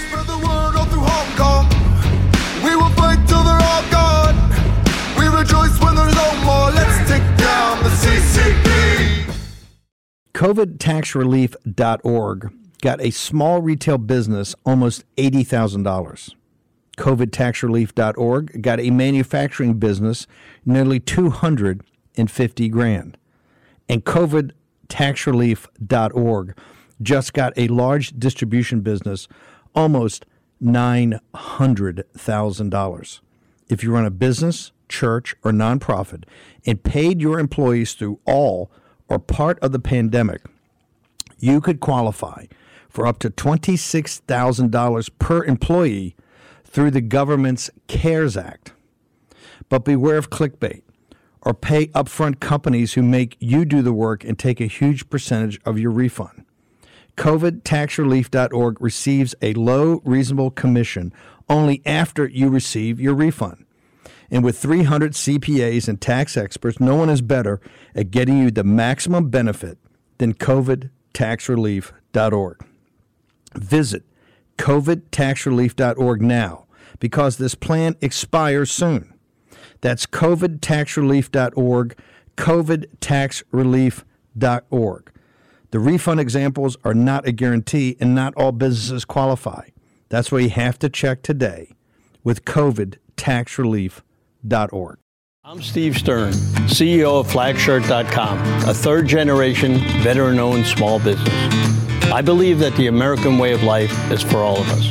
Spread 0.07 0.25
the 0.25 0.39
word 0.39 0.77
all 0.77 0.85
through 0.85 1.03
Hong 1.03 1.37
Kong. 1.37 1.67
We 2.63 2.77
will 2.77 2.91
fight 2.91 3.27
till 3.27 3.43
they're 3.43 3.61
all 3.61 3.83
gone. 3.91 4.37
We 5.19 5.27
rejoice 5.27 5.77
when 5.83 5.97
there's 5.97 6.15
no 6.15 6.33
more. 6.45 6.71
Let's 6.71 7.11
take 7.11 7.25
down 7.37 7.83
the 7.83 7.91
CCP. 7.91 9.35
COVIDtaxrelief.org 10.33 12.53
got 12.81 13.01
a 13.01 13.11
small 13.11 13.61
retail 13.61 13.99
business 13.99 14.55
almost 14.65 15.03
$80,000. 15.17 16.37
COVIDtaxrelief.org 16.99 18.63
got 18.63 18.79
a 18.79 18.91
manufacturing 18.91 19.75
business 19.75 20.29
nearly 20.65 21.01
250 21.01 22.69
grand. 22.69 23.19
And 23.89 24.05
COVIDtaxrelief.org 24.93 26.57
just 27.01 27.33
got 27.33 27.55
a 27.57 27.69
large 27.69 28.11
distribution 28.19 28.81
business 28.81 29.29
almost 29.75 30.27
$900,000. 30.63 33.21
If 33.69 33.83
you 33.83 33.91
run 33.93 34.05
a 34.05 34.11
business, 34.11 34.73
church, 34.89 35.35
or 35.43 35.51
nonprofit 35.51 36.25
and 36.67 36.83
paid 36.83 37.23
your 37.23 37.39
employees 37.39 37.95
through 37.95 38.21
all 38.27 38.71
or 39.09 39.19
part 39.19 39.59
of 39.61 39.73
the 39.73 39.79
pandemic, 39.79 40.43
you 41.39 41.63
could 41.63 41.81
qualify 41.81 42.45
for 42.89 43.07
up 43.07 43.19
to 43.21 43.31
$26,000 43.31 45.11
per 45.19 45.45
employee 45.45 46.15
through 46.65 46.91
the 46.91 47.01
government's 47.01 47.71
CARES 47.89 48.37
Act. 48.37 48.75
But 49.69 49.85
beware 49.85 50.19
of 50.19 50.31
clickbait 50.31 50.83
or 51.43 51.55
pay 51.55 51.87
upfront 51.89 52.41
companies 52.41 52.95
who 52.95 53.03
make 53.03 53.37
you 53.41 53.65
do 53.65 53.83
the 53.83 53.93
work 53.93 54.25
and 54.25 54.39
take 54.39 54.61
a 54.61 54.67
huge 54.67 55.11
percentage 55.11 55.61
of 55.65 55.79
your 55.79 55.91
refund. 55.91 56.45
COVIDtaxrelief.org 57.17 58.81
receives 58.81 59.35
a 59.43 59.53
low, 59.55 60.01
reasonable 60.05 60.51
commission 60.51 61.13
only 61.49 61.83
after 61.85 62.27
you 62.27 62.49
receive 62.49 63.01
your 63.01 63.15
refund. 63.15 63.67
And 64.31 64.43
with 64.43 64.59
300 64.59 65.13
CPAs 65.13 65.89
and 65.89 66.01
tax 66.01 66.39
experts, 66.39 66.81
no 66.81 66.97
one 66.97 67.11
is 67.11 67.21
better 67.21 67.61
at 67.95 68.11
getting 68.11 68.39
you 68.39 68.51
the 68.51 68.65
maximum 68.65 69.29
benefit 69.29 69.77
than 70.19 70.35
COVIDtaxrelief.org. 70.35 72.67
Visit 73.55 74.05
COVIDtaxrelief.org 74.57 76.23
now 76.23 76.65
because 76.99 77.37
this 77.37 77.55
plan 77.55 77.95
expires 78.01 78.71
soon. 78.71 79.12
That's 79.83 80.07
COVIDtaxrelief.org, 80.07 81.99
COVIDtaxrelief.org. 82.37 85.13
The 85.71 85.79
refund 85.79 86.21
examples 86.21 86.77
are 86.85 86.95
not 86.95 87.27
a 87.27 87.33
guarantee 87.33 87.99
and 88.01 88.15
not 88.15 88.35
all 88.35 88.53
businesses 88.53 89.05
qualify. 89.05 89.69
That's 90.09 90.33
why 90.33 90.39
you 90.41 90.49
have 90.51 90.79
to 90.81 90.89
check 90.89 91.23
today 91.23 91.73
with 92.25 92.45
COVIDtaxrelief.org. 92.45 94.99
I'm 95.45 95.61
Steve 95.61 95.99
Stern, 95.99 96.33
CEO 96.69 97.19
of 97.19 97.27
Flagshirt.com, 97.27 98.39
a 98.69 98.73
third 98.73 99.09
generation 99.09 99.79
veteran 100.03 100.39
owned 100.39 100.65
small 100.67 101.01
business. 101.01 101.35
I 102.13 102.23
believe 102.23 102.61
that 102.61 102.77
the 102.77 102.87
American 102.87 103.39
way 103.39 103.53
of 103.53 103.65
life 103.65 104.13
is 104.13 104.23
for 104.23 104.37
all 104.37 104.59
of 104.59 104.69
us. 104.69 104.89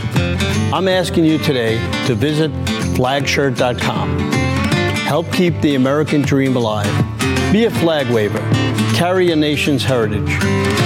I'm 0.74 0.90
asking 0.90 1.24
you 1.24 1.38
today 1.38 1.78
to 2.08 2.16
visit 2.16 2.52
Flagshirt.com. 2.96 4.42
Help 5.12 5.30
keep 5.34 5.60
the 5.60 5.76
American 5.76 6.22
dream 6.22 6.56
alive. 6.56 6.90
Be 7.52 7.66
a 7.66 7.70
flag 7.70 8.10
waver. 8.10 8.40
Carry 8.96 9.32
a 9.32 9.36
nation's 9.36 9.84
heritage. 9.84 10.30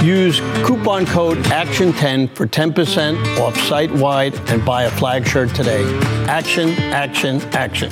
Use 0.02 0.40
coupon 0.66 1.06
code 1.06 1.38
ACTION10 1.44 2.34
for 2.34 2.44
10% 2.44 3.38
off 3.38 3.56
site 3.56 3.92
wide 3.92 4.34
and 4.50 4.64
buy 4.64 4.82
a 4.82 4.90
flag 4.90 5.24
shirt 5.24 5.54
today. 5.54 5.84
Action, 6.26 6.70
action, 6.70 7.40
action. 7.52 7.88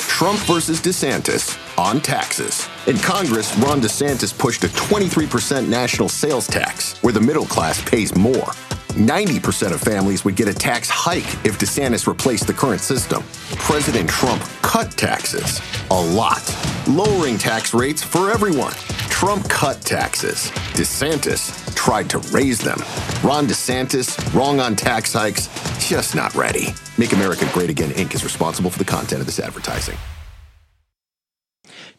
Trump 0.00 0.40
versus 0.40 0.80
DeSantis 0.80 1.56
on 1.78 2.00
taxes. 2.00 2.68
In 2.88 2.98
Congress, 2.98 3.56
Ron 3.58 3.80
DeSantis 3.80 4.36
pushed 4.36 4.64
a 4.64 4.68
23% 4.70 5.68
national 5.68 6.08
sales 6.08 6.48
tax, 6.48 7.00
where 7.04 7.12
the 7.12 7.20
middle 7.20 7.46
class 7.46 7.80
pays 7.88 8.16
more. 8.16 8.50
90% 8.98 9.72
of 9.72 9.80
families 9.80 10.24
would 10.24 10.34
get 10.34 10.48
a 10.48 10.52
tax 10.52 10.90
hike 10.90 11.28
if 11.46 11.56
DeSantis 11.56 12.08
replaced 12.08 12.48
the 12.48 12.52
current 12.52 12.80
system. 12.80 13.22
President 13.56 14.10
Trump 14.10 14.42
cut 14.60 14.90
taxes 14.90 15.60
a 15.92 15.94
lot, 15.94 16.42
lowering 16.88 17.38
tax 17.38 17.72
rates 17.72 18.02
for 18.02 18.32
everyone. 18.32 18.72
Trump 19.08 19.48
cut 19.48 19.80
taxes. 19.82 20.50
DeSantis 20.74 21.74
tried 21.76 22.10
to 22.10 22.18
raise 22.34 22.58
them. 22.58 22.78
Ron 23.22 23.46
DeSantis, 23.46 24.34
wrong 24.34 24.58
on 24.58 24.74
tax 24.74 25.12
hikes, 25.12 25.48
just 25.88 26.16
not 26.16 26.34
ready. 26.34 26.74
Make 26.98 27.12
America 27.12 27.48
Great 27.52 27.70
Again 27.70 27.90
Inc. 27.90 28.16
is 28.16 28.24
responsible 28.24 28.68
for 28.68 28.80
the 28.80 28.84
content 28.84 29.20
of 29.20 29.26
this 29.26 29.38
advertising. 29.38 29.96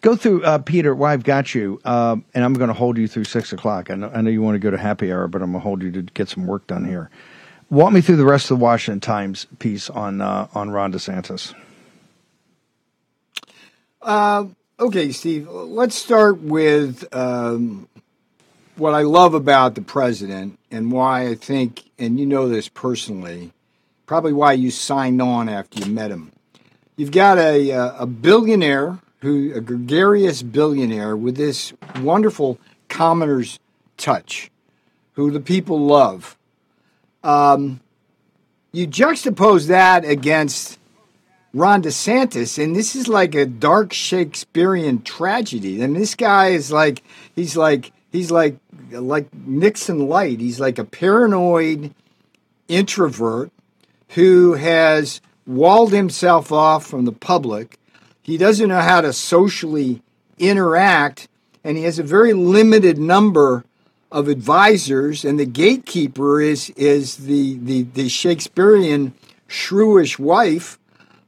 Go 0.02 0.16
through, 0.16 0.44
uh, 0.44 0.60
Peter, 0.60 0.96
while 0.96 1.12
I've 1.12 1.24
got 1.24 1.54
you, 1.54 1.82
uh, 1.84 2.16
and 2.34 2.46
I'm 2.46 2.54
going 2.54 2.70
to 2.70 2.74
hold 2.74 2.98
you 2.98 3.08
through 3.08 3.26
6 3.26 3.52
o'clock. 3.52 3.92
I 3.92 3.96
know, 3.96 4.10
I 4.14 4.22
know 4.22 4.30
you 4.30 4.42
want 4.42 4.56
to 4.56 4.60
go 4.60 4.72
to 4.72 4.78
happy 4.78 5.12
hour, 5.12 5.28
but 5.28 5.42
I'm 5.42 5.52
going 5.52 5.62
to 5.62 5.64
hold 5.64 5.82
you 5.82 5.92
to 5.92 6.02
get 6.02 6.30
some 6.30 6.48
work 6.48 6.66
done 6.68 6.86
here. 6.86 7.10
Walk 7.70 7.92
me 7.92 8.00
through 8.00 8.16
the 8.16 8.26
rest 8.26 8.50
of 8.50 8.58
the 8.58 8.64
Washington 8.64 9.02
Times 9.02 9.46
piece 9.60 9.90
on, 9.90 10.22
uh, 10.22 10.48
on 10.54 10.70
Ron 10.70 10.94
DeSantis. 10.94 11.54
Uh, 14.02 14.46
okay, 14.80 15.12
Steve, 15.12 15.50
let's 15.50 15.96
start 15.96 16.40
with 16.40 17.06
um, 17.14 17.90
what 18.78 18.94
I 18.94 19.02
love 19.02 19.34
about 19.34 19.76
the 19.76 19.82
president 19.82 20.58
and 20.72 20.94
why 20.94 21.28
I 21.28 21.36
think, 21.36 21.84
and 22.00 22.18
you 22.18 22.26
know 22.26 22.48
this 22.48 22.70
personally, 22.70 23.52
probably 24.06 24.32
why 24.32 24.54
you 24.54 24.72
signed 24.72 25.22
on 25.22 25.50
after 25.50 25.80
you 25.80 25.92
met 25.92 26.10
him. 26.10 26.32
You've 26.96 27.12
got 27.12 27.38
a, 27.38 27.70
a 28.00 28.06
billionaire 28.06 29.00
who 29.22 29.54
a 29.54 29.62
gregarious 29.62 30.42
billionaire 30.42 31.16
with 31.16 31.36
this 31.36 31.74
wonderful 32.02 32.60
commoner's 32.88 33.60
touch, 33.98 34.50
who 35.14 35.32
the 35.32 35.40
people 35.40 35.80
love. 35.80 36.38
Um, 37.24 37.82
you 38.72 38.88
juxtapose 38.88 39.68
that 39.68 40.06
against 40.06 40.80
Ron 41.54 41.82
DeSantis, 41.82 42.64
and 42.64 42.76
this 42.76 42.96
is 42.96 43.08
like 43.08 43.34
a 43.34 43.46
dark 43.46 43.92
Shakespearean 43.92 45.02
tragedy. 45.02 45.82
And 45.82 45.96
this 45.96 46.16
guy 46.16 46.50
is 46.50 46.72
like 46.72 47.04
he's 47.36 47.58
like 47.58 47.92
he's 48.12 48.30
like 48.30 48.58
like 48.92 49.34
Nixon 49.34 50.08
light. 50.08 50.40
He's 50.40 50.60
like 50.60 50.78
a 50.78 50.86
paranoid 50.86 51.94
introvert 52.68 53.52
who 54.10 54.54
has 54.54 55.22
walled 55.48 55.92
himself 55.92 56.52
off 56.52 56.86
from 56.86 57.06
the 57.06 57.12
public. 57.12 57.78
He 58.30 58.38
doesn't 58.38 58.70
know 58.70 58.82
how 58.82 59.02
to 59.02 59.12
socially 59.12 60.04
interact, 60.38 61.28
and 61.64 61.78
he 61.78 61.84
has 61.86 61.98
a 61.98 62.04
very 62.04 62.32
limited 62.34 63.00
number 63.00 63.66
of 64.12 64.28
advisors. 64.28 65.26
And 65.26 65.40
the 65.40 65.48
gatekeeper 65.48 66.40
is 66.40 66.70
is 66.72 67.18
the 67.18 67.58
the, 67.58 67.82
the 67.82 68.08
Shakespearean 68.08 69.16
shrewish 69.48 70.20
wife 70.20 70.78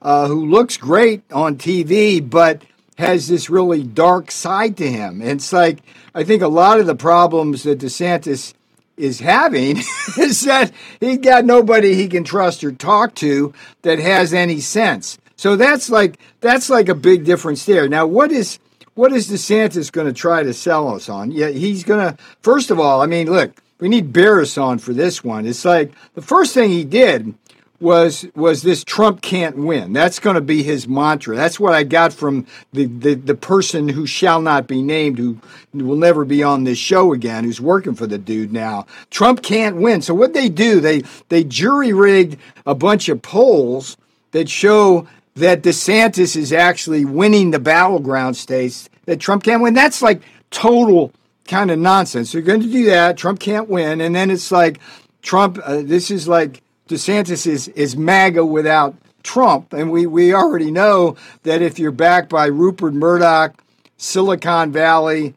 uh, 0.03 0.27
who 0.27 0.45
looks 0.45 0.77
great 0.77 1.23
on 1.31 1.55
TV, 1.55 2.21
but 2.27 2.61
has 2.99 3.27
this 3.27 3.49
really 3.49 3.81
dark 3.81 4.29
side 4.29 4.77
to 4.77 4.87
him. 4.87 5.21
And 5.21 5.31
it's 5.31 5.51
like 5.51 5.79
I 6.13 6.23
think 6.23 6.43
a 6.43 6.47
lot 6.47 6.79
of 6.79 6.85
the 6.85 6.95
problems 6.95 7.63
that 7.63 7.79
DeSantis 7.79 8.53
is 8.95 9.21
having 9.21 9.77
is 10.19 10.41
that 10.41 10.71
he's 10.99 11.17
got 11.17 11.45
nobody 11.45 11.95
he 11.95 12.07
can 12.07 12.23
trust 12.23 12.63
or 12.63 12.71
talk 12.71 13.15
to 13.15 13.53
that 13.81 13.97
has 13.97 14.35
any 14.35 14.59
sense. 14.59 15.17
So 15.41 15.55
that's 15.55 15.89
like 15.89 16.19
that's 16.39 16.69
like 16.69 16.87
a 16.87 16.93
big 16.93 17.25
difference 17.25 17.65
there. 17.65 17.89
Now, 17.89 18.05
what 18.05 18.31
is 18.31 18.59
what 18.93 19.11
is 19.11 19.27
DeSantis 19.27 19.91
going 19.91 20.05
to 20.05 20.13
try 20.13 20.43
to 20.43 20.53
sell 20.53 20.93
us 20.93 21.09
on? 21.09 21.31
Yeah, 21.31 21.49
he's 21.49 21.83
going 21.83 21.99
to 21.99 22.23
first 22.41 22.69
of 22.69 22.79
all. 22.79 23.01
I 23.01 23.07
mean, 23.07 23.25
look, 23.25 23.51
we 23.79 23.89
need 23.89 24.13
Baris 24.13 24.55
on 24.59 24.77
for 24.77 24.93
this 24.93 25.23
one. 25.23 25.47
It's 25.47 25.65
like 25.65 25.93
the 26.13 26.21
first 26.21 26.53
thing 26.53 26.69
he 26.69 26.83
did 26.83 27.33
was 27.79 28.27
was 28.35 28.61
this 28.61 28.83
Trump 28.83 29.23
can't 29.23 29.57
win. 29.57 29.93
That's 29.93 30.19
going 30.19 30.35
to 30.35 30.41
be 30.41 30.61
his 30.61 30.87
mantra. 30.87 31.35
That's 31.35 31.59
what 31.59 31.73
I 31.73 31.85
got 31.85 32.13
from 32.13 32.45
the, 32.71 32.85
the, 32.85 33.15
the 33.15 33.33
person 33.33 33.89
who 33.89 34.05
shall 34.05 34.43
not 34.43 34.67
be 34.67 34.83
named, 34.83 35.17
who 35.17 35.39
will 35.73 35.95
never 35.95 36.23
be 36.23 36.43
on 36.43 36.65
this 36.65 36.77
show 36.77 37.13
again, 37.13 37.45
who's 37.45 37.59
working 37.59 37.95
for 37.95 38.05
the 38.05 38.19
dude 38.19 38.53
now. 38.53 38.85
Trump 39.09 39.41
can't 39.41 39.77
win. 39.77 40.03
So 40.03 40.13
what 40.13 40.33
they 40.33 40.49
do, 40.49 40.79
they 40.79 41.01
they 41.29 41.43
jury 41.43 41.93
rigged 41.93 42.37
a 42.67 42.75
bunch 42.75 43.09
of 43.09 43.23
polls 43.23 43.97
that 44.33 44.47
show 44.47 45.07
that 45.35 45.61
DeSantis 45.61 46.35
is 46.35 46.51
actually 46.51 47.05
winning 47.05 47.51
the 47.51 47.59
battleground 47.59 48.37
states 48.37 48.89
that 49.05 49.19
Trump 49.19 49.43
can't 49.43 49.61
win. 49.61 49.73
That's 49.73 50.01
like 50.01 50.21
total 50.49 51.11
kind 51.45 51.71
of 51.71 51.79
nonsense. 51.79 52.31
They're 52.31 52.41
going 52.41 52.61
to 52.61 52.71
do 52.71 52.85
that. 52.85 53.17
Trump 53.17 53.39
can't 53.39 53.69
win, 53.69 54.01
and 54.01 54.15
then 54.15 54.29
it's 54.29 54.51
like 54.51 54.79
Trump. 55.21 55.59
Uh, 55.63 55.81
this 55.83 56.11
is 56.11 56.27
like 56.27 56.61
DeSantis 56.87 57.47
is 57.47 57.67
is 57.69 57.95
MAGA 57.95 58.45
without 58.45 58.95
Trump, 59.23 59.73
and 59.73 59.91
we 59.91 60.05
we 60.05 60.33
already 60.33 60.71
know 60.71 61.15
that 61.43 61.61
if 61.61 61.79
you're 61.79 61.91
backed 61.91 62.29
by 62.29 62.47
Rupert 62.47 62.93
Murdoch, 62.93 63.63
Silicon 63.97 64.71
Valley, 64.71 65.35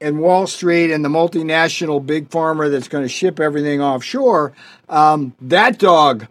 and 0.00 0.20
Wall 0.20 0.46
Street, 0.46 0.92
and 0.92 1.04
the 1.04 1.08
multinational 1.08 2.04
big 2.04 2.28
pharma 2.30 2.70
that's 2.70 2.88
going 2.88 3.04
to 3.04 3.08
ship 3.08 3.40
everything 3.40 3.80
offshore, 3.80 4.52
um, 4.88 5.34
that 5.40 5.78
dog 5.78 6.26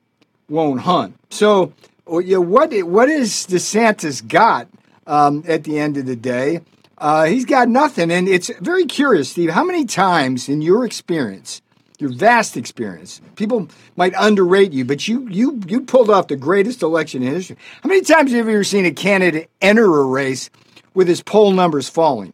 won't 0.49 0.81
hunt. 0.81 1.15
So, 1.29 1.73
you 2.17 2.35
know, 2.35 2.41
what 2.41 2.73
what 2.83 3.09
is 3.09 3.45
DeSantis 3.47 4.27
got 4.27 4.67
um, 5.05 5.43
at 5.47 5.63
the 5.63 5.79
end 5.79 5.97
of 5.97 6.05
the 6.05 6.15
day? 6.15 6.61
Uh, 6.97 7.25
he's 7.25 7.45
got 7.45 7.69
nothing, 7.69 8.11
and 8.11 8.27
it's 8.27 8.51
very 8.59 8.85
curious, 8.85 9.31
Steve. 9.31 9.51
How 9.51 9.63
many 9.63 9.85
times 9.85 10.49
in 10.49 10.61
your 10.61 10.83
experience, 10.83 11.61
your 11.97 12.11
vast 12.11 12.57
experience, 12.57 13.21
people 13.35 13.69
might 13.95 14.13
underrate 14.17 14.73
you, 14.73 14.83
but 14.83 15.07
you 15.07 15.27
you 15.29 15.61
you 15.67 15.81
pulled 15.81 16.09
off 16.09 16.27
the 16.27 16.35
greatest 16.35 16.81
election 16.81 17.23
in 17.23 17.33
history. 17.33 17.57
How 17.83 17.87
many 17.87 18.01
times 18.01 18.31
have 18.31 18.47
you 18.47 18.53
ever 18.53 18.63
seen 18.63 18.85
a 18.85 18.91
candidate 18.91 19.49
enter 19.61 19.85
a 19.85 20.03
race 20.03 20.49
with 20.93 21.07
his 21.07 21.21
poll 21.21 21.51
numbers 21.51 21.87
falling? 21.87 22.33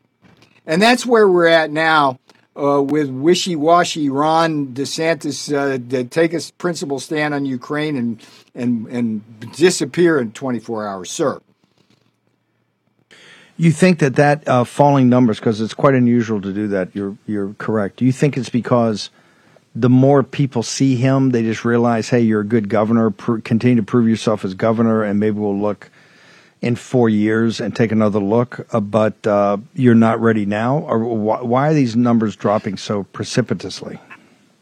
And 0.65 0.81
that's 0.81 1.05
where 1.05 1.27
we're 1.27 1.47
at 1.47 1.69
now 1.69 2.19
uh, 2.55 2.81
with 2.81 3.09
wishy-washy 3.09 4.09
Ron 4.09 4.67
DeSantis 4.67 5.53
uh, 5.53 5.77
to 5.89 6.03
take 6.05 6.33
a 6.33 6.39
principal 6.57 6.99
stand 6.99 7.33
on 7.33 7.45
Ukraine 7.45 7.95
and 7.95 8.21
and 8.53 8.87
and 8.87 9.51
disappear 9.51 10.19
in 10.19 10.31
24 10.31 10.87
hours, 10.87 11.11
sir. 11.11 11.41
You 13.57 13.71
think 13.71 13.99
that 13.99 14.15
that 14.15 14.47
uh, 14.47 14.63
falling 14.63 15.07
numbers, 15.07 15.39
because 15.39 15.61
it's 15.61 15.73
quite 15.73 15.93
unusual 15.93 16.41
to 16.41 16.53
do 16.53 16.67
that. 16.69 16.95
You're 16.95 17.17
you're 17.25 17.53
correct. 17.57 17.97
Do 17.97 18.05
you 18.05 18.11
think 18.11 18.37
it's 18.37 18.49
because 18.49 19.09
the 19.75 19.89
more 19.89 20.23
people 20.23 20.63
see 20.63 20.95
him, 20.95 21.31
they 21.31 21.43
just 21.43 21.65
realize, 21.65 22.09
hey, 22.09 22.21
you're 22.21 22.41
a 22.41 22.45
good 22.45 22.69
governor. 22.69 23.11
Continue 23.11 23.75
to 23.75 23.83
prove 23.83 24.07
yourself 24.07 24.45
as 24.45 24.53
governor, 24.53 25.03
and 25.03 25.19
maybe 25.19 25.37
we'll 25.39 25.57
look 25.57 25.89
in 26.65 26.75
four 26.75 27.09
years 27.09 27.61
and 27.61 27.75
take 27.75 27.91
another 27.91 28.19
look. 28.19 28.67
Uh, 28.73 28.79
but 28.79 29.25
uh, 29.27 29.57
you're 29.75 29.93
not 29.93 30.19
ready 30.19 30.47
now, 30.47 30.79
or 30.79 30.97
why, 30.99 31.41
why 31.41 31.69
are 31.69 31.73
these 31.75 31.95
numbers 31.95 32.35
dropping 32.35 32.75
so 32.75 33.03
precipitously? 33.03 33.99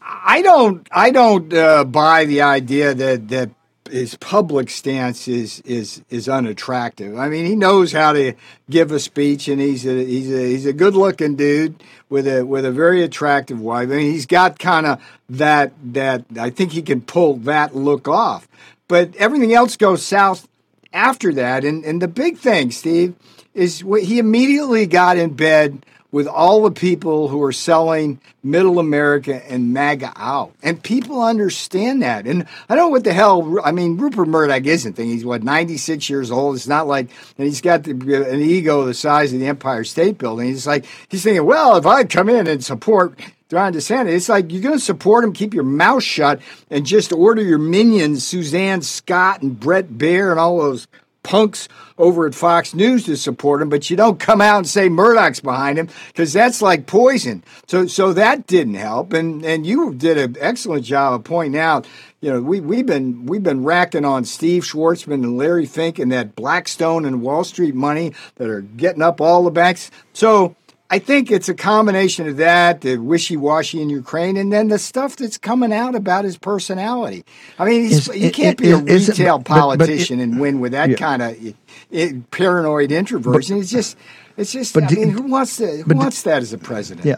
I 0.01 0.41
don't 0.41 0.86
I 0.91 1.12
don't 1.12 1.51
uh, 1.54 1.86
buy 1.86 2.26
the 2.26 2.41
idea 2.41 2.93
that 2.93 3.30
that 3.30 3.49
his 3.89 4.16
public 4.16 4.70
stance 4.70 5.30
is 5.30 5.62
is 5.62 6.04
is 6.10 6.28
unattractive. 6.28 7.18
I 7.18 7.30
mean, 7.30 7.45
he 7.45 7.56
knows 7.56 7.93
how 7.93 8.12
to 8.12 8.34
give 8.70 8.91
a 8.91 8.99
speech, 8.99 9.47
and 9.47 9.62
he's 9.62 9.86
a 9.86 10.04
he's 10.04 10.30
a 10.30 10.45
he's 10.45 10.66
a 10.66 10.74
good 10.74 10.95
looking 10.95 11.38
dude 11.38 11.82
with 12.10 12.28
a 12.28 12.45
with 12.45 12.66
a 12.66 12.72
very 12.72 13.01
attractive 13.01 13.62
wife. 13.62 13.89
I 13.89 13.95
mean, 13.95 14.12
he's 14.12 14.26
got 14.26 14.60
kind 14.60 14.86
of 14.86 15.01
that 15.30 15.72
that 15.93 16.26
I 16.38 16.49
think 16.49 16.74
he 16.74 16.82
can 16.82 16.99
pull 16.99 17.38
that 17.38 17.78
look 17.78 18.10
off. 18.10 18.45
But 18.89 19.16
everything 19.16 19.54
else 19.54 19.78
goes 19.78 20.06
south 20.06 20.49
after 20.94 21.34
that, 21.34 21.66
and 21.66 21.84
and 21.84 22.02
the 22.02 22.08
big 22.08 22.38
thing, 22.38 22.72
Steve, 22.72 23.16
is 23.54 23.84
what 23.84 24.04
he 24.04 24.20
immediately 24.20 24.86
got 24.86 25.18
in 25.18 25.34
bed 25.34 25.86
with 26.14 26.28
all 26.28 26.62
the 26.62 26.72
people 26.72 27.28
who 27.28 27.41
are 27.41 27.52
selling 27.52 28.22
middle 28.44 28.78
America 28.78 29.44
and 29.52 29.74
MAGA 29.74 30.14
out. 30.16 30.54
And 30.62 30.82
people 30.82 31.20
understand 31.24 32.04
that. 32.04 32.28
And 32.28 32.46
I 32.70 32.76
don't 32.76 32.86
know 32.86 32.89
what 32.89 33.04
the 33.04 33.14
hell, 33.14 33.60
I 33.66 33.72
mean, 33.72 33.98
Rupert 33.98 34.28
Murdoch 34.28 34.64
isn't 34.64 34.94
thinking. 34.94 35.12
He's, 35.12 35.26
what, 35.26 35.41
96 35.41 36.08
years 36.12 36.30
old? 36.30 36.56
It's 36.56 36.68
not 36.68 36.86
like, 36.86 37.10
and 37.39 37.48
he's 37.48 37.62
got 37.62 37.84
the, 37.84 37.94
an 38.30 38.41
ego 38.41 38.86
the 38.86 38.94
size 38.94 39.34
of 39.34 39.39
the 39.39 39.48
Empire 39.48 39.84
State 39.84 40.20
Building. 40.20 40.50
He's 40.50 40.68
like, 40.68 40.86
he's 41.10 41.24
thinking, 41.24 41.46
well, 41.46 41.78
if 41.78 41.88
I 41.88 42.04
come 42.04 42.30
in 42.30 42.46
and 42.46 42.64
support 42.64 43.20
Ron 43.54 43.74
DeSantis, 43.74 44.14
it's 44.14 44.30
like 44.30 44.51
you're 44.51 44.62
going 44.62 44.78
to 44.78 44.84
support 44.84 45.24
him, 45.24 45.34
keep 45.34 45.54
your 45.54 45.64
mouth 45.64 46.04
shut, 46.04 46.41
and 46.70 46.86
just 46.86 47.14
order 47.14 47.41
your 47.41 47.58
minions, 47.58 48.26
Suzanne 48.26 48.82
Scott 48.82 49.41
and 49.41 49.60
Brett 49.60 49.89
Baier 49.89 50.32
and 50.32 50.39
all 50.39 50.58
those 50.58 50.88
punks 51.24 51.70
over 51.97 52.28
at 52.28 52.36
Fox 52.36 52.74
News 52.74 53.06
to 53.06 53.16
support 53.16 53.62
him, 53.62 53.70
but 53.70 53.89
you 53.89 53.95
don't 53.95 54.20
come 54.20 54.41
out 54.41 54.58
and 54.58 54.68
say 54.68 54.89
Murdoch's 54.89 55.39
behind 55.39 55.80
him 55.80 55.88
because 56.08 56.34
that's 56.34 56.62
like 56.62 56.86
poison. 56.86 57.43
So 57.68 57.88
so 57.88 58.14
that 58.14 58.45
didn't 58.45 58.76
help. 58.76 59.14
And 59.14 59.43
and 59.45 59.66
you 59.66 59.93
did 59.93 60.18
an 60.18 60.36
excellent 60.39 60.86
job 60.86 61.14
of 61.14 61.24
pointing 61.24 61.60
out. 61.60 61.88
You 62.22 62.34
know, 62.34 62.41
we 62.41 62.60
we've 62.60 62.86
been 62.86 63.26
we've 63.26 63.43
been 63.43 63.64
racking 63.64 64.06
on 64.06 64.26
Steve 64.26 64.64
Schwarzman 64.64 65.16
and 65.16 65.38
Larry 65.38 65.66
Fink 65.66 65.97
and 65.97 66.12
that 66.12 66.36
Blackstone 66.36 67.06
and 67.06 67.22
Wall 67.22 67.43
Street 67.43 67.76
money 67.76 68.14
that 68.36 68.49
are 68.49 68.62
getting 68.62 69.01
up 69.01 69.22
all 69.22 69.43
the 69.43 69.51
banks. 69.51 69.91
So 70.14 70.56
I 70.90 71.00
think 71.00 71.32
it's 71.32 71.50
a 71.50 71.56
combination 71.56 72.28
of 72.28 72.38
that, 72.38 72.82
the 72.82 72.98
wishy-washy 72.98 73.82
in 73.82 73.90
Ukraine, 73.90 74.38
and 74.38 74.54
then 74.54 74.68
the 74.68 74.78
stuff 74.78 75.16
that's 75.16 75.38
coming 75.40 75.74
out 75.74 75.96
about 75.96 76.24
his 76.24 76.38
personality. 76.38 77.26
I 77.58 77.66
mean, 77.66 77.82
he's, 77.84 78.08
Is- 78.10 78.16
you 78.22 78.30
can't 78.32 78.58
be 78.60 78.68
is- 78.70 78.80
a 78.82 78.86
is- 78.86 79.10
retail 79.10 79.40
but- 79.40 79.48
but 79.48 79.56
it- 79.56 79.60
politician 79.60 80.20
and 80.20 80.40
win 80.40 80.60
with 80.60 80.74
that 80.74 80.92
Yeah. 80.92 80.96
kind 80.98 81.22
of 81.24 82.32
paranoid 82.32 82.92
introversion. 82.92 83.58
it's 83.58 83.72
just, 83.72 83.98
it's 84.38 84.52
just. 84.52 84.74
but 84.76 84.84
I 84.84 84.88
do- 84.88 84.96
mean, 84.98 85.10
who 85.10 85.24
wants 85.24 85.58
to? 85.58 85.68
Who 85.78 85.84
but 85.86 85.98
do- 86.12 86.30
that 86.30 86.42
as 86.44 86.54
a 86.54 86.58
president? 86.60 87.06
Yeah. 87.06 87.16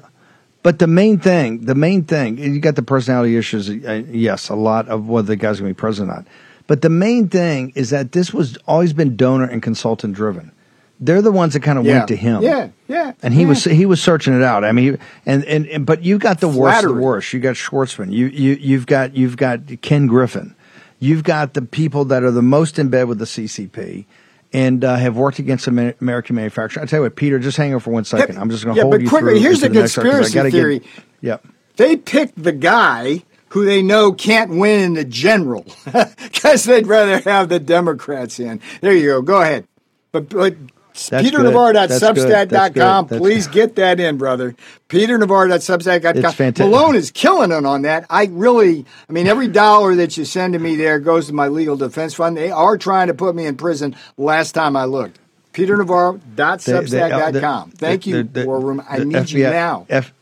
But 0.63 0.79
the 0.79 0.87
main 0.87 1.19
thing, 1.19 1.61
the 1.65 1.75
main 1.75 2.03
thing, 2.03 2.37
you 2.37 2.59
got 2.59 2.75
the 2.75 2.81
personality 2.81 3.35
issues. 3.37 3.69
Uh, 3.69 4.03
yes, 4.09 4.49
a 4.49 4.55
lot 4.55 4.87
of 4.87 5.07
whether 5.09 5.27
the 5.27 5.35
guy's 5.35 5.59
going 5.59 5.69
to 5.69 5.75
be 5.75 5.79
president 5.79 6.11
or 6.11 6.15
not. 6.15 6.27
But 6.67 6.81
the 6.81 6.89
main 6.89 7.27
thing 7.27 7.71
is 7.75 7.91
that 7.91 8.13
this 8.13 8.33
was 8.33 8.57
always 8.67 8.91
been 8.93 9.15
donor 9.15 9.45
and 9.45 9.61
consultant 9.61 10.15
driven. 10.15 10.51
They're 10.99 11.21
the 11.21 11.31
ones 11.31 11.53
that 11.53 11.61
kind 11.61 11.77
of 11.77 11.85
Yeah. 11.85 11.95
went 11.97 12.07
to 12.09 12.15
him. 12.15 12.41
Yeah, 12.41 12.69
yeah. 12.87 13.13
And 13.21 13.33
he 13.33 13.41
yeah. 13.41 13.47
was 13.47 13.63
he 13.65 13.85
was 13.85 14.01
searching 14.01 14.33
it 14.33 14.41
out. 14.43 14.63
I 14.63 14.71
mean, 14.71 14.97
and 15.25 15.43
and, 15.45 15.65
and 15.67 15.85
but 15.85 16.03
you 16.03 16.17
got 16.17 16.39
the 16.39 16.47
worst 16.47 16.83
of 16.85 16.95
the 16.95 17.01
worst. 17.01 17.33
You 17.33 17.39
got 17.39 17.55
Schwarzman. 17.55 18.11
You 18.13 18.27
you 18.27 18.53
you've 18.59 18.85
got 18.87 19.15
you've 19.15 19.35
got 19.37 19.59
Ken 19.81 20.07
Griffin. 20.07 20.55
You've 20.99 21.23
got 21.23 21.53
the 21.53 21.61
people 21.61 22.05
that 22.05 22.23
are 22.23 22.31
the 22.31 22.41
most 22.41 22.79
in 22.79 22.87
bed 22.89 23.07
with 23.09 23.19
the 23.19 23.25
CCP 23.25 24.05
and 24.53 24.85
uh, 24.85 24.95
have 24.95 25.17
worked 25.17 25.39
against 25.39 25.67
American 25.67 26.35
manufacturing. 26.37 26.83
I 26.83 26.87
tell 26.87 26.99
you 26.99 27.03
what, 27.03 27.17
Peter, 27.17 27.37
just 27.39 27.57
hang 27.57 27.73
on 27.73 27.81
for 27.81 27.91
one 27.91 28.05
second. 28.05 28.37
I'm 28.37 28.49
just 28.49 28.63
going 28.63 28.75
to 28.75 28.79
yeah, 28.79 28.83
hold 28.83 28.91
but 28.93 29.01
you 29.01 29.09
quickly, 29.09 29.31
through 29.33 29.39
here's 29.41 29.59
the 29.59 29.67
the 29.69 29.81
next 29.81 29.97
article, 29.97 30.19
'cause 30.19 30.35
I 30.35 30.41
conspiracy 30.43 30.57
theory. 30.57 30.79
Get, 30.79 30.89
yep. 31.21 31.45
They 31.75 31.97
picked 31.97 32.41
the 32.41 32.53
guy 32.53 33.23
who 33.49 33.65
they 33.65 33.81
know 33.81 34.13
can't 34.13 34.51
win 34.51 34.79
in 34.81 34.93
the 34.93 35.03
general 35.03 35.65
because 36.23 36.63
they'd 36.63 36.87
rather 36.87 37.19
have 37.19 37.49
the 37.49 37.59
Democrats 37.59 38.39
in. 38.39 38.61
There 38.79 38.93
you 38.93 39.07
go. 39.07 39.21
Go 39.21 39.41
ahead. 39.41 39.67
But, 40.13 40.29
but 40.29 40.55
That's 40.95 41.29
good. 41.29 41.43
That's 41.43 41.53
good. 41.53 41.75
That's 41.75 42.03
PeterNavarro.substack.com. 42.03 43.05
good. 43.05 43.09
That's 43.09 43.21
Please 43.21 43.47
get 43.47 43.75
that 43.75 43.99
in, 43.99 44.17
brother. 44.17 44.55
PeterNavarro.substack.com. 44.89 46.17
It's 46.17 46.33
fantastic. 46.35 46.71
Malone 46.71 46.95
is 46.95 47.11
killing 47.11 47.51
it 47.51 47.65
on 47.65 47.81
that. 47.83 48.05
I 48.09 48.25
really, 48.31 48.85
I 49.09 49.13
mean, 49.13 49.27
every 49.27 49.47
dollar 49.47 49.95
that 49.95 50.17
you 50.17 50.25
send 50.25 50.53
to 50.53 50.59
me 50.59 50.75
there 50.75 50.99
goes 50.99 51.27
to 51.27 51.33
my 51.33 51.47
legal 51.49 51.75
defense 51.75 52.13
fund. 52.13 52.37
They 52.37 52.51
are 52.51 52.77
trying 52.77 53.07
to 53.07 53.13
put 53.13 53.35
me 53.35 53.45
in 53.45 53.57
prison 53.57 53.95
last 54.17 54.53
time 54.53 54.75
I 54.75 54.85
looked. 54.85 55.19
PeterNavarro.substack.com. 55.53 57.69
Uh, 57.69 57.71
Thank 57.77 58.03
the- 58.03 58.09
you, 58.09 58.23
the- 58.23 58.45
War 58.45 58.59
Room. 58.59 58.83
I 58.87 58.99
need 58.99 59.31
you 59.31 59.43
now. 59.43 59.85
F, 59.89 60.13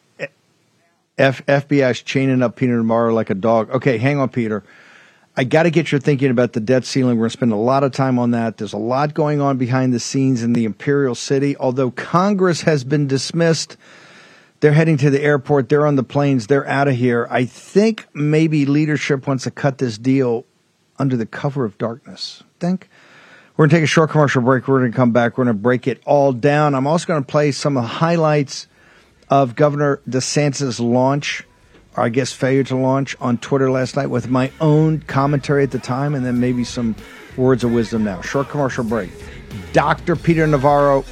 F, 1.18 1.46
FBI's 1.46 2.02
chaining 2.02 2.42
up 2.42 2.56
Peter 2.56 2.78
Navarro 2.78 3.14
like 3.14 3.30
a 3.30 3.36
dog. 3.36 3.70
Okay, 3.70 3.98
hang 3.98 4.20
on, 4.20 4.30
Peter. 4.30 4.64
I 5.36 5.44
got 5.46 5.64
to 5.64 5.72
get 5.72 5.92
your 5.92 6.00
thinking 6.00 6.30
about 6.30 6.54
the 6.54 6.60
debt 6.60 6.86
ceiling. 6.86 7.18
We're 7.18 7.24
going 7.24 7.30
to 7.32 7.38
spend 7.38 7.54
a 7.54 7.56
lot 7.56 7.84
of 7.84 7.92
time 7.92 8.20
on 8.20 8.32
that. 8.32 8.58
There's 8.58 8.74
a 8.74 8.78
lot 8.78 9.16
going 9.16 9.42
on 9.42 9.58
behind 9.58 9.92
the 9.92 10.00
scenes 10.00 10.44
in 10.44 10.54
the 10.54 10.64
Imperial 10.64 11.16
City. 11.16 11.58
Although 11.58 11.90
Congress 11.90 12.62
has 12.62 12.84
been 12.84 13.08
dismissed, 13.08 13.76
they're 14.60 14.74
heading 14.74 14.98
to 14.98 15.10
the 15.10 15.22
airport. 15.22 15.70
They're 15.70 15.88
on 15.88 15.96
the 15.96 16.04
planes. 16.04 16.46
They're 16.48 16.68
out 16.68 16.88
of 16.88 16.96
here. 16.96 17.28
I 17.32 17.46
think 17.46 18.06
maybe 18.14 18.68
leadership 18.68 19.26
wants 19.26 19.46
to 19.46 19.52
cut 19.52 19.80
this 19.80 19.98
deal 19.98 20.46
under 21.00 21.18
the 21.18 21.26
cover 21.26 21.66
of 21.66 21.80
darkness. 21.80 22.44
Think? 22.60 22.88
We're 23.58 23.64
going 23.64 23.72
to 23.72 23.76
take 23.78 23.84
a 23.84 23.88
short 23.88 24.12
commercial 24.12 24.44
break. 24.44 24.68
We're 24.68 24.80
going 24.80 24.92
to 24.92 24.96
come 24.96 25.12
back. 25.12 25.38
We're 25.38 25.46
going 25.46 25.58
to 25.58 25.62
break 25.62 25.88
it 25.88 26.02
all 26.06 26.32
down. 26.32 26.76
I'm 26.76 26.86
also 26.86 27.08
going 27.08 27.24
to 27.24 27.28
play 27.28 27.52
some 27.52 27.76
of 27.76 27.84
the 27.84 27.90
highlights 27.90 28.68
of 29.30 29.56
Governor 29.56 30.00
DeSantis' 30.08 30.80
launch, 30.80 31.44
I 31.96 32.10
guess 32.10 32.34
failure 32.34 32.64
to 32.66 32.76
launch, 32.76 33.16
on 33.20 33.38
Twitter 33.38 33.70
last 33.70 33.96
night 33.96 34.08
with 34.08 34.30
my 34.30 34.52
own 34.60 35.02
commentary 35.02 35.64
at 35.64 35.72
the 35.72 35.80
time, 35.80 36.16
and 36.16 36.26
then 36.26 36.40
maybe 36.40 36.64
some 36.64 36.96
words 37.38 37.64
of 37.64 37.72
wisdom 37.72 38.04
now. 38.04 38.22
Short 38.22 38.50
commercial 38.50 38.84
break. 38.84 39.12
Dr. 39.74 40.16
Peter 40.16 40.48
Navarro 40.48 41.06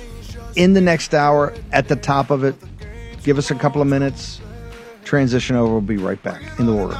in 0.56 0.74
the 0.74 0.82
next 0.82 1.14
hour 1.14 1.54
at 1.72 1.88
the 1.88 1.96
top 1.96 2.32
of 2.32 2.44
it. 2.44 2.56
Give 3.24 3.38
us 3.38 3.52
a 3.52 3.56
couple 3.56 3.82
of 3.82 3.88
minutes. 3.88 4.42
Transition 5.04 5.56
over. 5.56 5.74
We'll 5.74 5.82
be 5.82 5.98
right 5.98 6.22
back 6.24 6.42
in 6.60 6.66
the 6.66 6.74
room. 6.74 6.96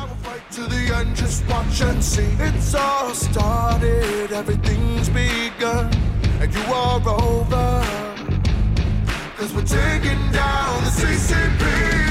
to 0.52 0.62
the 0.62 0.94
end, 0.96 1.16
just 1.16 1.48
watch 1.48 1.82
and 1.82 2.04
see. 2.04 2.28
It's 2.40 2.76
all 2.76 3.14
started, 3.14 4.32
everything's 4.32 5.10
begun, 5.10 5.92
and 6.40 6.54
you 6.54 6.62
are 6.74 7.00
over. 7.08 7.86
Cause 9.38 9.54
we're 9.54 9.64
taking 9.64 10.32
down 10.32 10.84
the 10.84 10.92
CCP. 10.92 12.11